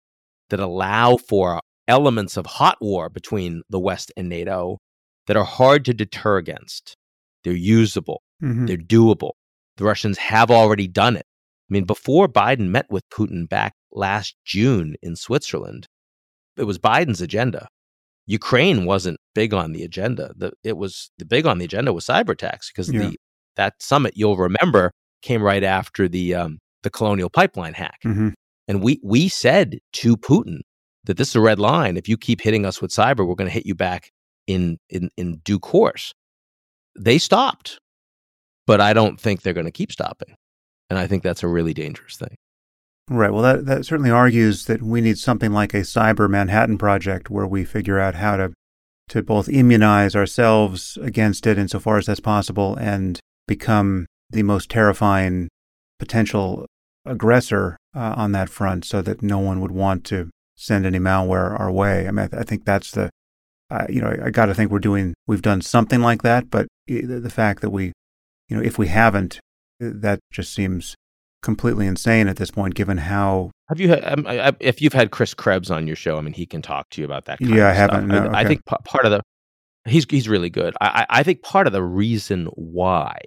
that 0.50 0.60
allow 0.60 1.16
for 1.16 1.62
elements 1.88 2.36
of 2.36 2.46
hot 2.46 2.78
war 2.82 3.08
between 3.08 3.62
the 3.70 3.80
West 3.80 4.12
and 4.18 4.28
NATO 4.28 4.80
that 5.28 5.38
are 5.38 5.46
hard 5.46 5.86
to 5.86 5.94
deter 5.94 6.38
against. 6.38 6.98
They're 7.46 7.54
usable, 7.54 8.22
mm-hmm. 8.44 8.66
they're 8.66 8.76
doable. 8.76 9.32
The 9.78 9.86
Russians 9.86 10.18
have 10.18 10.52
already 10.52 10.90
done 10.90 11.16
it. 11.16 11.26
I 11.70 11.74
mean, 11.74 11.86
before 11.86 12.28
Biden 12.28 12.68
met 12.68 12.88
with 12.90 13.10
Putin 13.10 13.48
back 13.48 13.76
last 13.94 14.36
June 14.44 14.96
in 15.02 15.16
Switzerland, 15.16 15.88
it 16.58 16.64
was 16.64 16.78
Biden's 16.78 17.22
agenda. 17.22 17.68
Ukraine 18.28 18.86
wasn't 18.86 19.20
big 19.34 19.54
on 19.54 19.72
the 19.72 19.84
agenda. 19.84 20.34
The, 20.36 20.52
it 20.64 20.78
was 20.78 21.12
the 21.18 21.26
big 21.26 21.46
on 21.46 21.58
the 21.58 21.66
agenda 21.66 21.94
was 21.94 22.06
cyber 22.06 22.30
attacks 22.30 22.72
because 22.72 22.92
yeah. 22.92 23.02
the 23.02 23.18
that 23.58 23.74
summit 23.82 24.14
you'll 24.16 24.38
remember 24.38 24.92
came 25.22 25.44
right 25.44 25.64
after 25.64 26.08
the 26.08 26.36
um, 26.36 26.60
the 26.84 26.90
Colonial 26.90 27.30
Pipeline 27.30 27.74
hack, 27.74 28.00
mm-hmm. 28.06 28.30
and 28.68 28.84
we 28.84 29.00
we 29.04 29.28
said 29.28 29.80
to 29.94 30.16
Putin 30.18 30.60
that 31.06 31.18
this 31.18 31.30
is 31.30 31.36
a 31.36 31.42
red 31.42 31.60
line. 31.60 31.98
If 31.98 32.08
you 32.08 32.18
keep 32.18 32.42
hitting 32.42 32.66
us 32.66 32.82
with 32.82 32.92
cyber, 32.92 33.28
we're 33.28 33.36
going 33.36 33.50
to 33.50 33.54
hit 33.54 33.66
you 33.66 33.76
back 33.76 34.12
in 34.48 34.78
in 34.90 35.10
in 35.18 35.42
due 35.44 35.60
course. 35.60 36.14
They 36.98 37.18
stopped, 37.18 37.80
but 38.68 38.82
I 38.82 38.94
don't 38.94 39.20
think 39.20 39.42
they're 39.42 39.54
going 39.54 39.66
to 39.66 39.72
keep 39.72 39.92
stopping, 39.92 40.36
and 40.90 40.98
I 40.98 41.08
think 41.08 41.24
that's 41.24 41.44
a 41.44 41.48
really 41.48 41.74
dangerous 41.74 42.16
thing. 42.16 42.36
Right. 43.10 43.32
Well, 43.32 43.42
that 43.44 43.66
that 43.66 43.86
certainly 43.86 44.12
argues 44.12 44.66
that 44.66 44.82
we 44.82 45.02
need 45.02 45.18
something 45.18 45.52
like 45.52 45.74
a 45.74 45.82
cyber 45.82 46.30
Manhattan 46.30 46.78
project 46.78 47.30
where 47.30 47.48
we 47.48 47.66
figure 47.66 48.00
out 48.00 48.16
how 48.16 48.38
to 48.38 48.54
to 49.10 49.22
both 49.22 49.50
immunize 49.50 50.16
ourselves 50.16 50.98
against 51.02 51.46
it 51.46 51.58
insofar 51.58 51.98
as 51.98 52.06
that's 52.06 52.22
possible 52.22 52.76
and 52.78 53.20
become 53.48 54.06
the 54.30 54.44
most 54.44 54.70
terrifying 54.70 55.50
potential 56.00 56.66
aggressor 57.06 57.76
uh, 57.94 58.14
on 58.16 58.32
that 58.32 58.50
front 58.50 58.86
so 58.86 59.02
that 59.02 59.22
no 59.22 59.40
one 59.40 59.60
would 59.60 59.72
want 59.72 60.06
to 60.06 60.30
send 60.56 60.86
any 60.86 61.00
malware 61.00 61.60
our 61.60 61.70
way. 61.70 62.08
I 62.08 62.12
mean, 62.12 62.20
I, 62.26 62.28
th- 62.28 62.40
I 62.40 62.44
think 62.44 62.64
that's 62.64 62.92
the, 62.92 63.10
uh, 63.70 63.86
you 63.90 64.00
know, 64.00 64.08
I, 64.08 64.28
I 64.28 64.30
got 64.30 64.46
to 64.46 64.54
think 64.54 64.72
we're 64.72 64.80
doing, 64.80 65.14
we've 65.28 65.42
done 65.42 65.62
something 65.62 66.00
like 66.02 66.22
that, 66.22 66.50
but 66.50 66.68
the 66.88 67.32
fact 67.34 67.62
that 67.62 67.72
we, 67.72 67.92
you 68.48 68.56
know, 68.56 68.64
if 68.64 68.78
we 68.78 68.88
haven't, 68.88 69.40
that 69.80 70.20
just 70.32 70.54
seems 70.54 70.96
completely 71.42 71.88
insane 71.88 72.28
at 72.28 72.38
this 72.38 72.52
point, 72.52 72.76
given 72.76 72.98
how. 72.98 73.52
Have 73.70 73.80
you 73.80 73.90
had, 73.90 74.04
um, 74.06 74.26
I, 74.28 74.54
if 74.60 74.82
you've 74.82 74.94
had 74.94 75.12
Chris 75.12 75.34
Krebs 75.34 75.72
on 75.72 75.88
your 75.88 75.96
show, 75.96 76.18
I 76.18 76.22
mean, 76.22 76.34
he 76.34 76.46
can 76.46 76.62
talk 76.62 76.90
to 76.92 77.02
you 77.02 77.06
about 77.06 77.26
that. 77.26 77.42
yeah, 77.42 77.70
I 77.70 77.74
haven't. 77.74 78.08
No, 78.08 78.18
I, 78.18 78.26
okay. 78.26 78.38
I, 78.38 78.46
think 78.46 78.66
p- 78.66 78.76
part 78.86 79.06
of 79.06 79.12
the, 79.12 79.22
he's, 79.86 80.06
he's 80.10 80.30
really 80.30 80.50
good. 80.50 80.76
I, 80.82 81.06
I 81.10 81.24
think 81.24 81.42
part 81.42 81.68
of 81.68 81.74
the 81.74 81.84
reason 81.84 82.48
why 82.56 83.18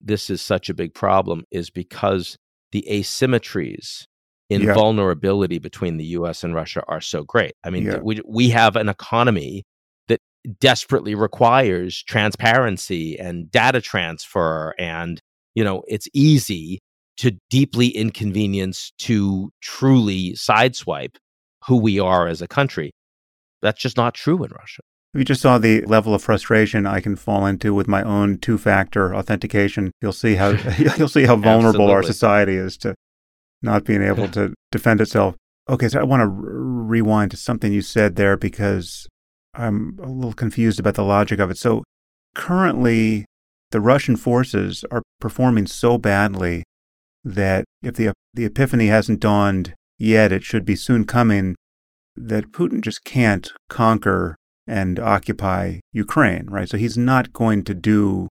this 0.00 0.30
is 0.30 0.42
such 0.42 0.68
a 0.68 0.74
big 0.74 0.94
problem 0.94 1.44
is 1.50 1.70
because 1.70 2.36
the 2.72 2.86
asymmetries 2.90 4.04
in 4.50 4.62
yeah. 4.62 4.74
vulnerability 4.74 5.58
between 5.58 5.96
the 5.96 6.04
US 6.06 6.44
and 6.44 6.54
Russia 6.54 6.82
are 6.88 7.00
so 7.00 7.24
great. 7.24 7.54
I 7.64 7.70
mean, 7.70 7.84
yeah. 7.84 7.98
we, 8.02 8.20
we 8.26 8.50
have 8.50 8.76
an 8.76 8.88
economy 8.88 9.64
that 10.08 10.20
desperately 10.60 11.14
requires 11.14 12.02
transparency 12.02 13.18
and 13.18 13.50
data 13.50 13.80
transfer 13.80 14.74
and 14.78 15.20
you 15.54 15.64
know 15.64 15.82
it's 15.86 16.08
easy 16.12 16.80
to 17.16 17.32
deeply 17.50 17.88
inconvenience 17.88 18.92
to 18.98 19.50
truly 19.60 20.32
sideswipe 20.32 21.16
who 21.66 21.76
we 21.76 21.98
are 21.98 22.26
as 22.26 22.42
a 22.42 22.48
country 22.48 22.92
that's 23.62 23.80
just 23.80 23.96
not 23.96 24.14
true 24.14 24.42
in 24.44 24.50
russia 24.50 24.82
if 25.14 25.18
you 25.20 25.24
just 25.24 25.42
saw 25.42 25.58
the 25.58 25.82
level 25.82 26.12
of 26.12 26.24
frustration 26.24 26.86
I 26.86 26.98
can 26.98 27.14
fall 27.14 27.46
into 27.46 27.72
with 27.72 27.86
my 27.86 28.02
own 28.02 28.38
two-factor 28.38 29.14
authentication, 29.14 29.92
you'll 30.02 30.10
see 30.10 30.34
how 30.34 30.48
you'll 30.98 31.06
see 31.06 31.22
how 31.22 31.36
vulnerable 31.36 31.88
our 31.88 32.02
society 32.02 32.56
is 32.56 32.76
to 32.78 32.96
not 33.62 33.84
being 33.84 34.02
able 34.12 34.26
to 34.30 34.52
defend 34.72 35.00
itself. 35.00 35.36
Okay, 35.68 35.88
so 35.88 36.00
I 36.00 36.02
want 36.02 36.22
to 36.22 36.26
rewind 36.26 37.30
to 37.30 37.36
something 37.36 37.72
you 37.72 37.80
said 37.80 38.16
there 38.16 38.36
because 38.36 39.06
I'm 39.54 39.98
a 40.02 40.08
little 40.08 40.32
confused 40.32 40.80
about 40.80 40.94
the 40.94 41.04
logic 41.04 41.38
of 41.38 41.48
it. 41.48 41.58
So 41.58 41.84
currently, 42.34 43.24
the 43.70 43.80
Russian 43.80 44.16
forces 44.16 44.84
are 44.90 45.02
performing 45.20 45.68
so 45.68 45.96
badly 45.96 46.64
that 47.24 47.64
if 47.82 47.94
the 47.94 48.12
the 48.34 48.44
epiphany 48.44 48.88
hasn't 48.88 49.20
dawned 49.20 49.74
yet, 49.98 50.32
it 50.32 50.44
should 50.44 50.64
be 50.64 50.76
soon 50.76 51.04
coming. 51.04 51.56
That 52.16 52.52
Putin 52.52 52.80
just 52.80 53.04
can't 53.04 53.50
conquer 53.68 54.36
and 54.66 54.98
occupy 55.00 55.80
Ukraine, 55.92 56.46
right? 56.48 56.68
So 56.68 56.76
he's 56.76 56.96
not 56.96 57.32
going 57.32 57.64
to 57.64 57.74
do 57.74 58.28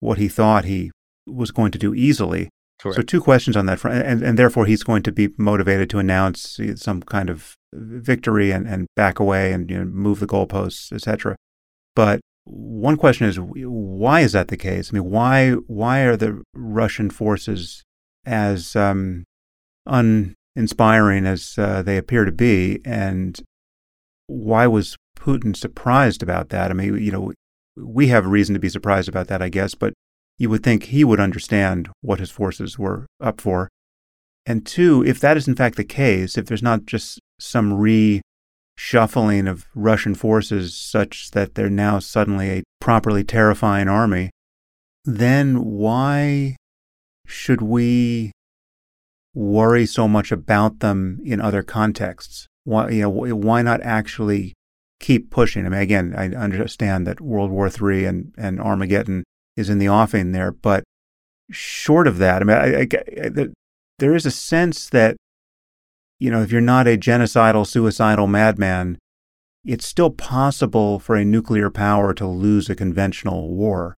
what 0.00 0.18
he 0.18 0.28
thought 0.28 0.64
he 0.64 0.90
was 1.26 1.50
going 1.50 1.70
to 1.72 1.78
do 1.78 1.94
easily. 1.94 2.48
Correct. 2.80 2.96
So 2.96 3.02
two 3.02 3.20
questions 3.20 3.56
on 3.56 3.66
that 3.66 3.78
front, 3.78 4.02
and, 4.06 4.22
and 4.22 4.38
therefore 4.38 4.64
he's 4.64 4.82
going 4.82 5.02
to 5.02 5.12
be 5.12 5.28
motivated 5.36 5.90
to 5.90 5.98
announce 5.98 6.58
some 6.76 7.02
kind 7.02 7.28
of 7.28 7.54
victory 7.72 8.50
and, 8.50 8.66
and 8.66 8.86
back 8.96 9.20
away 9.20 9.52
and 9.52 9.70
you 9.70 9.78
know, 9.78 9.84
move 9.84 10.20
the 10.20 10.26
goalposts, 10.26 10.90
etc. 10.92 11.36
But 11.94 12.20
one 12.44 12.96
question 12.96 13.28
is, 13.28 13.38
why 13.38 14.20
is 14.20 14.32
that 14.32 14.48
the 14.48 14.56
case? 14.56 14.90
I 14.90 14.94
mean, 14.94 15.10
why 15.10 15.52
why 15.52 16.00
are 16.00 16.16
the 16.16 16.42
Russian 16.54 17.10
forces 17.10 17.84
as 18.24 18.76
um, 18.76 19.24
uninspiring 19.86 21.26
as 21.26 21.54
uh, 21.58 21.82
they 21.82 21.96
appear 21.96 22.24
to 22.24 22.32
be, 22.32 22.80
and 22.84 23.40
why 24.26 24.66
was 24.66 24.96
Putin 25.16 25.56
surprised 25.56 26.22
about 26.22 26.48
that? 26.50 26.70
I 26.70 26.74
mean, 26.74 26.98
you 26.98 27.12
know, 27.12 27.32
we 27.76 28.08
have 28.08 28.26
a 28.26 28.28
reason 28.28 28.54
to 28.54 28.60
be 28.60 28.68
surprised 28.68 29.08
about 29.08 29.28
that, 29.28 29.42
I 29.42 29.48
guess, 29.48 29.74
but 29.74 29.92
you 30.38 30.48
would 30.48 30.62
think 30.62 30.84
he 30.84 31.04
would 31.04 31.20
understand 31.20 31.90
what 32.00 32.20
his 32.20 32.30
forces 32.30 32.78
were 32.78 33.06
up 33.20 33.40
for. 33.40 33.68
And 34.46 34.64
two, 34.64 35.04
if 35.04 35.20
that 35.20 35.36
is 35.36 35.46
in 35.46 35.54
fact 35.54 35.76
the 35.76 35.84
case, 35.84 36.38
if 36.38 36.46
there's 36.46 36.62
not 36.62 36.86
just 36.86 37.20
some 37.38 37.72
reshuffling 37.72 39.48
of 39.48 39.66
Russian 39.74 40.14
forces 40.14 40.74
such 40.74 41.30
that 41.32 41.54
they're 41.54 41.68
now 41.68 41.98
suddenly 41.98 42.50
a 42.50 42.62
properly 42.80 43.22
terrifying 43.22 43.88
army, 43.88 44.30
then 45.04 45.62
why 45.62 46.56
should 47.30 47.62
we 47.62 48.32
worry 49.34 49.86
so 49.86 50.08
much 50.08 50.32
about 50.32 50.80
them 50.80 51.20
in 51.24 51.40
other 51.40 51.62
contexts? 51.62 52.46
Why, 52.64 52.90
you 52.90 53.02
know, 53.02 53.10
why 53.10 53.62
not 53.62 53.80
actually 53.82 54.54
keep 55.00 55.30
pushing. 55.30 55.66
I 55.66 55.70
mean, 55.70 55.80
again, 55.80 56.14
I 56.16 56.28
understand 56.28 57.06
that 57.06 57.20
World 57.20 57.50
War 57.50 57.68
III 57.68 58.04
and, 58.04 58.34
and 58.36 58.60
Armageddon 58.60 59.24
is 59.56 59.68
in 59.68 59.78
the 59.78 59.88
offing 59.88 60.32
there, 60.32 60.52
but 60.52 60.84
short 61.50 62.06
of 62.06 62.18
that, 62.18 62.42
I 62.42 62.44
mean, 62.44 62.56
I, 62.56 62.80
I, 62.80 63.42
I, 63.42 63.46
there 63.98 64.14
is 64.14 64.26
a 64.26 64.30
sense 64.30 64.88
that, 64.90 65.16
you 66.18 66.30
know, 66.30 66.42
if 66.42 66.52
you're 66.52 66.60
not 66.60 66.86
a 66.86 66.98
genocidal, 66.98 67.66
suicidal 67.66 68.26
madman, 68.26 68.98
it's 69.64 69.86
still 69.86 70.10
possible 70.10 70.98
for 70.98 71.16
a 71.16 71.24
nuclear 71.24 71.70
power 71.70 72.14
to 72.14 72.26
lose 72.26 72.70
a 72.70 72.76
conventional 72.76 73.54
war 73.54 73.96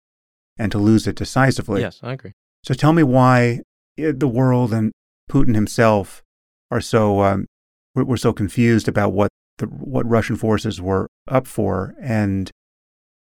and 0.57 0.73
to 0.73 0.79
lose 0.79 1.07
it 1.07 1.17
decisively. 1.17 1.83
Yes, 1.83 2.01
I 2.03 2.15
agree. 2.15 2.33
So 2.65 2.75
tell 2.75 2.93
me 2.93 3.03
why 3.03 3.61
eh, 3.99 4.13
the 4.15 4.29
world 4.29 4.73
and 4.73 4.93
Putin 5.31 5.55
himself 5.55 6.23
are 6.71 6.81
so 6.81 7.23
um, 7.23 7.47
we're 7.95 8.17
so 8.17 8.33
confused 8.33 8.89
about 8.89 9.13
what 9.13 9.31
the, 9.59 9.67
what 9.67 10.09
Russian 10.09 10.37
forces 10.37 10.81
were 10.81 11.09
up 11.29 11.47
for 11.47 11.95
and 12.01 12.51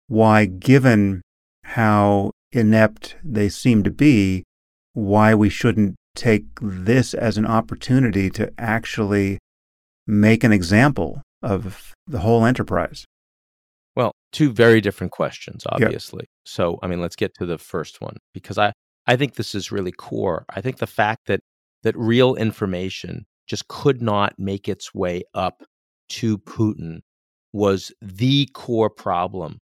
why, 0.09 0.47
given 0.47 1.22
how 1.64 2.30
inept 2.53 3.16
they 3.24 3.49
seem 3.49 3.82
to 3.82 3.91
be, 3.91 4.45
why 4.93 5.34
we 5.34 5.49
shouldn't 5.49 5.97
take 6.14 6.45
this 6.61 7.12
as 7.12 7.37
an 7.37 7.47
opportunity 7.47 8.30
to 8.30 8.53
actually 8.59 9.39
make 10.07 10.45
an 10.45 10.53
example 10.53 11.22
of 11.43 11.93
the 12.07 12.20
whole 12.20 12.45
enterprise. 12.45 13.05
Well, 13.95 14.12
two 14.32 14.53
very 14.53 14.80
different 14.80 15.12
questions, 15.12 15.64
obviously. 15.68 16.22
Yep. 16.22 16.28
So, 16.45 16.78
I 16.82 16.87
mean, 16.87 17.01
let's 17.01 17.16
get 17.16 17.34
to 17.34 17.47
the 17.47 17.59
first 17.59 18.01
one 18.01 18.16
because 18.32 18.59
I, 18.59 18.72
I 19.07 19.17
think 19.17 19.35
this 19.35 19.55
is 19.55 19.73
really 19.73 19.93
core. 19.93 20.45
I 20.51 20.61
think 20.61 20.79
the 20.79 20.87
fact 20.87 21.27
that 21.27 21.41
that 21.83 21.97
real 21.97 22.35
information 22.35 23.27
just 23.47 23.69
could 23.69 24.03
not 24.03 24.35
make 24.39 24.69
its 24.69 24.93
way 24.95 25.23
up 25.35 25.63
to 26.09 26.39
Putin 26.39 27.01
was 27.53 27.93
the 28.03 28.49
core 28.55 28.91
problem 28.91 29.59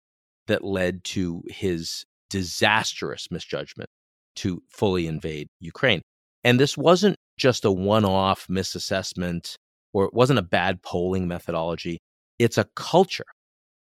that 0.47 0.63
led 0.63 1.03
to 1.03 1.43
his 1.47 2.05
disastrous 2.29 3.27
misjudgment 3.29 3.89
to 4.35 4.61
fully 4.69 5.07
invade 5.07 5.47
Ukraine. 5.59 6.01
And 6.43 6.59
this 6.59 6.77
wasn't 6.77 7.15
just 7.37 7.65
a 7.65 7.71
one 7.71 8.05
off 8.05 8.47
misassessment 8.47 9.55
or 9.93 10.05
it 10.05 10.13
wasn't 10.13 10.39
a 10.39 10.43
bad 10.43 10.81
polling 10.81 11.27
methodology. 11.27 11.99
It's 12.39 12.57
a 12.57 12.67
culture 12.75 13.25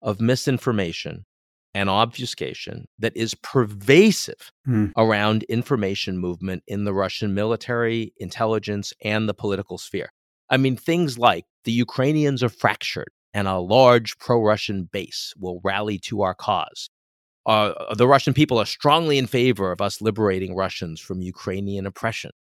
of 0.01 0.21
misinformation 0.21 1.25
and 1.75 1.89
obfuscation 1.89 2.87
that 2.99 3.17
is 3.17 3.35
pervasive 3.35 4.53
mm. 4.67 4.91
around 4.97 5.43
information 5.45 6.19
movement 6.19 6.63
in 6.67 6.85
the 6.85 6.95
Russian 6.95 7.35
military, 7.35 8.13
intelligence, 8.19 8.93
and 9.03 9.29
the 9.29 9.35
political 9.35 9.79
sphere. 9.79 10.13
I 10.51 10.57
mean, 10.57 10.77
things 10.77 11.19
like 11.19 11.45
the 11.65 11.73
Ukrainians 11.73 12.43
are 12.43 12.49
fractured 12.49 13.11
and 13.35 13.47
a 13.47 13.59
large 13.59 14.19
pro 14.19 14.43
Russian 14.43 14.89
base 14.91 15.35
will 15.39 15.61
rally 15.63 15.99
to 16.01 16.23
our 16.23 16.35
cause. 16.35 16.89
Uh, 17.47 17.95
the 17.95 18.09
Russian 18.09 18.35
people 18.35 18.59
are 18.59 18.67
strongly 18.67 19.19
in 19.19 19.27
favor 19.27 19.73
of 19.73 19.81
us 19.81 20.01
liberating 20.03 20.55
Russians 20.55 21.01
from 21.01 21.23
Ukrainian 21.23 21.87
oppression. 21.87 22.31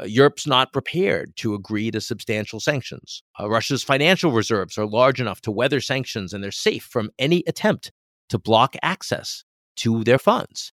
Uh, 0.00 0.04
Europe's 0.04 0.46
not 0.46 0.72
prepared 0.72 1.34
to 1.36 1.54
agree 1.54 1.90
to 1.90 2.00
substantial 2.00 2.60
sanctions. 2.60 3.22
Uh, 3.40 3.48
Russia's 3.48 3.82
financial 3.82 4.32
reserves 4.32 4.76
are 4.76 4.86
large 4.86 5.20
enough 5.20 5.40
to 5.42 5.50
weather 5.50 5.80
sanctions 5.80 6.32
and 6.32 6.44
they're 6.44 6.50
safe 6.50 6.84
from 6.84 7.10
any 7.18 7.42
attempt 7.46 7.92
to 8.30 8.38
block 8.38 8.76
access 8.82 9.44
to 9.76 10.04
their 10.04 10.18
funds. 10.18 10.72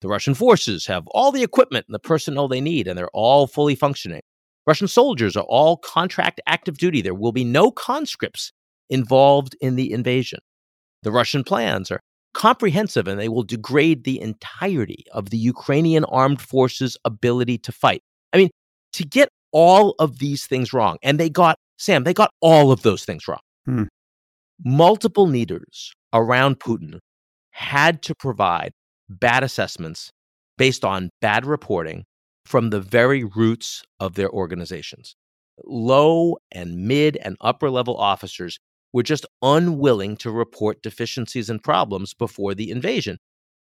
The 0.00 0.08
Russian 0.08 0.34
forces 0.34 0.86
have 0.86 1.06
all 1.08 1.32
the 1.32 1.42
equipment 1.42 1.86
and 1.88 1.94
the 1.94 1.98
personnel 1.98 2.48
they 2.48 2.60
need, 2.60 2.86
and 2.86 2.98
they're 2.98 3.08
all 3.08 3.46
fully 3.46 3.74
functioning. 3.74 4.20
Russian 4.66 4.88
soldiers 4.88 5.36
are 5.36 5.44
all 5.44 5.76
contract 5.76 6.40
active 6.46 6.78
duty. 6.78 7.02
There 7.02 7.14
will 7.14 7.32
be 7.32 7.44
no 7.44 7.70
conscripts 7.70 8.52
involved 8.88 9.56
in 9.60 9.76
the 9.76 9.92
invasion. 9.92 10.40
The 11.02 11.12
Russian 11.12 11.44
plans 11.44 11.90
are 11.90 12.00
comprehensive 12.32 13.06
and 13.06 13.18
they 13.18 13.28
will 13.28 13.42
degrade 13.44 14.04
the 14.04 14.20
entirety 14.20 15.04
of 15.12 15.30
the 15.30 15.38
Ukrainian 15.38 16.04
armed 16.04 16.40
forces' 16.40 16.96
ability 17.04 17.58
to 17.58 17.72
fight. 17.72 18.02
I 18.32 18.38
mean, 18.38 18.50
to 18.94 19.04
get 19.04 19.28
all 19.52 19.94
of 19.98 20.18
these 20.18 20.46
things 20.46 20.72
wrong, 20.72 20.98
and 21.02 21.18
they 21.18 21.30
got, 21.30 21.56
Sam, 21.78 22.04
they 22.04 22.14
got 22.14 22.30
all 22.40 22.72
of 22.72 22.82
those 22.82 23.04
things 23.04 23.28
wrong. 23.28 23.40
Hmm. 23.66 23.84
Multiple 24.64 25.26
leaders 25.26 25.92
around 26.14 26.58
Putin 26.58 26.98
had 27.50 28.02
to 28.02 28.14
provide 28.14 28.72
bad 29.10 29.44
assessments 29.44 30.10
based 30.56 30.84
on 30.84 31.10
bad 31.20 31.44
reporting 31.44 32.04
from 32.46 32.70
the 32.70 32.80
very 32.80 33.24
roots 33.24 33.82
of 34.00 34.14
their 34.14 34.30
organizations. 34.30 35.16
Low 35.64 36.38
and 36.50 36.88
mid 36.88 37.16
and 37.18 37.36
upper 37.40 37.70
level 37.70 37.96
officers 37.96 38.58
were 38.92 39.02
just 39.02 39.26
unwilling 39.42 40.16
to 40.16 40.30
report 40.30 40.82
deficiencies 40.82 41.50
and 41.50 41.62
problems 41.62 42.14
before 42.14 42.54
the 42.54 42.70
invasion, 42.70 43.18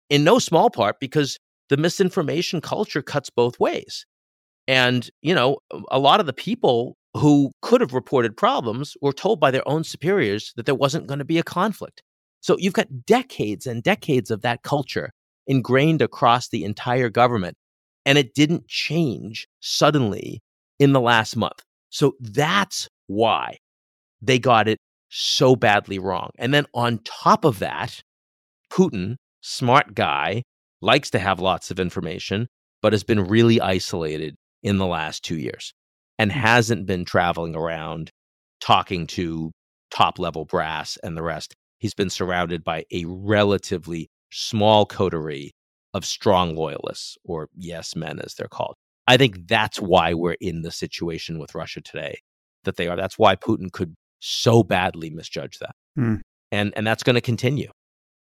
in 0.09 0.23
no 0.23 0.39
small 0.39 0.69
part 0.69 0.99
because 0.99 1.37
the 1.69 1.77
misinformation 1.77 2.59
culture 2.59 3.01
cuts 3.01 3.29
both 3.29 3.59
ways. 3.59 4.05
And, 4.67 5.09
you 5.21 5.33
know, 5.33 5.59
a 5.89 5.99
lot 5.99 6.19
of 6.19 6.25
the 6.25 6.33
people 6.33 6.97
who 7.15 7.51
could 7.61 7.81
have 7.81 7.93
reported 7.93 8.37
problems 8.37 8.95
were 9.01 9.13
told 9.13 9.39
by 9.39 9.51
their 9.51 9.67
own 9.67 9.83
superiors 9.83 10.53
that 10.55 10.65
there 10.65 10.75
wasn't 10.75 11.07
going 11.07 11.19
to 11.19 11.25
be 11.25 11.37
a 11.37 11.43
conflict. 11.43 12.01
So 12.39 12.55
you've 12.57 12.73
got 12.73 13.05
decades 13.05 13.67
and 13.67 13.83
decades 13.83 14.31
of 14.31 14.41
that 14.41 14.63
culture 14.63 15.11
ingrained 15.47 16.01
across 16.01 16.49
the 16.49 16.63
entire 16.63 17.09
government. 17.09 17.55
And 18.05 18.17
it 18.17 18.33
didn't 18.33 18.67
change 18.67 19.47
suddenly 19.59 20.41
in 20.79 20.93
the 20.93 21.01
last 21.01 21.35
month. 21.35 21.61
So 21.89 22.15
that's 22.19 22.87
why 23.07 23.57
they 24.21 24.39
got 24.39 24.67
it 24.67 24.79
so 25.09 25.55
badly 25.55 25.99
wrong. 25.99 26.31
And 26.39 26.53
then 26.53 26.65
on 26.73 26.99
top 27.03 27.45
of 27.45 27.59
that, 27.59 28.01
Putin, 28.71 29.17
smart 29.41 29.93
guy, 29.93 30.43
likes 30.81 31.11
to 31.11 31.19
have 31.19 31.39
lots 31.39 31.69
of 31.69 31.79
information, 31.79 32.47
but 32.81 32.93
has 32.93 33.03
been 33.03 33.25
really 33.25 33.61
isolated 33.61 34.35
in 34.63 34.77
the 34.77 34.87
last 34.87 35.23
two 35.23 35.37
years 35.37 35.73
and 36.21 36.31
hasn't 36.31 36.85
been 36.85 37.03
traveling 37.03 37.55
around 37.55 38.11
talking 38.61 39.07
to 39.07 39.51
top 39.89 40.19
level 40.19 40.45
brass 40.45 40.95
and 41.01 41.17
the 41.17 41.23
rest. 41.23 41.55
He's 41.79 41.95
been 41.95 42.11
surrounded 42.11 42.63
by 42.63 42.85
a 42.91 43.05
relatively 43.07 44.07
small 44.31 44.85
coterie 44.85 45.49
of 45.95 46.05
strong 46.05 46.55
loyalists, 46.55 47.17
or 47.25 47.49
yes 47.57 47.95
men 47.95 48.19
as 48.19 48.35
they're 48.35 48.47
called. 48.47 48.75
I 49.07 49.17
think 49.17 49.47
that's 49.47 49.81
why 49.81 50.13
we're 50.13 50.37
in 50.39 50.61
the 50.61 50.69
situation 50.69 51.39
with 51.39 51.55
Russia 51.55 51.81
today 51.81 52.19
that 52.65 52.75
they 52.75 52.87
are. 52.87 52.95
That's 52.95 53.17
why 53.17 53.35
Putin 53.35 53.71
could 53.71 53.95
so 54.19 54.61
badly 54.61 55.09
misjudge 55.09 55.57
that. 55.57 55.73
Mm. 55.97 56.21
And 56.51 56.71
and 56.75 56.85
that's 56.85 57.01
going 57.01 57.15
to 57.15 57.21
continue. 57.21 57.71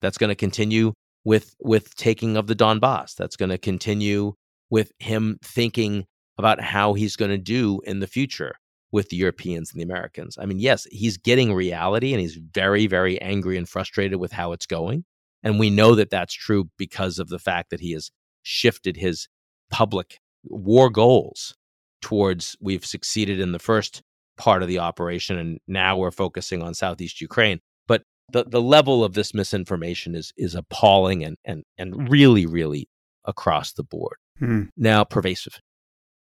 That's 0.02 0.18
going 0.18 0.28
to 0.28 0.36
continue 0.36 0.92
with 1.24 1.54
with 1.58 1.96
taking 1.96 2.36
of 2.36 2.48
the 2.48 2.54
Donbass. 2.54 3.14
That's 3.14 3.36
going 3.36 3.48
to 3.48 3.56
continue 3.56 4.34
with 4.68 4.92
him 4.98 5.38
thinking 5.42 6.04
about 6.38 6.60
how 6.60 6.94
he's 6.94 7.16
going 7.16 7.30
to 7.30 7.38
do 7.38 7.80
in 7.84 8.00
the 8.00 8.06
future 8.06 8.54
with 8.90 9.10
the 9.10 9.16
Europeans 9.16 9.70
and 9.70 9.80
the 9.80 9.84
Americans. 9.84 10.38
I 10.40 10.46
mean, 10.46 10.58
yes, 10.58 10.86
he's 10.90 11.18
getting 11.18 11.52
reality 11.52 12.12
and 12.12 12.20
he's 12.20 12.36
very 12.36 12.86
very 12.86 13.20
angry 13.20 13.58
and 13.58 13.68
frustrated 13.68 14.18
with 14.18 14.32
how 14.32 14.52
it's 14.52 14.66
going. 14.66 15.04
And 15.42 15.58
we 15.58 15.70
know 15.70 15.94
that 15.94 16.10
that's 16.10 16.34
true 16.34 16.70
because 16.78 17.18
of 17.18 17.28
the 17.28 17.38
fact 17.38 17.70
that 17.70 17.80
he 17.80 17.92
has 17.92 18.10
shifted 18.42 18.96
his 18.96 19.28
public 19.70 20.18
war 20.44 20.88
goals 20.90 21.54
towards 22.00 22.56
we've 22.60 22.84
succeeded 22.84 23.40
in 23.40 23.52
the 23.52 23.58
first 23.58 24.02
part 24.36 24.62
of 24.62 24.68
the 24.68 24.78
operation 24.78 25.36
and 25.36 25.58
now 25.66 25.96
we're 25.96 26.10
focusing 26.10 26.62
on 26.62 26.72
southeast 26.72 27.20
Ukraine. 27.20 27.60
But 27.86 28.02
the, 28.32 28.44
the 28.44 28.62
level 28.62 29.04
of 29.04 29.14
this 29.14 29.34
misinformation 29.34 30.14
is 30.14 30.32
is 30.36 30.54
appalling 30.54 31.24
and 31.24 31.36
and 31.44 31.64
and 31.76 32.08
really, 32.08 32.46
really 32.46 32.88
across 33.24 33.72
the 33.72 33.82
board. 33.82 34.16
Hmm. 34.38 34.64
Now 34.76 35.04
pervasive. 35.04 35.60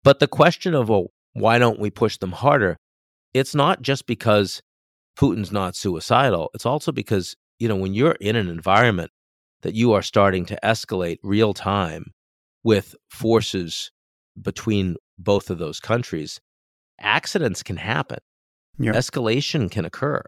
But 0.05 0.21
the 0.21 0.29
question 0.29 0.75
of 0.75 0.89
well, 0.89 1.09
why 1.33 1.59
don't 1.59 1.81
we 1.81 1.91
push 1.91 2.17
them 2.19 2.33
harder? 2.33 2.77
It's 3.35 3.55
not 3.55 3.83
just 3.83 4.07
because 4.07 4.63
Putin's 5.19 5.53
not 5.53 5.77
suicidal. 5.77 6.51
It's 6.55 6.67
also 6.67 6.93
because 6.93 7.37
you 7.59 7.69
know, 7.69 7.77
when 7.77 7.95
you're 7.95 8.17
in 8.21 8.37
an 8.37 8.49
environment 8.49 9.11
that 9.63 9.75
you 9.75 9.93
are 9.93 10.03
starting 10.03 10.47
to 10.47 10.59
escalate 10.63 11.19
real 11.23 11.53
time 11.53 12.13
with 12.63 12.95
forces 13.11 13.91
between 14.41 14.97
both 15.19 15.51
of 15.51 15.59
those 15.59 15.81
countries, 15.81 16.41
accidents 17.01 17.63
can 17.63 17.77
happen. 17.77 18.19
Escalation 18.95 19.71
can 19.71 19.85
occur. 19.85 20.23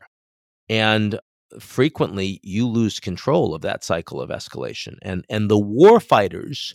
And 0.69 1.21
frequently 1.61 2.41
you 2.43 2.67
lose 2.67 2.99
control 2.99 3.55
of 3.55 3.63
that 3.63 3.85
cycle 3.85 4.21
of 4.21 4.31
escalation. 4.31 4.97
And 5.03 5.25
and 5.29 5.51
the 5.51 5.59
war 5.59 6.01
fighters 6.01 6.75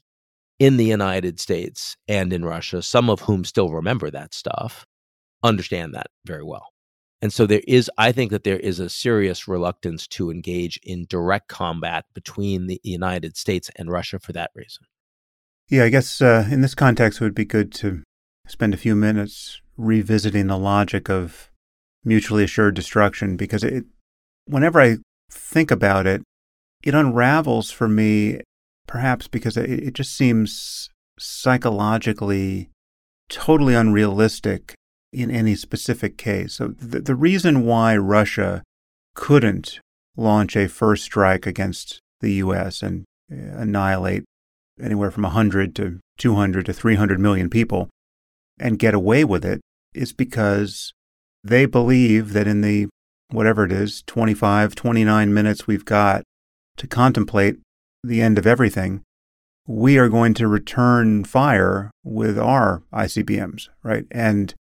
in 0.59 0.77
the 0.77 0.85
United 0.85 1.39
States 1.39 1.95
and 2.07 2.31
in 2.31 2.45
Russia, 2.45 2.81
some 2.81 3.09
of 3.09 3.21
whom 3.21 3.43
still 3.43 3.69
remember 3.69 4.09
that 4.09 4.33
stuff, 4.33 4.85
understand 5.43 5.93
that 5.93 6.07
very 6.25 6.43
well. 6.43 6.69
And 7.21 7.33
so 7.33 7.45
there 7.45 7.61
is, 7.67 7.89
I 7.97 8.11
think 8.11 8.31
that 8.31 8.43
there 8.43 8.59
is 8.59 8.79
a 8.79 8.89
serious 8.89 9.47
reluctance 9.47 10.07
to 10.09 10.29
engage 10.29 10.79
in 10.83 11.05
direct 11.09 11.47
combat 11.47 12.05
between 12.13 12.67
the 12.67 12.79
United 12.83 13.35
States 13.37 13.69
and 13.77 13.89
Russia 13.89 14.19
for 14.19 14.33
that 14.33 14.51
reason. 14.53 14.85
Yeah, 15.67 15.85
I 15.85 15.89
guess 15.89 16.21
uh, 16.21 16.47
in 16.51 16.61
this 16.61 16.75
context, 16.75 17.19
it 17.19 17.23
would 17.23 17.33
be 17.33 17.45
good 17.45 17.71
to 17.73 18.03
spend 18.47 18.73
a 18.73 18.77
few 18.77 18.95
minutes 18.95 19.61
revisiting 19.77 20.47
the 20.47 20.57
logic 20.57 21.09
of 21.09 21.49
mutually 22.03 22.43
assured 22.43 22.75
destruction 22.75 23.35
because 23.35 23.63
it, 23.63 23.85
whenever 24.45 24.79
I 24.79 24.97
think 25.31 25.71
about 25.71 26.05
it, 26.05 26.21
it 26.83 26.93
unravels 26.93 27.71
for 27.71 27.87
me, 27.87 28.41
perhaps 28.87 29.27
because 29.27 29.57
it, 29.57 29.69
it 29.69 29.93
just 29.93 30.15
seems 30.15 30.89
psychologically 31.19 32.69
totally 33.29 33.73
unrealistic 33.73 34.75
in 35.11 35.31
any 35.31 35.55
specific 35.55 36.17
case. 36.17 36.55
So 36.55 36.67
the, 36.67 36.99
the 36.99 37.15
reason 37.15 37.65
why 37.65 37.95
Russia 37.97 38.63
couldn't 39.15 39.79
launch 40.17 40.55
a 40.55 40.67
first 40.67 41.03
strike 41.03 41.45
against 41.45 41.99
the 42.21 42.33
U.S. 42.33 42.81
and 42.81 43.05
uh, 43.31 43.57
annihilate 43.57 44.23
anywhere 44.81 45.11
from 45.11 45.23
100 45.23 45.75
to 45.75 45.99
200 46.17 46.65
to 46.65 46.73
300 46.73 47.19
million 47.19 47.49
people 47.49 47.89
and 48.59 48.79
get 48.79 48.93
away 48.93 49.23
with 49.23 49.45
it 49.45 49.61
is 49.93 50.11
because 50.13 50.93
they 51.43 51.65
believe 51.65 52.33
that 52.33 52.47
in 52.47 52.61
the 52.61 52.87
whatever 53.29 53.65
it 53.65 53.71
is 53.71 54.03
25 54.05 54.75
29 54.75 55.33
minutes 55.33 55.65
we've 55.65 55.85
got 55.85 56.23
to 56.77 56.87
contemplate 56.87 57.57
the 58.07 58.21
end 58.21 58.37
of 58.37 58.47
everything 58.47 59.01
we 59.67 59.97
are 59.97 60.09
going 60.09 60.33
to 60.33 60.47
return 60.47 61.23
fire 61.23 61.89
with 62.03 62.37
our 62.37 62.83
ICBMs 62.93 63.69
right 63.83 64.05
and 64.11 64.53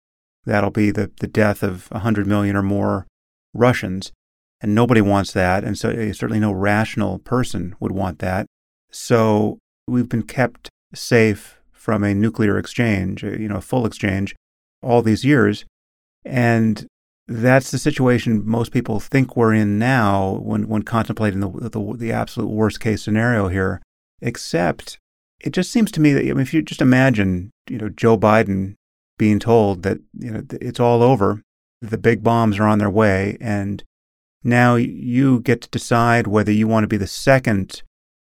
That'll 0.46 0.70
be 0.70 0.90
the, 0.90 1.10
the 1.20 1.26
death 1.26 1.62
of 1.62 1.90
100 1.90 2.26
million 2.26 2.56
or 2.56 2.62
more 2.62 3.06
Russians. 3.52 4.12
and 4.60 4.74
nobody 4.74 5.00
wants 5.00 5.32
that. 5.32 5.64
And 5.64 5.76
so 5.76 5.90
uh, 5.90 6.12
certainly 6.12 6.40
no 6.40 6.52
rational 6.52 7.18
person 7.18 7.74
would 7.80 7.92
want 7.92 8.18
that. 8.20 8.46
So 8.90 9.58
we've 9.86 10.08
been 10.08 10.22
kept 10.22 10.70
safe 10.94 11.58
from 11.72 12.02
a 12.02 12.14
nuclear 12.14 12.56
exchange, 12.56 13.24
uh, 13.24 13.32
you 13.32 13.48
know, 13.48 13.56
a 13.56 13.60
full 13.60 13.84
exchange 13.84 14.34
all 14.82 15.02
these 15.02 15.24
years. 15.24 15.64
And 16.24 16.86
that's 17.26 17.70
the 17.70 17.78
situation 17.78 18.42
most 18.44 18.72
people 18.72 19.00
think 19.00 19.36
we're 19.36 19.54
in 19.54 19.78
now 19.78 20.40
when, 20.42 20.68
when 20.68 20.82
contemplating 20.82 21.40
the, 21.40 21.48
the, 21.48 21.96
the 21.96 22.12
absolute 22.12 22.48
worst 22.48 22.80
case 22.80 23.02
scenario 23.02 23.48
here. 23.48 23.80
Except 24.20 24.98
it 25.40 25.50
just 25.50 25.70
seems 25.70 25.90
to 25.92 26.00
me 26.00 26.12
that 26.12 26.22
I 26.22 26.32
mean, 26.32 26.40
if 26.40 26.54
you 26.54 26.62
just 26.62 26.82
imagine, 26.82 27.50
you 27.68 27.78
know, 27.78 27.88
Joe 27.88 28.18
Biden 28.18 28.74
being 29.18 29.38
told 29.38 29.82
that 29.82 29.98
you 30.14 30.30
know 30.30 30.42
it's 30.60 30.80
all 30.80 31.02
over, 31.02 31.42
the 31.80 31.98
big 31.98 32.22
bombs 32.22 32.58
are 32.58 32.66
on 32.66 32.78
their 32.78 32.90
way, 32.90 33.36
and 33.40 33.82
now 34.42 34.76
you 34.76 35.40
get 35.40 35.62
to 35.62 35.70
decide 35.70 36.26
whether 36.26 36.52
you 36.52 36.68
want 36.68 36.84
to 36.84 36.88
be 36.88 36.96
the 36.96 37.06
second 37.06 37.82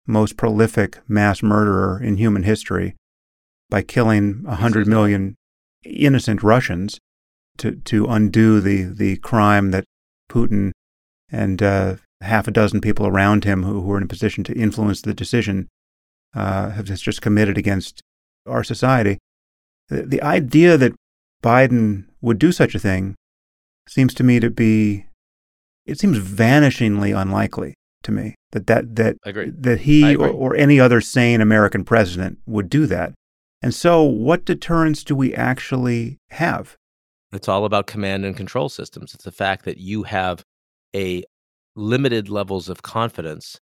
most 0.07 0.37
prolific 0.37 0.99
mass 1.07 1.43
murderer 1.43 2.01
in 2.01 2.17
human 2.17 2.43
history 2.43 2.95
by 3.69 3.81
killing 3.81 4.43
a 4.47 4.55
hundred 4.55 4.87
million 4.87 5.35
innocent 5.83 6.43
Russians 6.43 6.99
to 7.57 7.75
to 7.75 8.05
undo 8.07 8.59
the 8.59 8.83
the 8.83 9.17
crime 9.17 9.71
that 9.71 9.85
Putin 10.29 10.71
and 11.31 11.61
uh, 11.61 11.95
half 12.21 12.47
a 12.47 12.51
dozen 12.51 12.81
people 12.81 13.07
around 13.07 13.43
him 13.43 13.63
who, 13.63 13.81
who 13.81 13.91
are 13.91 13.97
in 13.97 14.03
a 14.03 14.07
position 14.07 14.43
to 14.43 14.53
influence 14.53 15.01
the 15.01 15.13
decision 15.13 15.67
uh, 16.33 16.69
have 16.71 16.85
just 16.85 17.21
committed 17.21 17.57
against 17.57 18.01
our 18.47 18.63
society. 18.63 19.17
The, 19.89 20.03
the 20.03 20.21
idea 20.21 20.77
that 20.77 20.93
Biden 21.43 22.05
would 22.21 22.39
do 22.39 22.51
such 22.51 22.75
a 22.75 22.79
thing 22.79 23.15
seems 23.87 24.13
to 24.15 24.23
me 24.23 24.39
to 24.39 24.49
be 24.49 25.05
it 25.85 25.99
seems 25.99 26.19
vanishingly 26.19 27.19
unlikely 27.19 27.73
to 28.03 28.11
me 28.11 28.35
that 28.51 28.67
that 28.67 28.95
that 28.95 29.17
that 29.25 29.81
he 29.81 30.15
or, 30.15 30.29
or 30.29 30.55
any 30.55 30.79
other 30.79 31.01
sane 31.01 31.41
American 31.41 31.83
president 31.83 32.39
would 32.45 32.69
do 32.69 32.85
that. 32.85 33.13
And 33.61 33.73
so, 33.73 34.01
what 34.01 34.45
deterrence 34.45 35.03
do 35.03 35.15
we 35.15 35.35
actually 35.35 36.17
have? 36.31 36.75
It's 37.33 37.47
all 37.47 37.65
about 37.65 37.87
command 37.87 38.25
and 38.25 38.35
control 38.35 38.69
systems. 38.69 39.13
It's 39.13 39.23
the 39.23 39.31
fact 39.31 39.65
that 39.65 39.77
you 39.77 40.03
have 40.03 40.43
a 40.95 41.23
limited 41.75 42.29
levels 42.29 42.67
of 42.67 42.81
confidence 42.81 43.59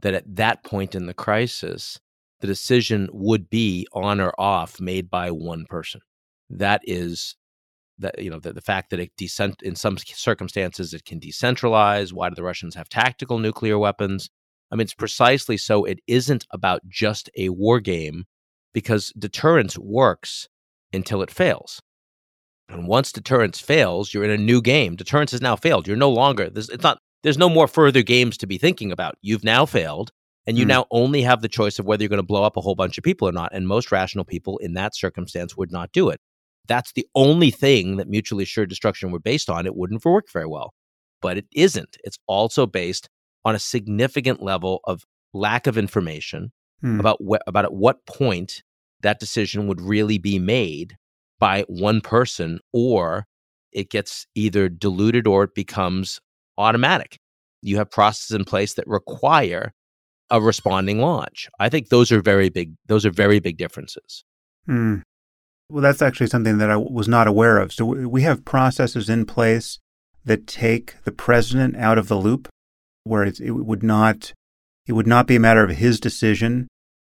that 0.00 0.14
at 0.14 0.36
that 0.36 0.62
point 0.62 0.94
in 0.94 1.06
the 1.06 1.14
crisis, 1.14 1.98
the 2.40 2.46
decision 2.46 3.08
would 3.12 3.50
be 3.50 3.86
on 3.92 4.20
or 4.20 4.32
off 4.38 4.80
made 4.80 5.10
by 5.10 5.30
one 5.30 5.66
person. 5.68 6.00
That 6.48 6.80
is 6.84 7.36
that 7.98 8.20
you 8.20 8.30
know 8.30 8.38
the, 8.38 8.52
the 8.52 8.60
fact 8.60 8.90
that 8.90 9.00
it 9.00 9.10
decent 9.16 9.60
in 9.62 9.74
some 9.74 9.98
circumstances 9.98 10.94
it 10.94 11.04
can 11.04 11.18
decentralize. 11.18 12.12
Why 12.12 12.28
do 12.28 12.36
the 12.36 12.44
Russians 12.44 12.76
have 12.76 12.88
tactical 12.88 13.38
nuclear 13.38 13.78
weapons? 13.78 14.30
I 14.70 14.76
mean, 14.76 14.82
it's 14.82 14.94
precisely 14.94 15.56
so. 15.56 15.84
It 15.84 15.98
isn't 16.06 16.46
about 16.52 16.86
just 16.88 17.28
a 17.36 17.48
war 17.48 17.80
game 17.80 18.24
because 18.72 19.12
deterrence 19.18 19.76
works 19.76 20.48
until 20.92 21.22
it 21.22 21.30
fails. 21.30 21.80
And 22.68 22.86
once 22.86 23.12
deterrence 23.12 23.60
fails, 23.60 24.12
you're 24.12 24.24
in 24.24 24.30
a 24.30 24.36
new 24.36 24.60
game. 24.60 24.96
Deterrence 24.96 25.32
has 25.32 25.40
now 25.40 25.56
failed. 25.56 25.86
You're 25.86 25.96
no 25.96 26.10
longer 26.10 26.50
this. 26.50 26.68
It's 26.68 26.82
not. 26.82 26.98
There's 27.22 27.38
no 27.38 27.48
more 27.48 27.66
further 27.66 28.02
games 28.02 28.36
to 28.38 28.46
be 28.46 28.58
thinking 28.58 28.92
about. 28.92 29.16
You've 29.22 29.44
now 29.44 29.66
failed, 29.66 30.12
and 30.46 30.56
you 30.56 30.64
mm. 30.64 30.68
now 30.68 30.86
only 30.90 31.22
have 31.22 31.40
the 31.40 31.48
choice 31.48 31.78
of 31.78 31.86
whether 31.86 32.02
you're 32.02 32.08
going 32.08 32.18
to 32.18 32.22
blow 32.22 32.44
up 32.44 32.56
a 32.56 32.60
whole 32.60 32.74
bunch 32.74 32.98
of 32.98 33.04
people 33.04 33.28
or 33.28 33.32
not. 33.32 33.52
And 33.52 33.66
most 33.66 33.90
rational 33.90 34.24
people 34.24 34.58
in 34.58 34.74
that 34.74 34.94
circumstance 34.94 35.56
would 35.56 35.72
not 35.72 35.92
do 35.92 36.10
it. 36.10 36.20
That's 36.66 36.92
the 36.92 37.06
only 37.14 37.50
thing 37.50 37.96
that 37.96 38.08
mutually 38.08 38.44
assured 38.44 38.68
destruction 38.68 39.10
were 39.10 39.18
based 39.18 39.48
on. 39.48 39.66
It 39.66 39.74
wouldn't 39.74 40.04
work 40.04 40.26
very 40.30 40.46
well, 40.46 40.74
but 41.22 41.38
it 41.38 41.46
isn't. 41.52 41.96
It's 42.04 42.18
also 42.26 42.66
based 42.66 43.08
on 43.44 43.54
a 43.54 43.58
significant 43.58 44.42
level 44.42 44.80
of 44.84 45.04
lack 45.32 45.66
of 45.66 45.78
information 45.78 46.52
mm. 46.84 47.00
about 47.00 47.18
wh- 47.26 47.42
about 47.46 47.64
at 47.64 47.72
what 47.72 48.04
point 48.06 48.62
that 49.00 49.20
decision 49.20 49.66
would 49.66 49.80
really 49.80 50.18
be 50.18 50.38
made 50.38 50.96
by 51.38 51.64
one 51.68 52.00
person 52.00 52.60
or 52.72 53.26
it 53.72 53.90
gets 53.90 54.26
either 54.34 54.68
diluted 54.68 55.26
or 55.26 55.44
it 55.44 55.54
becomes 55.54 56.20
automatic. 56.56 57.18
You 57.62 57.76
have 57.76 57.90
processes 57.90 58.34
in 58.34 58.44
place 58.44 58.74
that 58.74 58.86
require 58.86 59.72
a 60.30 60.40
responding 60.40 61.00
launch. 61.00 61.48
I 61.58 61.68
think 61.68 61.88
those 61.88 62.12
are 62.12 62.20
very 62.20 62.48
big. 62.48 62.74
Those 62.86 63.06
are 63.06 63.10
very 63.10 63.40
big 63.40 63.56
differences. 63.56 64.24
Hmm. 64.66 64.96
Well, 65.70 65.82
that's 65.82 66.02
actually 66.02 66.28
something 66.28 66.58
that 66.58 66.70
I 66.70 66.76
was 66.76 67.08
not 67.08 67.26
aware 67.26 67.58
of. 67.58 67.72
So 67.72 67.84
we 67.84 68.22
have 68.22 68.44
processes 68.44 69.08
in 69.08 69.26
place 69.26 69.78
that 70.24 70.46
take 70.46 70.96
the 71.04 71.12
president 71.12 71.76
out 71.76 71.98
of 71.98 72.08
the 72.08 72.16
loop, 72.16 72.48
where 73.04 73.24
it 73.24 73.40
would 73.40 73.82
not 73.82 74.32
it 74.86 74.92
would 74.92 75.06
not 75.06 75.26
be 75.26 75.36
a 75.36 75.40
matter 75.40 75.62
of 75.62 75.76
his 75.76 76.00
decision 76.00 76.68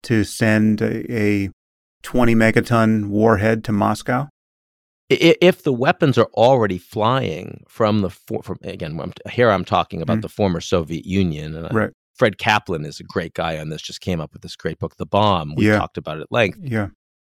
to 0.05 0.23
send 0.23 0.81
a, 0.81 1.13
a 1.13 1.51
20 2.05 2.35
megaton 2.35 3.07
warhead 3.07 3.65
to 3.65 3.73
Moscow? 3.73 4.29
If 5.11 5.65
the 5.65 5.73
weapons 5.73 6.17
are 6.17 6.29
already 6.35 6.79
flying 6.79 7.65
from 7.69 8.01
the 8.01 8.11
from 8.11 8.59
again 8.63 8.99
here 9.31 9.51
I'm 9.51 9.65
talking 9.65 10.01
about 10.01 10.19
mm 10.19 10.23
the 10.23 10.29
former 10.29 10.61
Soviet 10.61 11.05
Union 11.05 11.57
and 11.57 11.75
right. 11.75 11.91
Fred 12.15 12.39
Kaplan 12.39 12.85
is 12.87 13.01
a 13.01 13.05
great 13.05 13.35
guy 13.35 13.59
on 13.59 13.69
this. 13.69 13.83
Just 13.83 14.01
came 14.01 14.21
up 14.21 14.33
with 14.33 14.43
this 14.43 14.57
great 14.57 14.79
book, 14.79 14.97
The 14.97 15.05
Bomb. 15.05 15.57
We 15.57 15.67
yeah. 15.67 15.79
talked 15.79 15.99
about 15.99 16.19
it 16.19 16.23
at 16.23 16.33
length. 16.33 16.59
Yeah, 16.63 16.89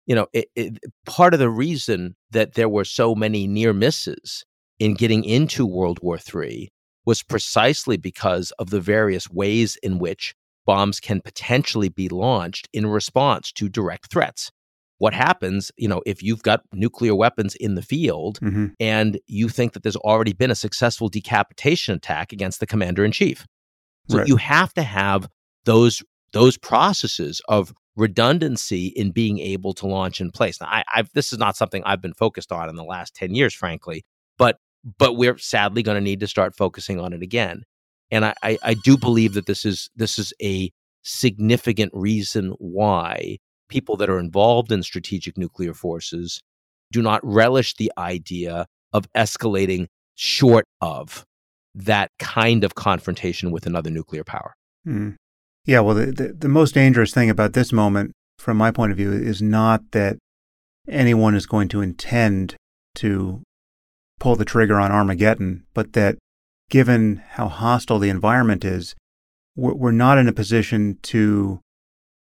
you 0.06 0.14
know, 0.14 0.26
it, 0.32 0.48
it, 0.56 0.78
part 1.06 1.32
of 1.32 1.40
the 1.40 1.48
reason 1.48 2.16
that 2.30 2.54
there 2.54 2.68
were 2.68 2.84
so 2.84 3.14
many 3.14 3.46
near 3.46 3.72
misses 3.72 4.44
in 4.78 4.94
getting 4.94 5.24
into 5.24 5.64
World 5.64 6.00
War 6.02 6.18
III 6.18 6.68
was 7.06 7.22
precisely 7.22 7.96
because 7.96 8.52
of 8.58 8.70
the 8.70 8.80
various 8.80 9.30
ways 9.30 9.76
in 9.82 9.98
which 9.98 10.34
bombs 10.66 11.00
can 11.00 11.20
potentially 11.20 11.88
be 11.88 12.08
launched 12.08 12.68
in 12.72 12.86
response 12.86 13.52
to 13.52 13.68
direct 13.68 14.10
threats 14.10 14.50
what 15.02 15.14
happens, 15.14 15.72
you 15.76 15.88
know, 15.88 16.00
if 16.06 16.22
you've 16.22 16.44
got 16.44 16.62
nuclear 16.72 17.12
weapons 17.12 17.56
in 17.56 17.74
the 17.74 17.82
field 17.82 18.38
mm-hmm. 18.38 18.66
and 18.78 19.18
you 19.26 19.48
think 19.48 19.72
that 19.72 19.82
there's 19.82 19.96
already 19.96 20.32
been 20.32 20.52
a 20.52 20.54
successful 20.54 21.08
decapitation 21.08 21.96
attack 21.96 22.32
against 22.32 22.60
the 22.60 22.68
commander 22.68 23.04
in 23.04 23.10
chief. 23.10 23.44
So 24.08 24.18
right. 24.18 24.28
you 24.28 24.36
have 24.36 24.72
to 24.74 24.84
have 24.84 25.28
those 25.64 26.04
those 26.32 26.56
processes 26.56 27.42
of 27.48 27.74
redundancy 27.96 28.86
in 28.94 29.10
being 29.10 29.40
able 29.40 29.74
to 29.74 29.88
launch 29.88 30.20
in 30.20 30.30
place. 30.30 30.60
Now, 30.60 30.68
I, 30.68 30.84
I've, 30.94 31.12
this 31.14 31.32
is 31.32 31.38
not 31.40 31.56
something 31.56 31.82
I've 31.84 32.00
been 32.00 32.14
focused 32.14 32.52
on 32.52 32.68
in 32.68 32.76
the 32.76 32.84
last 32.84 33.16
ten 33.16 33.34
years, 33.34 33.54
frankly, 33.54 34.04
but 34.38 34.58
but 34.98 35.16
we're 35.16 35.36
sadly 35.36 35.82
going 35.82 35.96
to 35.96 36.00
need 36.00 36.20
to 36.20 36.28
start 36.28 36.54
focusing 36.54 37.00
on 37.00 37.12
it 37.12 37.22
again. 37.22 37.64
And 38.12 38.24
I, 38.24 38.34
I, 38.44 38.58
I 38.62 38.74
do 38.74 38.96
believe 38.96 39.34
that 39.34 39.46
this 39.46 39.64
is 39.64 39.90
this 39.96 40.16
is 40.16 40.32
a 40.40 40.70
significant 41.02 41.90
reason 41.92 42.54
why 42.58 43.38
people 43.72 43.96
that 43.96 44.10
are 44.10 44.18
involved 44.18 44.70
in 44.70 44.82
strategic 44.82 45.38
nuclear 45.38 45.72
forces 45.72 46.42
do 46.92 47.00
not 47.00 47.20
relish 47.24 47.74
the 47.74 47.90
idea 47.96 48.66
of 48.92 49.10
escalating 49.16 49.86
short 50.14 50.66
of 50.82 51.24
that 51.74 52.10
kind 52.18 52.64
of 52.64 52.74
confrontation 52.74 53.50
with 53.50 53.64
another 53.64 53.88
nuclear 53.88 54.24
power. 54.24 54.54
Hmm. 54.84 55.12
Yeah, 55.64 55.80
well, 55.80 55.94
the, 55.94 56.06
the, 56.06 56.36
the, 56.38 56.48
most 56.48 56.74
dangerous 56.74 57.14
thing 57.14 57.30
about 57.30 57.54
this 57.54 57.72
moment, 57.72 58.12
from 58.38 58.58
my 58.58 58.70
point 58.70 58.92
of 58.92 58.98
view, 58.98 59.10
is 59.10 59.40
not 59.40 59.92
that 59.92 60.18
anyone 60.86 61.34
is 61.34 61.46
going 61.46 61.68
to 61.68 61.80
intend 61.80 62.56
to 62.96 63.40
pull 64.20 64.36
the 64.36 64.44
trigger 64.44 64.78
on 64.78 64.92
Armageddon, 64.92 65.64
but 65.72 65.94
that 65.94 66.18
given 66.68 67.22
how 67.30 67.48
hostile 67.48 67.98
the 67.98 68.10
environment 68.10 68.64
is, 68.64 68.94
we're, 69.56 69.72
we're 69.72 69.92
not 69.92 70.18
in 70.18 70.28
a 70.28 70.32
position 70.32 70.98
to 71.04 71.60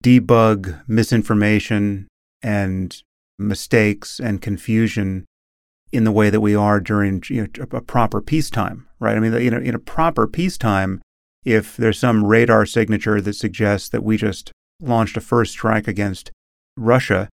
debug 0.04 0.82
misinformation 0.88 2.08
and 2.42 3.02
mistakes 3.40 4.20
and 4.20 4.42
confusion 4.42 5.26
in 5.92 6.04
the 6.04 6.12
way 6.12 6.30
that 6.30 6.42
we 6.42 6.56
are 6.56 6.80
during 6.80 7.24
you 7.30 7.48
know, 7.58 7.66
a 7.72 7.82
proper 7.82 8.22
peacetime, 8.22 8.88
right? 9.00 9.16
I 9.16 9.20
mean, 9.20 9.34
you 9.34 9.52
know, 9.52 9.58
in 9.58 9.76
a 9.76 9.80
proper 9.80 10.28
peacetime, 10.28 11.02
if 11.46 11.78
there's 11.78 12.00
some 12.00 12.26
radar 12.26 12.66
signature 12.66 13.22
that 13.22 13.34
suggests 13.34 13.90
that 13.90 14.04
we 14.04 14.18
just 14.18 14.52
launched 14.82 15.18
a 15.18 15.22
first 15.22 15.54
strike 15.54 15.88
against 15.88 16.32
Russia, 16.76 17.30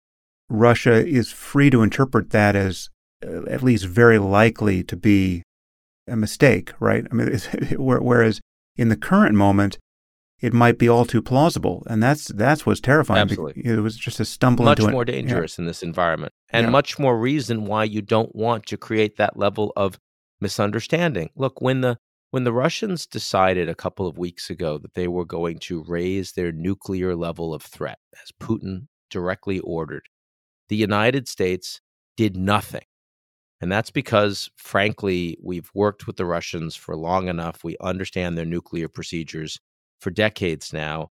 Russia 0.49 1.05
is 1.05 1.31
free 1.31 1.69
to 1.69 1.83
interpret 1.83 2.31
that 2.31 2.55
as 2.55 2.89
uh, 3.23 3.43
at 3.45 3.61
least 3.61 3.85
very 3.85 4.17
likely 4.17 4.83
to 4.83 4.95
be 4.95 5.43
a 6.07 6.15
mistake, 6.15 6.71
right? 6.79 7.05
I 7.11 7.13
mean, 7.13 7.39
whereas 7.77 8.41
in 8.77 8.89
the 8.89 8.97
current 8.97 9.35
moment, 9.35 9.77
it 10.41 10.53
might 10.53 10.77
be 10.77 10.87
all 10.87 11.05
too 11.05 11.21
plausible, 11.21 11.83
and 11.87 12.01
that's 12.01 12.27
that's 12.27 12.65
what's 12.65 12.81
terrifying. 12.81 13.21
Absolutely, 13.21 13.65
it 13.65 13.79
was 13.79 13.97
just 13.97 14.19
a 14.19 14.25
stumble 14.25 14.65
much 14.65 14.81
more 14.81 15.03
it. 15.03 15.05
dangerous 15.05 15.57
yeah. 15.57 15.63
in 15.63 15.67
this 15.67 15.83
environment, 15.83 16.33
and 16.49 16.65
yeah. 16.65 16.71
much 16.71 16.99
more 16.99 17.17
reason 17.17 17.65
why 17.65 17.83
you 17.83 18.01
don't 18.01 18.35
want 18.35 18.65
to 18.67 18.77
create 18.77 19.17
that 19.17 19.37
level 19.37 19.73
of 19.75 19.99
misunderstanding. 20.41 21.29
Look, 21.35 21.61
when 21.61 21.81
the 21.81 21.97
when 22.31 22.43
the 22.43 22.53
Russians 22.53 23.07
decided 23.07 23.69
a 23.69 23.75
couple 23.75 24.07
of 24.07 24.17
weeks 24.17 24.49
ago 24.49 24.77
that 24.77 24.93
they 24.93 25.07
were 25.07 25.25
going 25.25 25.59
to 25.59 25.83
raise 25.87 26.33
their 26.33 26.51
nuclear 26.51 27.15
level 27.15 27.53
of 27.53 27.63
threat, 27.63 27.99
as 28.23 28.31
Putin 28.39 28.87
directly 29.09 29.59
ordered, 29.59 30.07
the 30.69 30.75
United 30.75 31.27
States 31.27 31.81
did 32.17 32.37
nothing 32.37 32.83
And 33.61 33.71
that's 33.71 33.91
because, 33.91 34.49
frankly, 34.57 35.37
we've 35.43 35.69
worked 35.73 36.07
with 36.07 36.17
the 36.17 36.25
Russians 36.25 36.75
for 36.75 36.95
long 36.95 37.27
enough. 37.27 37.63
We 37.63 37.75
understand 37.81 38.37
their 38.37 38.45
nuclear 38.45 38.87
procedures 38.87 39.59
for 39.99 40.11
decades 40.11 40.73
now. 40.73 41.09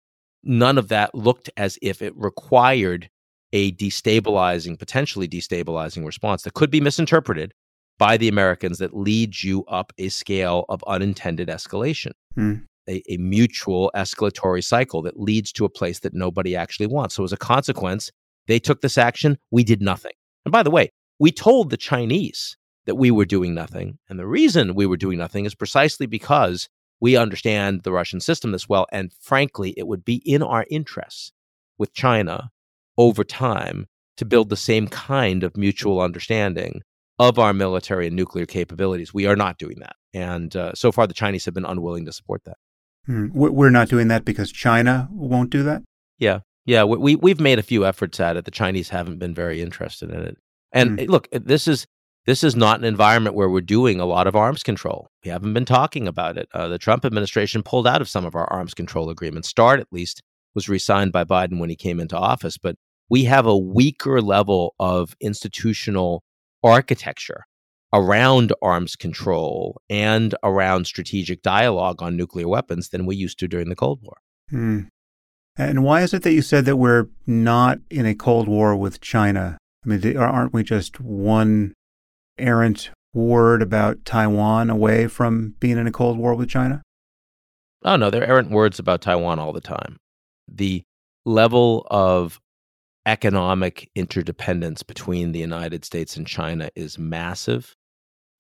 None 0.45 0.79
of 0.79 0.89
that 0.89 1.15
looked 1.15 1.51
as 1.57 1.79
if 1.83 2.03
it 2.03 2.15
required 2.17 3.09
a 3.53 3.73
destabilizing, 3.73 4.79
potentially 4.79 5.29
destabilizing 5.29 6.05
response 6.05 6.43
that 6.43 6.55
could 6.55 6.71
be 6.71 6.81
misinterpreted 6.81 7.53
by 7.99 8.17
the 8.17 8.29
Americans 8.29 8.79
that 8.79 8.97
leads 8.97 9.45
you 9.45 9.65
up 9.67 9.93
a 9.99 10.09
scale 10.09 10.65
of 10.69 10.83
unintended 10.87 11.49
escalation, 11.49 12.13
mm. 12.37 12.65
a, 12.89 13.03
a 13.09 13.17
mutual 13.19 13.91
escalatory 13.95 14.65
cycle 14.65 15.03
that 15.03 15.21
leads 15.21 15.53
to 15.53 15.65
a 15.65 15.69
place 15.69 16.01
that 16.01 16.15
nobody 16.15 16.57
actually 16.57 16.87
wants. 16.87 17.15
So, 17.15 17.25
as 17.25 17.33
a 17.33 17.37
consequence, 17.37 18.11
they 18.49 18.59
took 18.59 18.81
this 18.81 18.99
action. 18.99 19.39
We 19.51 19.63
did 19.63 19.83
nothing. 19.83 20.13
And 20.45 20.51
by 20.53 20.63
the 20.63 20.71
way, 20.71 20.91
we 21.21 21.31
told 21.31 21.71
the 21.71 21.77
Chinese 21.77 22.57
that 22.87 22.97
we 22.97 23.11
were 23.11 23.25
doing 23.25 23.55
nothing. 23.55 23.99
And 24.09 24.19
the 24.19 24.27
reason 24.27 24.75
we 24.75 24.87
were 24.87 24.97
doing 24.97 25.19
nothing 25.19 25.45
is 25.45 25.55
precisely 25.55 26.07
because 26.07 26.69
we 27.03 27.17
understand 27.17 27.83
the 27.83 27.91
Russian 27.91 28.21
system 28.21 28.53
this 28.53 28.69
well. 28.69 28.87
And 28.93 29.13
frankly, 29.21 29.75
it 29.77 29.89
would 29.89 30.05
be 30.05 30.23
in 30.25 30.41
our 30.41 30.65
interests 30.71 31.33
with 31.77 31.93
China 31.93 32.53
over 32.97 33.25
time 33.25 33.89
to 34.19 34.25
build 34.25 34.49
the 34.49 34.57
same 34.57 34.87
kind 34.87 35.43
of 35.43 35.57
mutual 35.57 36.01
understanding 36.01 36.81
of 37.19 37.41
our 37.41 37.53
military 37.53 38.07
and 38.07 38.15
nuclear 38.15 38.47
capabilities. 38.47 39.13
We 39.13 39.27
are 39.27 39.35
not 39.35 39.59
doing 39.59 39.81
that. 39.81 39.97
And 40.15 40.55
uh, 40.55 40.75
so 40.75 40.93
far, 40.93 41.09
the 41.09 41.13
Chinese 41.13 41.45
have 41.45 41.55
been 41.55 41.65
unwilling 41.65 42.05
to 42.05 42.13
support 42.13 42.45
that. 42.45 42.57
Hmm. 43.07 43.31
We're 43.33 43.71
not 43.71 43.89
doing 43.89 44.07
that 44.09 44.25
because 44.25 44.53
China 44.53 45.09
won't 45.11 45.51
do 45.51 45.65
that? 45.65 45.83
Yeah. 46.19 46.41
Yeah. 46.67 46.85
We, 46.85 47.17
we've 47.17 47.41
made 47.41 47.59
a 47.59 47.65
few 47.65 47.85
efforts 47.85 48.21
at 48.21 48.37
it. 48.37 48.45
The 48.45 48.53
Chinese 48.53 48.91
haven't 48.91 49.19
been 49.19 49.35
very 49.35 49.61
interested 49.61 50.11
in 50.11 50.21
it. 50.21 50.39
And 50.71 51.01
hmm. 51.01 51.11
look, 51.11 51.27
this 51.33 51.67
is. 51.67 51.85
This 52.25 52.45
is 52.45 52.55
not 52.55 52.79
an 52.79 52.85
environment 52.85 53.35
where 53.35 53.49
we're 53.49 53.61
doing 53.61 53.99
a 53.99 54.07
lot 54.07 54.29
of 54.29 54.37
arms 54.37 54.63
control. 54.63 55.09
We 55.25 55.31
haven't 55.31 55.55
been 55.55 55.65
talking 55.65 56.07
about 56.07 56.39
it. 56.39 56.49
Uh, 56.55 56.69
the 56.69 56.79
Trump 56.79 57.05
administration 57.05 57.65
pulled 57.65 57.87
out 57.87 58.01
of 58.01 58.09
some 58.09 58.25
of 58.25 58.37
our 58.37 58.51
arms 58.53 58.75
control 58.75 59.11
agreements. 59.11 59.49
START, 59.49 59.81
at 59.81 59.89
least, 59.91 60.23
was 60.55 60.69
re 60.69 60.79
signed 60.79 61.13
by 61.13 61.25
Biden 61.25 61.59
when 61.59 61.71
he 61.71 61.77
came 61.77 61.99
into 61.99 62.17
office. 62.17 62.59
But 62.59 62.77
we 63.09 63.25
have 63.25 63.47
a 63.47 63.57
weaker 63.57 64.23
level 64.23 64.75
of 64.79 65.17
institutional 65.21 66.23
architecture 66.63 67.45
around 67.93 68.53
arms 68.63 68.95
control 68.95 69.81
and 69.91 70.35
around 70.45 70.87
strategic 70.87 71.43
dialogue 71.43 72.01
on 72.03 72.17
nuclear 72.17 72.49
weapons 72.49 72.91
than 72.91 73.05
we 73.05 73.17
used 73.17 73.39
to 73.41 73.49
during 73.49 73.69
the 73.69 73.77
Cold 73.77 74.01
War. 74.01 74.17
Hmm. 74.49 74.81
And 75.59 75.85
why 75.85 76.03
is 76.03 76.15
it 76.15 76.23
that 76.23 76.33
you 76.33 76.41
said 76.41 76.65
that 76.65 76.77
we're 76.77 77.09
not 77.27 77.79
in 77.91 78.07
a 78.07 78.15
Cold 78.15 78.49
War 78.49 78.75
with 78.75 79.01
China? 79.01 79.59
I 79.85 79.89
mean, 79.89 80.17
aren't 80.17 80.55
we 80.55 80.63
just 80.63 81.01
one 81.01 81.75
errant 82.39 82.91
word 83.15 83.63
about 83.63 84.05
Taiwan 84.05 84.71
away 84.71 85.07
from 85.07 85.55
being 85.61 85.79
in 85.79 85.87
a 85.87 85.93
Cold 85.93 86.19
War 86.19 86.35
with 86.35 86.49
China? 86.49 86.83
Oh, 87.85 87.97
no, 87.97 88.11
there 88.11 88.23
are 88.23 88.27
errant 88.27 88.51
words 88.51 88.79
about 88.79 89.03
Taiwan 89.03 89.39
all 89.39 89.53
the 89.53 89.61
time. 89.61 89.97
The 90.49 90.83
level 91.25 91.87
of 91.91 92.41
economic 93.07 93.91
interdependence 93.95 94.83
between 94.83 95.33
the 95.33 95.41
United 95.41 95.85
States 95.85 96.17
and 96.17 96.27
China 96.27 96.71
is 96.77 96.99
massive. 96.99 97.75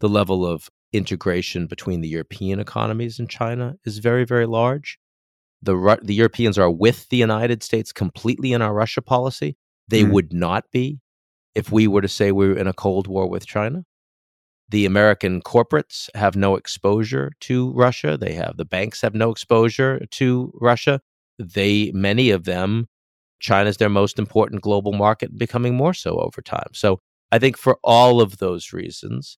The 0.01 0.09
level 0.09 0.47
of 0.47 0.68
integration 0.93 1.66
between 1.66 2.01
the 2.01 2.09
European 2.09 2.61
economies 2.61 3.18
and 3.18 3.28
China 3.28 3.74
is 3.84 3.99
very, 3.99 4.24
very 4.24 4.47
large. 4.47 4.99
The, 5.62 5.99
the 6.03 6.14
Europeans 6.14 6.59
are 6.59 6.70
with 6.70 7.09
the 7.09 7.16
United 7.16 7.62
States 7.62 7.93
completely 7.93 8.53
in 8.53 8.62
our 8.62 8.74
Russia 8.74 9.03
policy. 9.03 9.57
They 9.88 10.03
mm. 10.03 10.12
would 10.12 10.32
not 10.32 10.64
be 10.72 11.01
if 11.55 11.70
we 11.72 11.86
were 11.86 12.03
to 12.03 12.09
say 12.09 12.32
we 12.32 12.48
we're 12.48 12.57
in 12.57 12.66
a 12.66 12.72
Cold 12.72 13.07
War 13.07 13.28
with 13.28 13.46
China. 13.46 13.84
The 14.68 14.86
American 14.86 15.42
corporates 15.42 16.09
have 16.14 16.34
no 16.34 16.57
exposure 16.57 17.32
to 17.40 17.72
Russia. 17.72 18.16
They 18.16 18.32
have 18.34 18.57
the 18.57 18.64
banks 18.64 19.03
have 19.03 19.14
no 19.14 19.30
exposure 19.30 20.07
to 20.12 20.53
Russia. 20.61 21.00
They 21.38 21.90
many 21.92 22.30
of 22.30 22.44
them 22.44 22.86
China's 23.40 23.76
their 23.76 23.88
most 23.90 24.18
important 24.18 24.62
global 24.62 24.92
market, 24.92 25.36
becoming 25.36 25.74
more 25.74 25.92
so 25.92 26.18
over 26.18 26.40
time. 26.40 26.70
So 26.72 27.00
I 27.32 27.38
think 27.38 27.59
for 27.59 27.78
all 27.82 28.20
of 28.20 28.38
those 28.38 28.72
reasons, 28.72 29.36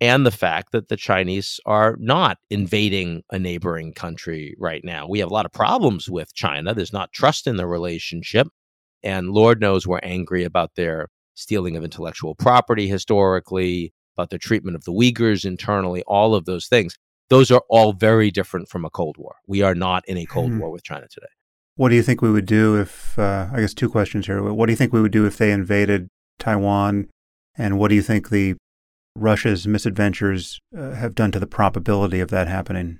and 0.00 0.26
the 0.26 0.30
fact 0.30 0.72
that 0.72 0.88
the 0.88 0.96
Chinese 0.96 1.58
are 1.64 1.96
not 1.98 2.38
invading 2.50 3.22
a 3.30 3.38
neighboring 3.38 3.94
country 3.94 4.54
right 4.58 4.84
now. 4.84 5.08
We 5.08 5.20
have 5.20 5.30
a 5.30 5.34
lot 5.34 5.46
of 5.46 5.52
problems 5.52 6.10
with 6.10 6.34
China. 6.34 6.74
There's 6.74 6.92
not 6.92 7.12
trust 7.12 7.46
in 7.46 7.56
the 7.56 7.66
relationship. 7.66 8.48
And 9.02 9.30
Lord 9.30 9.60
knows 9.60 9.86
we're 9.86 10.00
angry 10.02 10.44
about 10.44 10.74
their 10.74 11.08
stealing 11.36 11.76
of 11.76 11.84
intellectual 11.84 12.34
property 12.34 12.88
historically, 12.88 13.92
about 14.16 14.30
the 14.30 14.38
treatment 14.38 14.74
of 14.74 14.84
the 14.84 14.92
Uyghurs 14.92 15.44
internally, 15.44 16.02
all 16.06 16.34
of 16.34 16.46
those 16.46 16.66
things. 16.66 16.96
Those 17.28 17.50
are 17.50 17.62
all 17.68 17.92
very 17.92 18.30
different 18.30 18.68
from 18.68 18.84
a 18.84 18.90
Cold 18.90 19.16
War. 19.18 19.36
We 19.46 19.62
are 19.62 19.74
not 19.74 20.08
in 20.08 20.16
a 20.16 20.24
Cold 20.26 20.52
mm. 20.52 20.60
War 20.60 20.70
with 20.70 20.82
China 20.82 21.06
today. 21.08 21.26
What 21.74 21.90
do 21.90 21.94
you 21.94 22.02
think 22.02 22.22
we 22.22 22.30
would 22.30 22.46
do 22.46 22.80
if, 22.80 23.18
uh, 23.18 23.48
I 23.52 23.60
guess, 23.60 23.74
two 23.74 23.90
questions 23.90 24.26
here. 24.26 24.42
What 24.42 24.66
do 24.66 24.72
you 24.72 24.76
think 24.76 24.92
we 24.92 25.02
would 25.02 25.12
do 25.12 25.26
if 25.26 25.36
they 25.36 25.52
invaded 25.52 26.08
Taiwan? 26.38 27.08
And 27.58 27.78
what 27.78 27.88
do 27.88 27.94
you 27.94 28.02
think 28.02 28.30
the 28.30 28.54
Russia's 29.14 29.66
misadventures 29.66 30.58
uh, 30.76 30.92
have 30.92 31.14
done 31.14 31.32
to 31.32 31.38
the 31.38 31.46
probability 31.46 32.20
of 32.20 32.30
that 32.30 32.48
happening? 32.48 32.98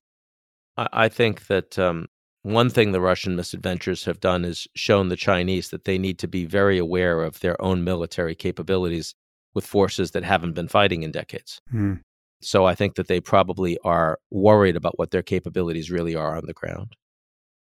I 0.77 1.09
think 1.09 1.47
that 1.47 1.79
um, 1.79 2.07
one 2.47 2.71
thing 2.71 2.93
the 2.93 3.01
Russian 3.01 3.35
misadventures 3.35 4.05
have 4.05 4.21
done 4.21 4.45
is 4.45 4.69
shown 4.77 5.09
the 5.09 5.17
Chinese 5.17 5.71
that 5.71 5.85
they 5.85 5.99
need 5.99 6.17
to 6.21 6.29
be 6.29 6.45
very 6.45 6.79
aware 6.79 7.25
of 7.25 7.41
their 7.41 7.61
own 7.61 7.83
military 7.83 8.37
capabilities 8.37 9.17
with 9.53 9.67
forces 9.67 10.13
that 10.13 10.23
haven't 10.23 10.53
been 10.53 10.69
fighting 10.69 11.03
in 11.03 11.11
decades. 11.11 11.61
Hmm. 11.73 11.95
So 12.41 12.65
I 12.65 12.77
think 12.77 12.95
that 12.95 13.09
they 13.09 13.21
probably 13.21 13.79
are 13.83 14.21
worried 14.31 14.77
about 14.77 14.97
what 14.97 15.11
their 15.11 15.25
capabilities 15.25 15.91
really 15.91 16.15
are 16.15 16.37
on 16.37 16.47
the 16.47 16.53
ground. 16.53 16.95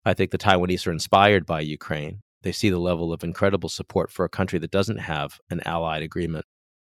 I 0.06 0.16
think 0.16 0.32
the 0.32 0.40
Taiwanese 0.40 0.88
are 0.88 0.92
inspired 0.92 1.46
by 1.46 1.62
Ukraine. 1.62 2.22
They 2.42 2.52
see 2.52 2.72
the 2.72 2.80
level 2.80 3.14
of 3.14 3.24
incredible 3.24 3.70
support 3.70 4.10
for 4.10 4.26
a 4.26 4.30
country 4.30 4.58
that 4.58 4.72
doesn't 4.72 4.98
have 4.98 5.40
an 5.52 5.62
allied 5.66 6.02
agreement 6.02 6.46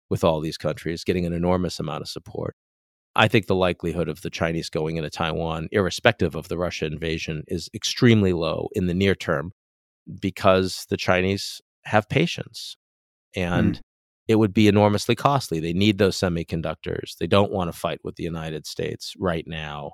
with 0.10 0.24
all 0.24 0.40
these 0.40 0.58
countries, 0.58 1.04
getting 1.04 1.28
an 1.28 1.34
enormous 1.34 1.80
amount 1.80 2.02
of 2.02 2.10
support. 2.10 2.56
I 3.16 3.28
think 3.28 3.48
the 3.48 3.56
likelihood 3.56 4.10
of 4.10 4.22
the 4.22 4.30
Chinese 4.30 4.70
going 4.70 4.98
into 4.98 5.10
Taiwan, 5.10 5.70
irrespective 5.72 6.36
of 6.36 6.48
the 6.48 6.58
Russia 6.58 6.86
invasion, 6.86 7.44
is 7.48 7.70
extremely 7.74 8.34
low 8.34 8.70
in 8.74 8.88
the 8.88 8.94
near 8.94 9.16
term 9.16 9.52
because 10.20 10.86
the 10.90 10.98
Chinese 10.98 11.62
have 11.86 12.10
patience 12.10 12.76
and 13.36 13.76
mm. 13.76 13.82
it 14.28 14.36
would 14.36 14.54
be 14.54 14.68
enormously 14.68 15.16
costly. 15.16 15.60
They 15.60 15.74
need 15.74 15.98
those 15.98 16.18
semiconductors. 16.18 17.18
They 17.20 17.28
don't 17.28 17.52
want 17.52 17.72
to 17.72 17.78
fight 17.78 18.00
with 18.04 18.16
the 18.16 18.24
United 18.24 18.66
States 18.66 19.14
right 19.18 19.46
now 19.48 19.94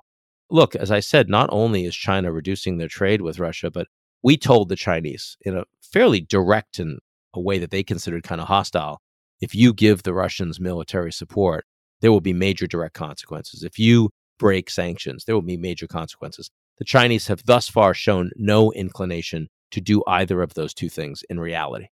look, 0.52 0.76
as 0.76 0.90
I 0.90 1.00
said, 1.00 1.28
not 1.28 1.48
only 1.50 1.84
is 1.84 1.96
China 1.96 2.30
reducing 2.30 2.76
their 2.76 2.88
trade 2.88 3.22
with 3.22 3.40
Russia, 3.40 3.70
but 3.70 3.88
we 4.22 4.36
told 4.36 4.68
the 4.68 4.76
Chinese 4.76 5.36
in 5.40 5.56
a 5.56 5.64
fairly 5.80 6.20
direct 6.20 6.78
and 6.78 7.00
a 7.34 7.40
way 7.40 7.58
that 7.58 7.70
they 7.70 7.82
considered 7.82 8.22
kind 8.22 8.40
of 8.40 8.46
hostile 8.46 9.00
if 9.40 9.54
you 9.54 9.72
give 9.72 10.02
the 10.02 10.14
Russians 10.14 10.60
military 10.60 11.10
support, 11.10 11.64
there 12.02 12.12
will 12.12 12.20
be 12.20 12.34
major 12.34 12.66
direct 12.66 12.94
consequences. 12.94 13.62
If 13.62 13.78
you 13.78 14.10
break 14.38 14.68
sanctions, 14.68 15.24
there 15.24 15.34
will 15.34 15.42
be 15.42 15.56
major 15.56 15.86
consequences. 15.86 16.50
The 16.78 16.84
Chinese 16.84 17.28
have 17.28 17.46
thus 17.46 17.68
far 17.68 17.94
shown 17.94 18.30
no 18.36 18.72
inclination 18.72 19.48
to 19.70 19.80
do 19.80 20.02
either 20.06 20.42
of 20.42 20.54
those 20.54 20.74
two 20.74 20.88
things 20.88 21.22
in 21.30 21.40
reality. 21.40 21.86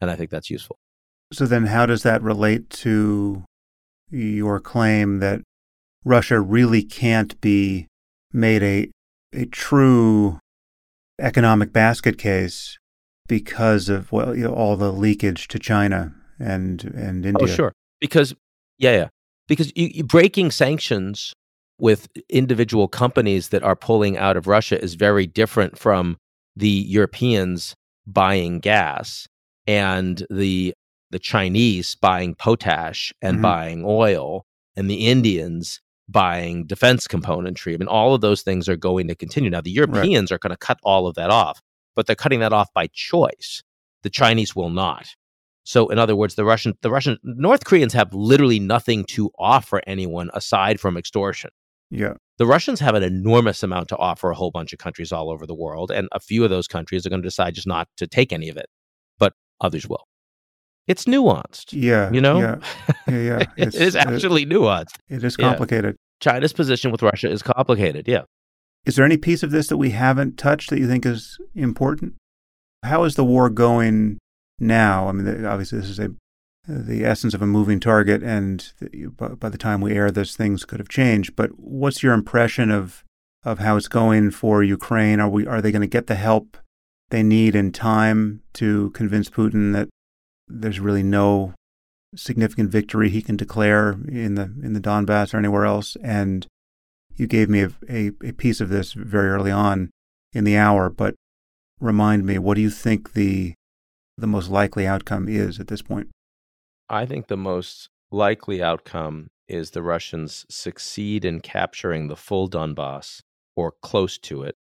And 0.00 0.10
I 0.10 0.16
think 0.16 0.30
that's 0.30 0.50
useful. 0.50 0.78
So 1.32 1.46
then, 1.46 1.66
how 1.66 1.84
does 1.84 2.04
that 2.04 2.22
relate 2.22 2.70
to 2.70 3.44
your 4.10 4.60
claim 4.60 5.18
that 5.18 5.40
Russia 6.04 6.40
really 6.40 6.82
can't 6.82 7.40
be 7.40 7.88
made 8.32 8.62
a, 8.62 8.90
a 9.32 9.46
true 9.46 10.38
economic 11.20 11.72
basket 11.72 12.18
case 12.18 12.78
because 13.26 13.88
of 13.88 14.12
well, 14.12 14.36
you 14.36 14.44
know, 14.44 14.54
all 14.54 14.76
the 14.76 14.92
leakage 14.92 15.48
to 15.48 15.58
China 15.58 16.14
and 16.38 16.84
and 16.84 17.24
oh, 17.24 17.28
India. 17.30 17.44
Oh, 17.44 17.46
sure. 17.46 17.72
Because 18.00 18.34
yeah, 18.78 18.92
yeah. 18.92 19.08
Because 19.48 19.72
you, 19.76 19.88
you, 19.92 20.04
breaking 20.04 20.50
sanctions 20.50 21.34
with 21.78 22.08
individual 22.28 22.88
companies 22.88 23.48
that 23.48 23.62
are 23.62 23.76
pulling 23.76 24.16
out 24.16 24.36
of 24.36 24.46
Russia 24.46 24.82
is 24.82 24.94
very 24.94 25.26
different 25.26 25.78
from 25.78 26.16
the 26.56 26.68
Europeans 26.68 27.74
buying 28.06 28.60
gas 28.60 29.26
and 29.66 30.26
the 30.30 30.74
the 31.10 31.18
Chinese 31.18 31.94
buying 31.94 32.34
potash 32.34 33.12
and 33.22 33.36
mm-hmm. 33.36 33.42
buying 33.42 33.82
oil 33.86 34.44
and 34.76 34.90
the 34.90 35.06
Indians 35.06 35.80
buying 36.08 36.66
defense 36.66 37.06
componentry. 37.06 37.74
I 37.74 37.76
mean, 37.76 37.88
all 37.88 38.14
of 38.14 38.20
those 38.20 38.42
things 38.42 38.68
are 38.68 38.76
going 38.76 39.08
to 39.08 39.14
continue. 39.14 39.48
Now, 39.48 39.60
the 39.60 39.70
Europeans 39.70 40.30
right. 40.30 40.36
are 40.36 40.38
going 40.38 40.50
to 40.50 40.56
cut 40.56 40.78
all 40.82 41.06
of 41.06 41.14
that 41.14 41.30
off, 41.30 41.60
but 41.94 42.06
they're 42.06 42.16
cutting 42.16 42.40
that 42.40 42.52
off 42.52 42.72
by 42.74 42.88
choice. 42.92 43.62
The 44.02 44.10
Chinese 44.10 44.56
will 44.56 44.70
not. 44.70 45.06
So, 45.64 45.88
in 45.88 45.98
other 45.98 46.14
words, 46.14 46.34
the 46.34 46.44
Russian, 46.44 46.74
the 46.82 46.90
Russian, 46.90 47.18
North 47.22 47.64
Koreans 47.64 47.92
have 47.94 48.12
literally 48.12 48.60
nothing 48.60 49.04
to 49.06 49.30
offer 49.38 49.80
anyone 49.86 50.30
aside 50.34 50.78
from 50.78 50.96
extortion. 50.96 51.50
Yeah. 51.90 52.14
The 52.38 52.46
Russians 52.46 52.80
have 52.80 52.94
an 52.94 53.02
enormous 53.02 53.62
amount 53.62 53.88
to 53.88 53.96
offer 53.96 54.30
a 54.30 54.34
whole 54.34 54.50
bunch 54.50 54.72
of 54.72 54.78
countries 54.78 55.10
all 55.12 55.30
over 55.30 55.46
the 55.46 55.54
world, 55.54 55.90
and 55.90 56.08
a 56.12 56.20
few 56.20 56.44
of 56.44 56.50
those 56.50 56.66
countries 56.68 57.06
are 57.06 57.08
going 57.10 57.22
to 57.22 57.26
decide 57.26 57.54
just 57.54 57.66
not 57.66 57.88
to 57.96 58.06
take 58.06 58.32
any 58.32 58.48
of 58.48 58.56
it, 58.56 58.66
but 59.18 59.32
others 59.60 59.88
will. 59.88 60.04
it's 60.86 61.04
nuanced. 61.06 61.72
Yeah. 61.72 62.10
You 62.12 62.20
know? 62.20 62.38
Yeah. 62.40 62.56
Yeah. 63.08 63.18
yeah. 63.18 63.38
it 63.56 63.68
It's- 63.68 63.74
is 63.74 63.96
actually 63.96 64.44
nuanced. 64.44 64.96
It 65.08 65.24
is 65.24 65.36
yeah. 65.38 65.48
complicated. 65.48 65.96
China's 66.20 66.52
position 66.52 66.90
with 66.92 67.02
Russia 67.02 67.30
is 67.30 67.42
complicated. 67.42 68.06
Yeah. 68.06 68.22
Is 68.84 68.96
there 68.96 69.04
any 69.06 69.16
piece 69.16 69.42
of 69.42 69.50
this 69.50 69.68
that 69.68 69.78
we 69.78 69.90
haven't 69.90 70.36
touched 70.36 70.68
that 70.70 70.78
you 70.78 70.86
think 70.86 71.06
is 71.06 71.38
important? 71.54 72.14
How 72.82 73.04
is 73.04 73.14
the 73.14 73.24
war 73.24 73.48
going 73.48 74.18
now? 74.58 75.08
I 75.08 75.12
mean, 75.12 75.44
obviously, 75.44 75.78
this 75.78 75.90
is 75.90 75.98
a 75.98 76.10
the 76.66 77.04
essence 77.04 77.34
of 77.34 77.42
a 77.42 77.46
moving 77.46 77.78
target, 77.78 78.22
and 78.22 78.72
by 79.18 79.48
the 79.48 79.58
time 79.58 79.80
we 79.80 79.92
air 79.92 80.10
this, 80.10 80.34
things 80.34 80.64
could 80.64 80.78
have 80.78 80.88
changed. 80.88 81.36
But 81.36 81.50
what's 81.58 82.02
your 82.02 82.14
impression 82.14 82.70
of 82.70 83.04
of 83.44 83.58
how 83.58 83.76
it's 83.76 83.88
going 83.88 84.30
for 84.30 84.62
Ukraine? 84.62 85.20
Are 85.20 85.28
we 85.28 85.46
are 85.46 85.60
they 85.60 85.72
going 85.72 85.82
to 85.82 85.86
get 85.86 86.06
the 86.06 86.14
help 86.14 86.56
they 87.10 87.22
need 87.22 87.54
in 87.54 87.70
time 87.70 88.42
to 88.54 88.90
convince 88.90 89.28
Putin 89.28 89.72
that 89.74 89.88
there's 90.48 90.80
really 90.80 91.02
no 91.02 91.52
significant 92.16 92.70
victory 92.70 93.10
he 93.10 93.22
can 93.22 93.36
declare 93.36 93.98
in 94.08 94.36
the 94.36 94.44
in 94.62 94.72
the 94.72 94.80
Donbass 94.80 95.34
or 95.34 95.38
anywhere 95.38 95.66
else? 95.66 95.96
And 96.02 96.46
you 97.14 97.26
gave 97.26 97.48
me 97.48 97.62
a, 97.62 97.70
a, 97.88 98.10
a 98.24 98.32
piece 98.32 98.60
of 98.60 98.70
this 98.70 98.92
very 98.92 99.28
early 99.28 99.50
on 99.50 99.90
in 100.32 100.44
the 100.44 100.56
hour, 100.56 100.88
but 100.88 101.14
remind 101.78 102.24
me, 102.24 102.38
what 102.38 102.54
do 102.54 102.60
you 102.60 102.70
think 102.70 103.12
the 103.12 103.54
the 104.16 104.26
most 104.26 104.50
likely 104.50 104.86
outcome 104.86 105.28
is 105.28 105.58
at 105.60 105.68
this 105.68 105.82
point? 105.82 106.08
I 106.88 107.06
think 107.06 107.26
the 107.26 107.36
most 107.36 107.88
likely 108.10 108.62
outcome 108.62 109.28
is 109.48 109.70
the 109.70 109.82
Russians 109.82 110.46
succeed 110.48 111.24
in 111.24 111.40
capturing 111.40 112.08
the 112.08 112.16
full 112.16 112.48
Donbass 112.48 113.20
or 113.56 113.72
close 113.82 114.18
to 114.18 114.42
it. 114.42 114.54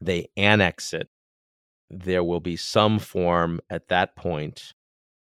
They 0.00 0.28
annex 0.36 0.92
it. 0.92 1.08
There 1.90 2.24
will 2.24 2.40
be 2.40 2.56
some 2.56 2.98
form 2.98 3.60
at 3.70 3.88
that 3.88 4.16
point 4.16 4.72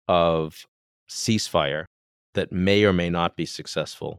of 0.08 0.66
ceasefire 1.08 1.84
that 2.34 2.52
may 2.52 2.84
or 2.84 2.92
may 2.92 3.10
not 3.10 3.36
be 3.36 3.46
successful, 3.46 4.18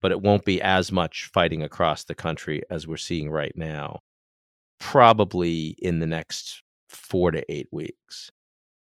but 0.00 0.12
it 0.12 0.20
won't 0.20 0.44
be 0.44 0.60
as 0.60 0.92
much 0.92 1.30
fighting 1.32 1.62
across 1.62 2.04
the 2.04 2.14
country 2.14 2.62
as 2.70 2.86
we're 2.86 2.96
seeing 2.96 3.30
right 3.30 3.56
now, 3.56 4.00
probably 4.78 5.76
in 5.78 5.98
the 5.98 6.06
next 6.06 6.62
four 6.88 7.30
to 7.30 7.44
eight 7.52 7.68
weeks. 7.72 8.30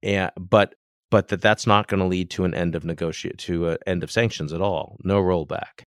And, 0.02 0.30
but 0.38 0.74
but 1.10 1.28
that 1.28 1.42
that's 1.42 1.66
not 1.66 1.88
going 1.88 2.00
to 2.00 2.06
lead 2.06 2.30
to 2.30 2.44
an 2.44 2.54
end 2.54 2.74
of 2.74 2.84
negotiate 2.84 3.38
to 3.38 3.70
an 3.70 3.78
end 3.86 4.04
of 4.04 4.10
sanctions 4.10 4.52
at 4.52 4.60
all. 4.60 4.96
No 5.02 5.20
rollback. 5.20 5.82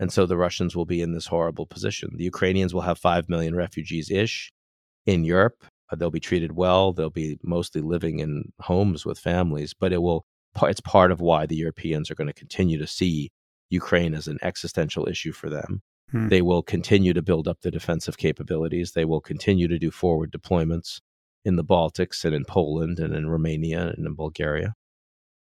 And 0.00 0.12
so 0.12 0.26
the 0.26 0.36
Russians 0.36 0.74
will 0.74 0.84
be 0.84 1.00
in 1.00 1.12
this 1.12 1.28
horrible 1.28 1.66
position. 1.66 2.10
The 2.16 2.24
Ukrainians 2.24 2.74
will 2.74 2.80
have 2.80 2.98
5 2.98 3.28
million 3.28 3.54
refugees 3.54 4.10
ish 4.10 4.52
in 5.06 5.24
Europe. 5.24 5.64
Uh, 5.90 5.96
They'll 5.96 6.10
be 6.10 6.20
treated 6.20 6.52
well. 6.52 6.92
They'll 6.92 7.10
be 7.10 7.38
mostly 7.42 7.80
living 7.80 8.18
in 8.18 8.52
homes 8.60 9.06
with 9.06 9.18
families, 9.18 9.74
but 9.78 9.92
it 9.92 10.02
will 10.02 10.24
it's 10.62 10.80
part 10.80 11.10
of 11.10 11.20
why 11.20 11.46
the 11.46 11.56
Europeans 11.56 12.10
are 12.10 12.14
going 12.14 12.28
to 12.28 12.32
continue 12.32 12.78
to 12.78 12.86
see 12.86 13.30
Ukraine 13.70 14.14
as 14.14 14.28
an 14.28 14.38
existential 14.42 15.08
issue 15.08 15.32
for 15.32 15.50
them. 15.50 15.82
Hmm. 16.10 16.28
They 16.28 16.42
will 16.42 16.62
continue 16.62 17.12
to 17.12 17.22
build 17.22 17.48
up 17.48 17.60
the 17.62 17.72
defensive 17.72 18.18
capabilities. 18.18 18.92
They 18.92 19.04
will 19.04 19.20
continue 19.20 19.66
to 19.68 19.78
do 19.78 19.90
forward 19.90 20.30
deployments 20.32 21.00
in 21.44 21.56
the 21.56 21.64
Baltics 21.64 22.24
and 22.24 22.34
in 22.34 22.44
Poland 22.44 22.98
and 22.98 23.14
in 23.14 23.28
Romania 23.28 23.88
and 23.88 24.06
in 24.06 24.14
Bulgaria. 24.14 24.74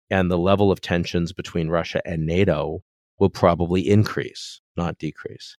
And 0.09 0.29
the 0.29 0.37
level 0.37 0.71
of 0.71 0.81
tensions 0.81 1.33
between 1.33 1.69
Russia 1.69 2.01
and 2.05 2.25
NATO 2.25 2.83
will 3.19 3.29
probably 3.29 3.87
increase, 3.87 4.61
not 4.75 4.97
decrease. 4.97 5.57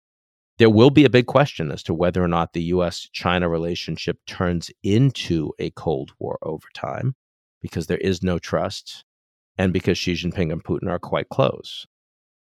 There 0.59 0.71
will 0.71 0.91
be 0.91 1.05
a 1.05 1.11
big 1.11 1.27
question 1.27 1.73
as 1.73 1.83
to 1.85 1.95
whether 1.95 2.23
or 2.23 2.29
not 2.29 2.53
the 2.53 2.63
US 2.65 3.09
China 3.13 3.49
relationship 3.49 4.19
turns 4.27 4.71
into 4.83 5.53
a 5.59 5.71
Cold 5.71 6.13
War 6.19 6.39
over 6.43 6.69
time, 6.75 7.17
because 7.61 7.87
there 7.87 7.99
is 7.99 8.23
no 8.23 8.39
trust 8.39 9.05
and 9.59 9.73
because 9.73 9.99
Xi 9.99 10.13
Jinping 10.13 10.53
and 10.53 10.63
Putin 10.63 10.89
are 10.89 10.99
quite 10.99 11.29
close. 11.29 11.87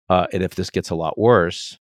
Uh, 0.08 0.26
and 0.32 0.42
if 0.42 0.54
this 0.56 0.70
gets 0.70 0.90
a 0.90 0.94
lot 0.94 1.18
worse, 1.18 1.78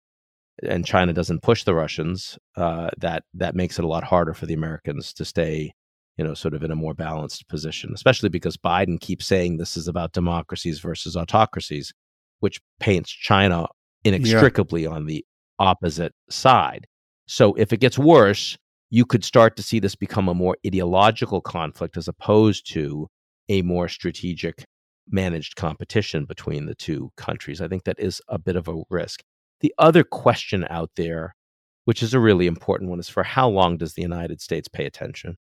and 0.62 0.86
China 0.86 1.14
doesn't 1.14 1.42
push 1.42 1.64
the 1.64 1.74
Russians, 1.74 2.38
uh, 2.56 2.90
that 2.98 3.24
that 3.34 3.56
makes 3.56 3.80
it 3.80 3.86
a 3.86 3.88
lot 3.88 4.04
harder 4.04 4.34
for 4.34 4.46
the 4.46 4.54
Americans 4.54 5.14
to 5.14 5.26
stay 5.26 5.74
you 6.18 6.24
know, 6.24 6.34
sort 6.34 6.54
of 6.54 6.64
in 6.64 6.72
a 6.72 6.76
more 6.76 6.94
balanced 6.94 7.48
position, 7.48 7.92
especially 7.94 8.30
because 8.30 8.58
Biden 8.58 9.00
keeps 9.00 9.26
saying 9.26 9.58
this 9.58 9.76
is 9.76 9.88
about 9.88 10.14
democracies 10.14 10.80
versus 10.80 11.16
autocracies, 11.16 11.94
which 12.40 12.62
paints 12.80 13.12
China 13.12 13.68
inextricably 14.04 14.84
yeah. 14.84 14.90
on 14.90 15.06
the 15.06 15.26
opposite 15.60 16.14
side. 16.30 16.86
So 17.28 17.54
if 17.56 17.74
it 17.74 17.80
gets 17.80 17.98
worse, 17.98 18.58
you 18.90 19.06
could 19.06 19.24
start 19.24 19.56
to 19.56 19.64
see 19.64 19.80
this 19.80 19.96
become 19.96 20.30
a 20.30 20.36
more 20.36 20.58
ideological 20.66 21.42
conflict 21.42 21.98
as 21.98 22.08
opposed 22.08 22.72
to 22.74 23.08
a 23.50 23.62
more 23.64 23.88
strategic 23.88 24.66
managed 25.10 25.56
competition 25.56 26.26
between 26.26 26.66
the 26.66 26.76
two 26.76 27.12
countries. 27.18 27.60
I 27.60 27.68
think 27.68 27.86
that 27.86 28.00
is 28.00 28.22
a 28.28 28.38
bit 28.38 28.56
of 28.56 28.68
a 28.68 28.84
risk. 28.90 29.22
The 29.62 29.74
other 29.78 30.04
question 30.04 30.66
out 30.70 30.92
there, 30.96 31.36
which 31.86 32.04
is 32.04 32.14
a 32.14 32.20
really 32.20 32.48
important 32.48 32.90
one, 32.90 33.00
is 33.00 33.10
for 33.10 33.24
how 33.24 33.50
long 33.50 33.78
does 33.78 33.94
the 33.94 34.02
United 34.02 34.42
States 34.42 34.68
pay 34.68 34.86
attention? 34.86 35.38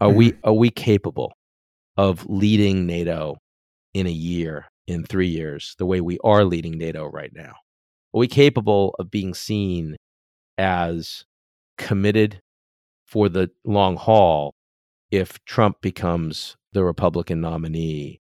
Are 0.00 0.08
mm-hmm. 0.08 0.18
we 0.18 0.34
are 0.44 0.52
we 0.52 0.70
capable 0.70 1.32
of 1.96 2.26
leading 2.28 2.86
NATO 2.86 3.36
in 3.94 4.06
a 4.06 4.10
year, 4.10 4.66
in 4.86 5.04
three 5.04 5.28
years, 5.28 5.74
the 5.78 5.86
way 5.86 6.00
we 6.00 6.18
are 6.22 6.44
leading 6.44 6.76
NATO 6.76 7.06
right 7.06 7.32
now? 7.34 7.54
Are 8.14 8.20
we 8.20 8.28
capable 8.28 8.94
of 8.98 9.10
being 9.10 9.34
seen 9.34 9.96
as 10.58 11.24
committed 11.78 12.40
for 13.06 13.28
the 13.28 13.50
long 13.64 13.96
haul 13.96 14.54
if 15.10 15.42
Trump 15.44 15.80
becomes 15.80 16.56
the 16.72 16.84
Republican 16.84 17.40
nominee 17.40 18.20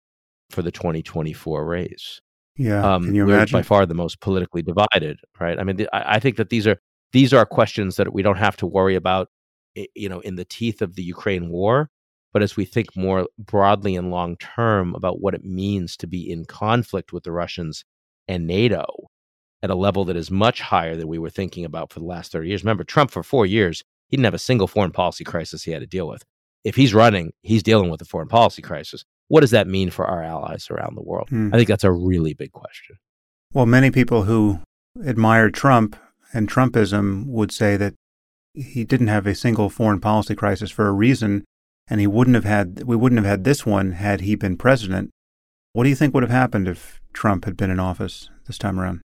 for 0.50 0.62
the 0.62 0.72
2024 0.72 1.64
race? 1.64 2.20
Yeah, 2.56 2.94
um, 2.94 3.04
can 3.04 3.14
you 3.14 3.24
imagine? 3.24 3.56
we're 3.56 3.60
by 3.60 3.62
far 3.62 3.86
the 3.86 3.94
most 3.94 4.20
politically 4.20 4.62
divided, 4.62 5.20
right? 5.38 5.58
I 5.58 5.62
mean, 5.62 5.78
th- 5.78 5.88
I, 5.92 6.16
I 6.16 6.18
think 6.18 6.36
that 6.36 6.50
these 6.50 6.66
are 6.66 6.78
these 7.12 7.32
are 7.32 7.46
questions 7.46 7.96
that 7.96 8.12
we 8.12 8.22
don't 8.22 8.38
have 8.38 8.56
to 8.58 8.66
worry 8.66 8.96
about 8.96 9.28
you 9.74 10.08
know 10.08 10.20
in 10.20 10.36
the 10.36 10.44
teeth 10.44 10.82
of 10.82 10.94
the 10.94 11.02
Ukraine 11.02 11.50
war 11.50 11.88
but 12.32 12.42
as 12.42 12.56
we 12.56 12.64
think 12.64 12.96
more 12.96 13.26
broadly 13.38 13.96
and 13.96 14.10
long 14.10 14.36
term 14.36 14.94
about 14.94 15.20
what 15.20 15.34
it 15.34 15.44
means 15.44 15.96
to 15.96 16.06
be 16.06 16.30
in 16.30 16.44
conflict 16.44 17.12
with 17.12 17.24
the 17.24 17.32
Russians 17.32 17.84
and 18.28 18.46
NATO 18.46 19.08
at 19.62 19.70
a 19.70 19.74
level 19.74 20.04
that 20.06 20.16
is 20.16 20.30
much 20.30 20.60
higher 20.60 20.96
than 20.96 21.08
we 21.08 21.18
were 21.18 21.30
thinking 21.30 21.64
about 21.64 21.92
for 21.92 21.98
the 21.98 22.06
last 22.06 22.32
30 22.32 22.48
years. 22.48 22.64
Remember 22.64 22.84
Trump 22.84 23.10
for 23.10 23.22
4 23.22 23.46
years 23.46 23.82
he 24.08 24.16
didn't 24.16 24.24
have 24.24 24.34
a 24.34 24.38
single 24.38 24.66
foreign 24.66 24.92
policy 24.92 25.24
crisis 25.24 25.62
he 25.62 25.70
had 25.70 25.80
to 25.80 25.86
deal 25.86 26.08
with. 26.08 26.24
If 26.64 26.76
he's 26.76 26.94
running 26.94 27.32
he's 27.42 27.62
dealing 27.62 27.90
with 27.90 28.00
a 28.00 28.06
foreign 28.06 28.28
policy 28.28 28.62
crisis. 28.62 29.04
What 29.28 29.42
does 29.42 29.52
that 29.52 29.68
mean 29.68 29.90
for 29.90 30.06
our 30.06 30.24
allies 30.24 30.68
around 30.70 30.96
the 30.96 31.02
world? 31.02 31.28
Hmm. 31.28 31.50
i 31.52 31.56
think 31.56 31.68
that's 31.68 31.84
a 31.84 31.92
really 31.92 32.34
big 32.34 32.52
question. 32.52 32.96
Well, 33.52 33.66
many 33.66 33.90
people 33.90 34.24
who 34.24 34.60
admire 35.04 35.50
Trump 35.50 35.96
and 36.32 36.48
Trumpism 36.48 37.26
would 37.26 37.52
say 37.52 37.76
that 37.76 37.94
he 38.55 38.84
didn't 38.84 39.09
have 39.09 39.26
a 39.26 39.34
single 39.34 39.70
foreign 39.70 40.01
policy 40.01 40.34
crisis 40.34 40.70
for 40.70 40.86
a 40.86 40.92
reason, 40.92 41.44
and 41.88 42.01
he 42.01 42.07
wouldn't 42.07 42.34
have 42.34 42.44
had 42.44 42.82
we 42.84 42.96
wouldn't 42.96 43.20
have 43.20 43.30
had 43.30 43.44
this 43.44 43.64
one 43.64 43.92
had 43.92 44.22
he 44.22 44.34
been 44.34 44.57
president. 44.57 45.11
What 45.72 45.84
do 45.84 45.88
you 45.88 45.96
think 45.96 46.14
would 46.14 46.22
have 46.22 46.30
happened 46.30 46.66
if 46.66 47.01
Trump 47.12 47.44
had 47.44 47.57
been 47.57 47.70
in 47.70 47.78
office 47.78 48.28
this 48.46 48.59
time 48.59 48.80
around? 48.80 49.01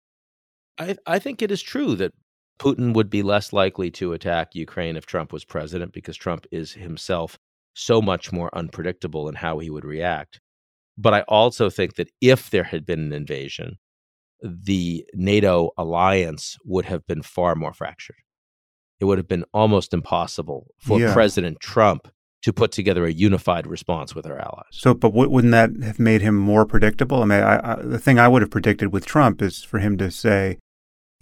I, 0.77 0.95
I 1.05 1.19
think 1.19 1.41
it 1.41 1.51
is 1.51 1.61
true 1.61 1.95
that 1.95 2.11
Putin 2.59 2.93
would 2.93 3.09
be 3.09 3.23
less 3.23 3.51
likely 3.51 3.89
to 3.91 4.13
attack 4.13 4.53
Ukraine 4.53 4.95
if 4.95 5.05
Trump 5.05 5.33
was 5.33 5.43
president 5.43 5.93
because 5.93 6.15
Trump 6.15 6.45
is 6.51 6.73
himself 6.73 7.37
so 7.73 8.01
much 8.01 8.31
more 8.31 8.55
unpredictable 8.55 9.27
in 9.27 9.35
how 9.35 9.57
he 9.57 9.69
would 9.69 9.85
react. 9.85 10.39
But 10.97 11.13
I 11.13 11.21
also 11.21 11.69
think 11.69 11.95
that 11.95 12.11
if 12.21 12.49
there 12.51 12.65
had 12.65 12.85
been 12.85 12.99
an 12.99 13.13
invasion, 13.13 13.77
the 14.41 15.05
NATO 15.13 15.71
alliance 15.77 16.57
would 16.63 16.85
have 16.85 17.05
been 17.07 17.23
far 17.23 17.55
more 17.55 17.73
fractured. 17.73 18.17
It 19.01 19.05
would 19.05 19.17
have 19.17 19.27
been 19.27 19.43
almost 19.53 19.93
impossible 19.93 20.67
for 20.77 20.99
Yeah. 20.99 21.11
President 21.11 21.59
Trump 21.59 22.07
to 22.43 22.53
put 22.53 22.71
together 22.71 23.05
a 23.05 23.11
unified 23.11 23.67
response 23.67 24.15
with 24.15 24.25
our 24.25 24.37
allies. 24.37 24.65
So, 24.71 24.93
but 24.93 25.13
wouldn't 25.13 25.51
that 25.51 25.71
have 25.83 25.99
made 25.99 26.21
him 26.21 26.35
more 26.37 26.65
predictable? 26.65 27.21
I 27.21 27.25
mean, 27.25 27.43
I, 27.43 27.73
I, 27.73 27.75
the 27.81 27.99
thing 27.99 28.17
I 28.19 28.27
would 28.27 28.41
have 28.41 28.49
predicted 28.51 28.93
with 28.93 29.05
Trump 29.05 29.41
is 29.41 29.63
for 29.63 29.79
him 29.79 29.97
to 29.97 30.09
say, 30.09 30.57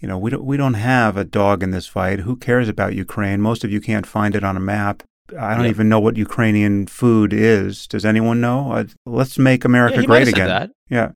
you 0.00 0.08
know, 0.08 0.16
we 0.18 0.30
don't 0.30 0.44
we 0.44 0.56
don't 0.56 0.74
have 0.74 1.16
a 1.18 1.24
dog 1.24 1.62
in 1.62 1.72
this 1.72 1.86
fight. 1.86 2.20
Who 2.20 2.36
cares 2.36 2.68
about 2.68 2.94
Ukraine? 2.94 3.40
Most 3.42 3.64
of 3.64 3.72
you 3.72 3.80
can't 3.80 4.06
find 4.06 4.34
it 4.34 4.44
on 4.44 4.56
a 4.56 4.60
map. 4.60 5.02
I 5.38 5.54
don't 5.54 5.64
Yeah. 5.64 5.70
even 5.70 5.88
know 5.90 6.00
what 6.00 6.16
Ukrainian 6.16 6.86
food 6.86 7.32
is. 7.34 7.86
Does 7.86 8.04
anyone 8.04 8.40
know? 8.40 8.72
Uh, 8.72 8.84
let's 9.06 9.38
make 9.38 9.64
America 9.64 9.96
Yeah, 9.96 10.00
he 10.02 10.06
might 10.06 10.24
great 10.24 10.28
again. 10.28 10.48
that. 10.48 10.70
Yeah. 10.88 11.10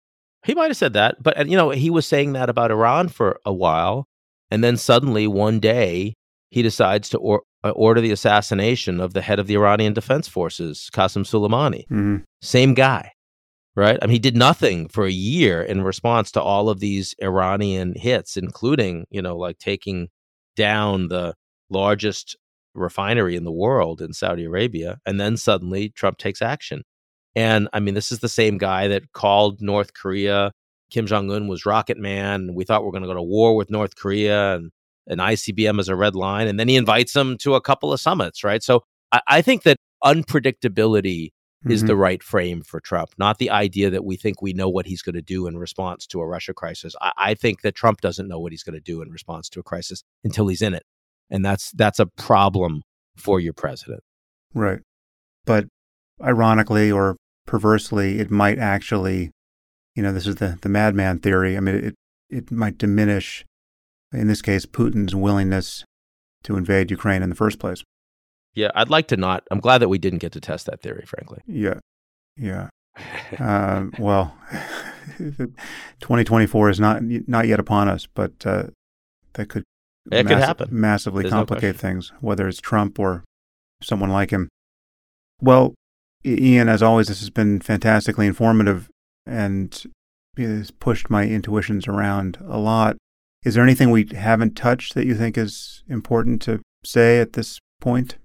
He 0.45 0.55
might 0.55 0.69
have 0.69 0.77
said 0.77 0.93
that, 0.93 1.23
but 1.23 1.37
and, 1.39 1.51
you 1.51 1.57
know, 1.57 1.71
he 1.71 1.89
was 1.91 2.07
saying 2.07 2.35
that 2.35 2.51
about 2.51 2.71
Iran 2.71 3.09
for 3.09 3.41
a 3.47 3.53
while, 3.55 4.07
and 4.51 4.63
then 4.63 4.77
suddenly 4.77 5.27
one 5.27 5.59
day 5.61 6.15
he 6.55 6.63
decides 6.63 7.09
to 7.09 7.19
or, 7.19 7.43
uh, 7.65 7.71
order 7.71 8.01
the 8.01 8.13
assassination 8.13 9.01
of 9.01 9.13
the 9.13 9.21
head 9.21 9.41
of 9.41 9.49
the 9.49 9.57
Iranian 9.57 9.93
Defense 9.93 10.29
Forces, 10.29 10.89
Qasem 10.95 11.25
Soleimani. 11.25 11.85
hmm 11.89 12.19
Same 12.43 12.75
guy, 12.75 13.11
right? 13.75 13.99
I 14.01 14.07
mean, 14.07 14.13
he 14.13 14.21
did 14.21 14.37
nothing 14.37 14.89
for 14.89 15.05
a 15.05 15.11
year 15.11 15.61
in 15.63 15.83
response 15.83 16.31
to 16.33 16.41
all 16.41 16.69
of 16.69 16.79
these 16.79 17.15
Iranian 17.21 17.95
hits, 17.97 18.37
including, 18.37 19.05
you 19.11 19.21
know, 19.21 19.37
like 19.37 19.59
taking 19.59 20.09
down 20.55 21.09
the 21.09 21.35
largest 21.71 22.37
refinery 22.75 23.35
in 23.35 23.45
the 23.45 23.59
world 23.67 24.01
in 24.01 24.13
Saudi 24.13 24.45
Arabia, 24.45 24.99
and 25.05 25.19
then 25.19 25.37
suddenly 25.37 25.89
Trump 25.89 26.19
takes 26.19 26.41
action. 26.41 26.83
And 27.35 27.69
I 27.73 27.81
mean, 27.81 27.95
this 27.95 28.13
is 28.13 28.21
the 28.21 28.29
same 28.29 28.59
guy 28.59 28.87
that 28.89 29.13
called 29.13 29.61
North 29.61 29.93
Korea. 29.93 30.53
Kim 30.91 31.07
Jong 31.07 31.33
Un 31.33 31.49
was 31.49 31.67
Rocket 31.67 31.99
Man. 31.99 32.55
We 32.55 32.65
thought 32.65 32.83
we 32.83 32.89
are 32.89 32.93
going 32.93 33.03
to 33.03 33.09
go 33.09 33.15
to 33.15 33.23
war 33.23 33.57
with 33.57 33.71
North 33.71 33.97
Korea 33.97 34.55
and, 34.55 34.71
and 35.07 35.21
ICBM 35.21 35.79
as 35.79 35.89
a 35.89 35.97
red 35.97 36.15
line. 36.15 36.49
And 36.49 36.59
then 36.59 36.69
he 36.69 36.77
invites 36.77 37.13
them 37.13 37.37
to 37.39 37.55
a 37.55 37.61
couple 37.61 37.93
of 37.93 38.01
summits, 38.01 38.45
right? 38.45 38.63
So 38.63 38.85
I, 39.13 39.21
I 39.27 39.43
think 39.43 39.63
that 39.65 39.77
unpredictability 40.03 41.27
mm-hmm. 41.29 41.71
is 41.71 41.85
the 41.85 41.97
right 41.97 42.23
frame 42.23 42.63
for 42.63 42.81
Trump, 42.81 43.11
not 43.19 43.39
the 43.39 43.51
idea 43.51 43.91
that 43.91 44.05
we 44.05 44.17
think 44.17 44.41
we 44.41 44.53
know 44.53 44.69
what 44.69 44.87
he's 44.87 45.03
going 45.03 45.15
to 45.15 45.23
do 45.23 45.47
in 45.47 45.59
response 45.59 46.07
to 46.09 46.21
a 46.21 46.27
Russia 46.27 46.55
crisis. 46.55 46.95
I, 47.01 47.13
I 47.17 47.35
think 47.35 47.63
that 47.63 47.75
Trump 47.75 48.01
doesn't 48.01 48.29
know 48.29 48.39
what 48.39 48.53
he's 48.53 48.63
going 48.63 48.75
to 48.75 48.81
do 48.81 49.03
in 49.03 49.11
response 49.11 49.49
to 49.51 49.61
a 49.61 49.63
crisis 49.63 50.03
until 50.23 50.49
he's 50.49 50.63
in 50.63 50.75
it. 50.75 50.85
And 51.31 51.45
that's 51.45 51.71
that's 51.73 51.99
a 51.99 52.07
problem 52.07 52.83
for 53.17 53.41
your 53.41 53.55
president. 53.55 54.03
Right. 54.53 54.81
But 55.45 55.67
ironically 56.23 56.91
or 56.91 57.17
perversely, 57.47 58.19
it 58.19 58.31
might 58.31 58.59
actually, 58.59 59.31
you 59.95 60.03
know, 60.03 60.13
this 60.13 60.27
is 60.27 60.37
the, 60.37 60.59
the 60.61 60.69
madman 60.69 61.19
theory. 61.19 61.57
I 61.57 61.61
mean, 61.61 61.75
it, 61.77 61.95
it 62.31 62.51
might 62.51 62.79
diminish, 62.79 63.45
in 64.15 64.27
this 64.27 64.43
case, 64.43 64.67
Putin's 64.67 65.15
willingness 65.15 65.85
to 66.45 66.57
invade 66.57 66.91
Ukraine 66.91 67.23
in 67.23 67.31
the 67.31 67.37
first 67.37 67.59
place. 67.59 67.83
Yeah, 68.55 68.71
I'd 68.75 68.91
like 68.91 69.09
to 69.09 69.17
not. 69.17 69.45
I'm 69.51 69.61
glad 69.61 69.79
that 69.79 69.89
we 69.89 69.99
didn't 69.99 70.21
get 70.21 70.33
to 70.33 70.41
test 70.41 70.67
that 70.67 70.81
theory, 70.81 71.05
frankly. 71.07 71.41
Yeah. 71.47 71.81
Yeah. 72.37 72.69
uh, 73.39 73.87
well, 73.99 74.37
2024 75.19 76.71
is 76.71 76.81
not 76.81 77.03
not 77.03 77.49
yet 77.49 77.59
upon 77.59 77.89
us, 77.89 78.07
but 78.07 78.33
uh, 78.47 78.65
that 79.35 79.49
could 79.49 79.65
it 80.11 80.27
could 80.27 80.39
happen. 80.39 80.69
massively 80.71 81.23
There's 81.23 81.33
complicate 81.33 81.75
no 81.75 81.79
things, 81.79 82.13
whether 82.21 82.47
it's 82.47 82.61
Trump 82.61 82.99
or 82.99 83.25
someone 83.83 84.11
like 84.11 84.31
him. 84.31 84.49
Well, 85.41 85.75
Ian, 86.25 86.69
as 86.69 86.83
always, 86.83 87.09
this 87.09 87.21
has 87.21 87.31
been 87.31 87.61
fantastically 87.61 88.27
informative 88.27 88.89
and 89.27 89.85
has 90.37 90.71
pushed 90.71 91.11
my 91.11 91.25
intuitions 91.25 91.87
around 91.87 92.39
a 92.47 92.59
lot. 92.59 92.97
Is 93.45 93.55
there 93.55 93.63
anything 93.63 93.91
we 93.91 94.07
haven't 94.15 94.57
touched 94.57 94.95
that 94.95 95.07
you 95.07 95.15
think 95.15 95.37
is 95.37 95.83
important 95.89 96.41
to 96.43 96.61
say 96.85 97.21
at 97.21 97.35
this 97.35 97.59
point? 97.81 98.17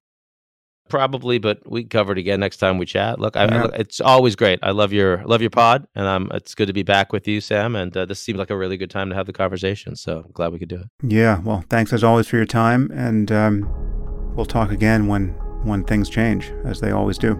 Probably, 0.90 1.38
but 1.38 1.70
we 1.70 1.84
cover 1.84 2.14
it 2.14 2.18
again 2.18 2.40
next 2.40 2.58
time 2.58 2.80
we 2.80 2.86
chat. 2.86 3.20
Look, 3.20 3.38
I, 3.38 3.46
yeah. 3.46 3.66
I, 3.66 3.76
it's 3.76 4.02
always 4.02 4.36
great. 4.36 4.58
I 4.64 4.72
love 4.72 4.92
your 4.92 5.24
love 5.24 5.40
your 5.40 5.52
pod, 5.52 5.86
and 5.94 6.08
um, 6.08 6.32
it's 6.34 6.56
good 6.56 6.66
to 6.66 6.74
be 6.74 6.82
back 6.82 7.14
with 7.14 7.28
you, 7.28 7.42
Sam. 7.42 7.76
And 7.76 7.96
uh, 7.96 8.06
this 8.06 8.20
seems 8.20 8.40
like 8.40 8.50
a 8.50 8.58
really 8.58 8.76
good 8.76 8.90
time 8.90 9.10
to 9.10 9.16
have 9.16 9.28
the 9.28 9.34
conversation. 9.34 9.96
So 9.96 10.24
I'm 10.26 10.32
glad 10.32 10.52
we 10.52 10.58
could 10.58 10.70
do 10.70 10.78
it. 10.78 10.88
Yeah. 11.04 11.42
Well, 11.42 11.64
thanks 11.70 11.94
as 11.94 12.04
always 12.04 12.28
for 12.28 12.38
your 12.38 12.48
time, 12.48 12.90
and 12.92 13.32
um, 13.32 14.34
we'll 14.36 14.48
talk 14.48 14.72
again 14.72 15.06
when 15.06 15.28
when 15.64 15.84
things 15.84 16.10
change, 16.10 16.52
as 16.66 16.80
they 16.80 16.90
always 16.90 17.20
do. 17.20 17.36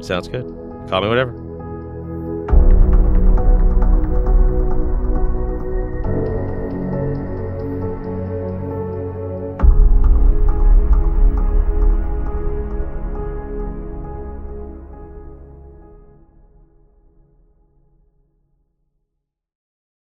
Sounds 0.00 0.28
good. 0.28 0.46
Call 0.88 1.02
me 1.02 1.08
whatever. 1.08 1.43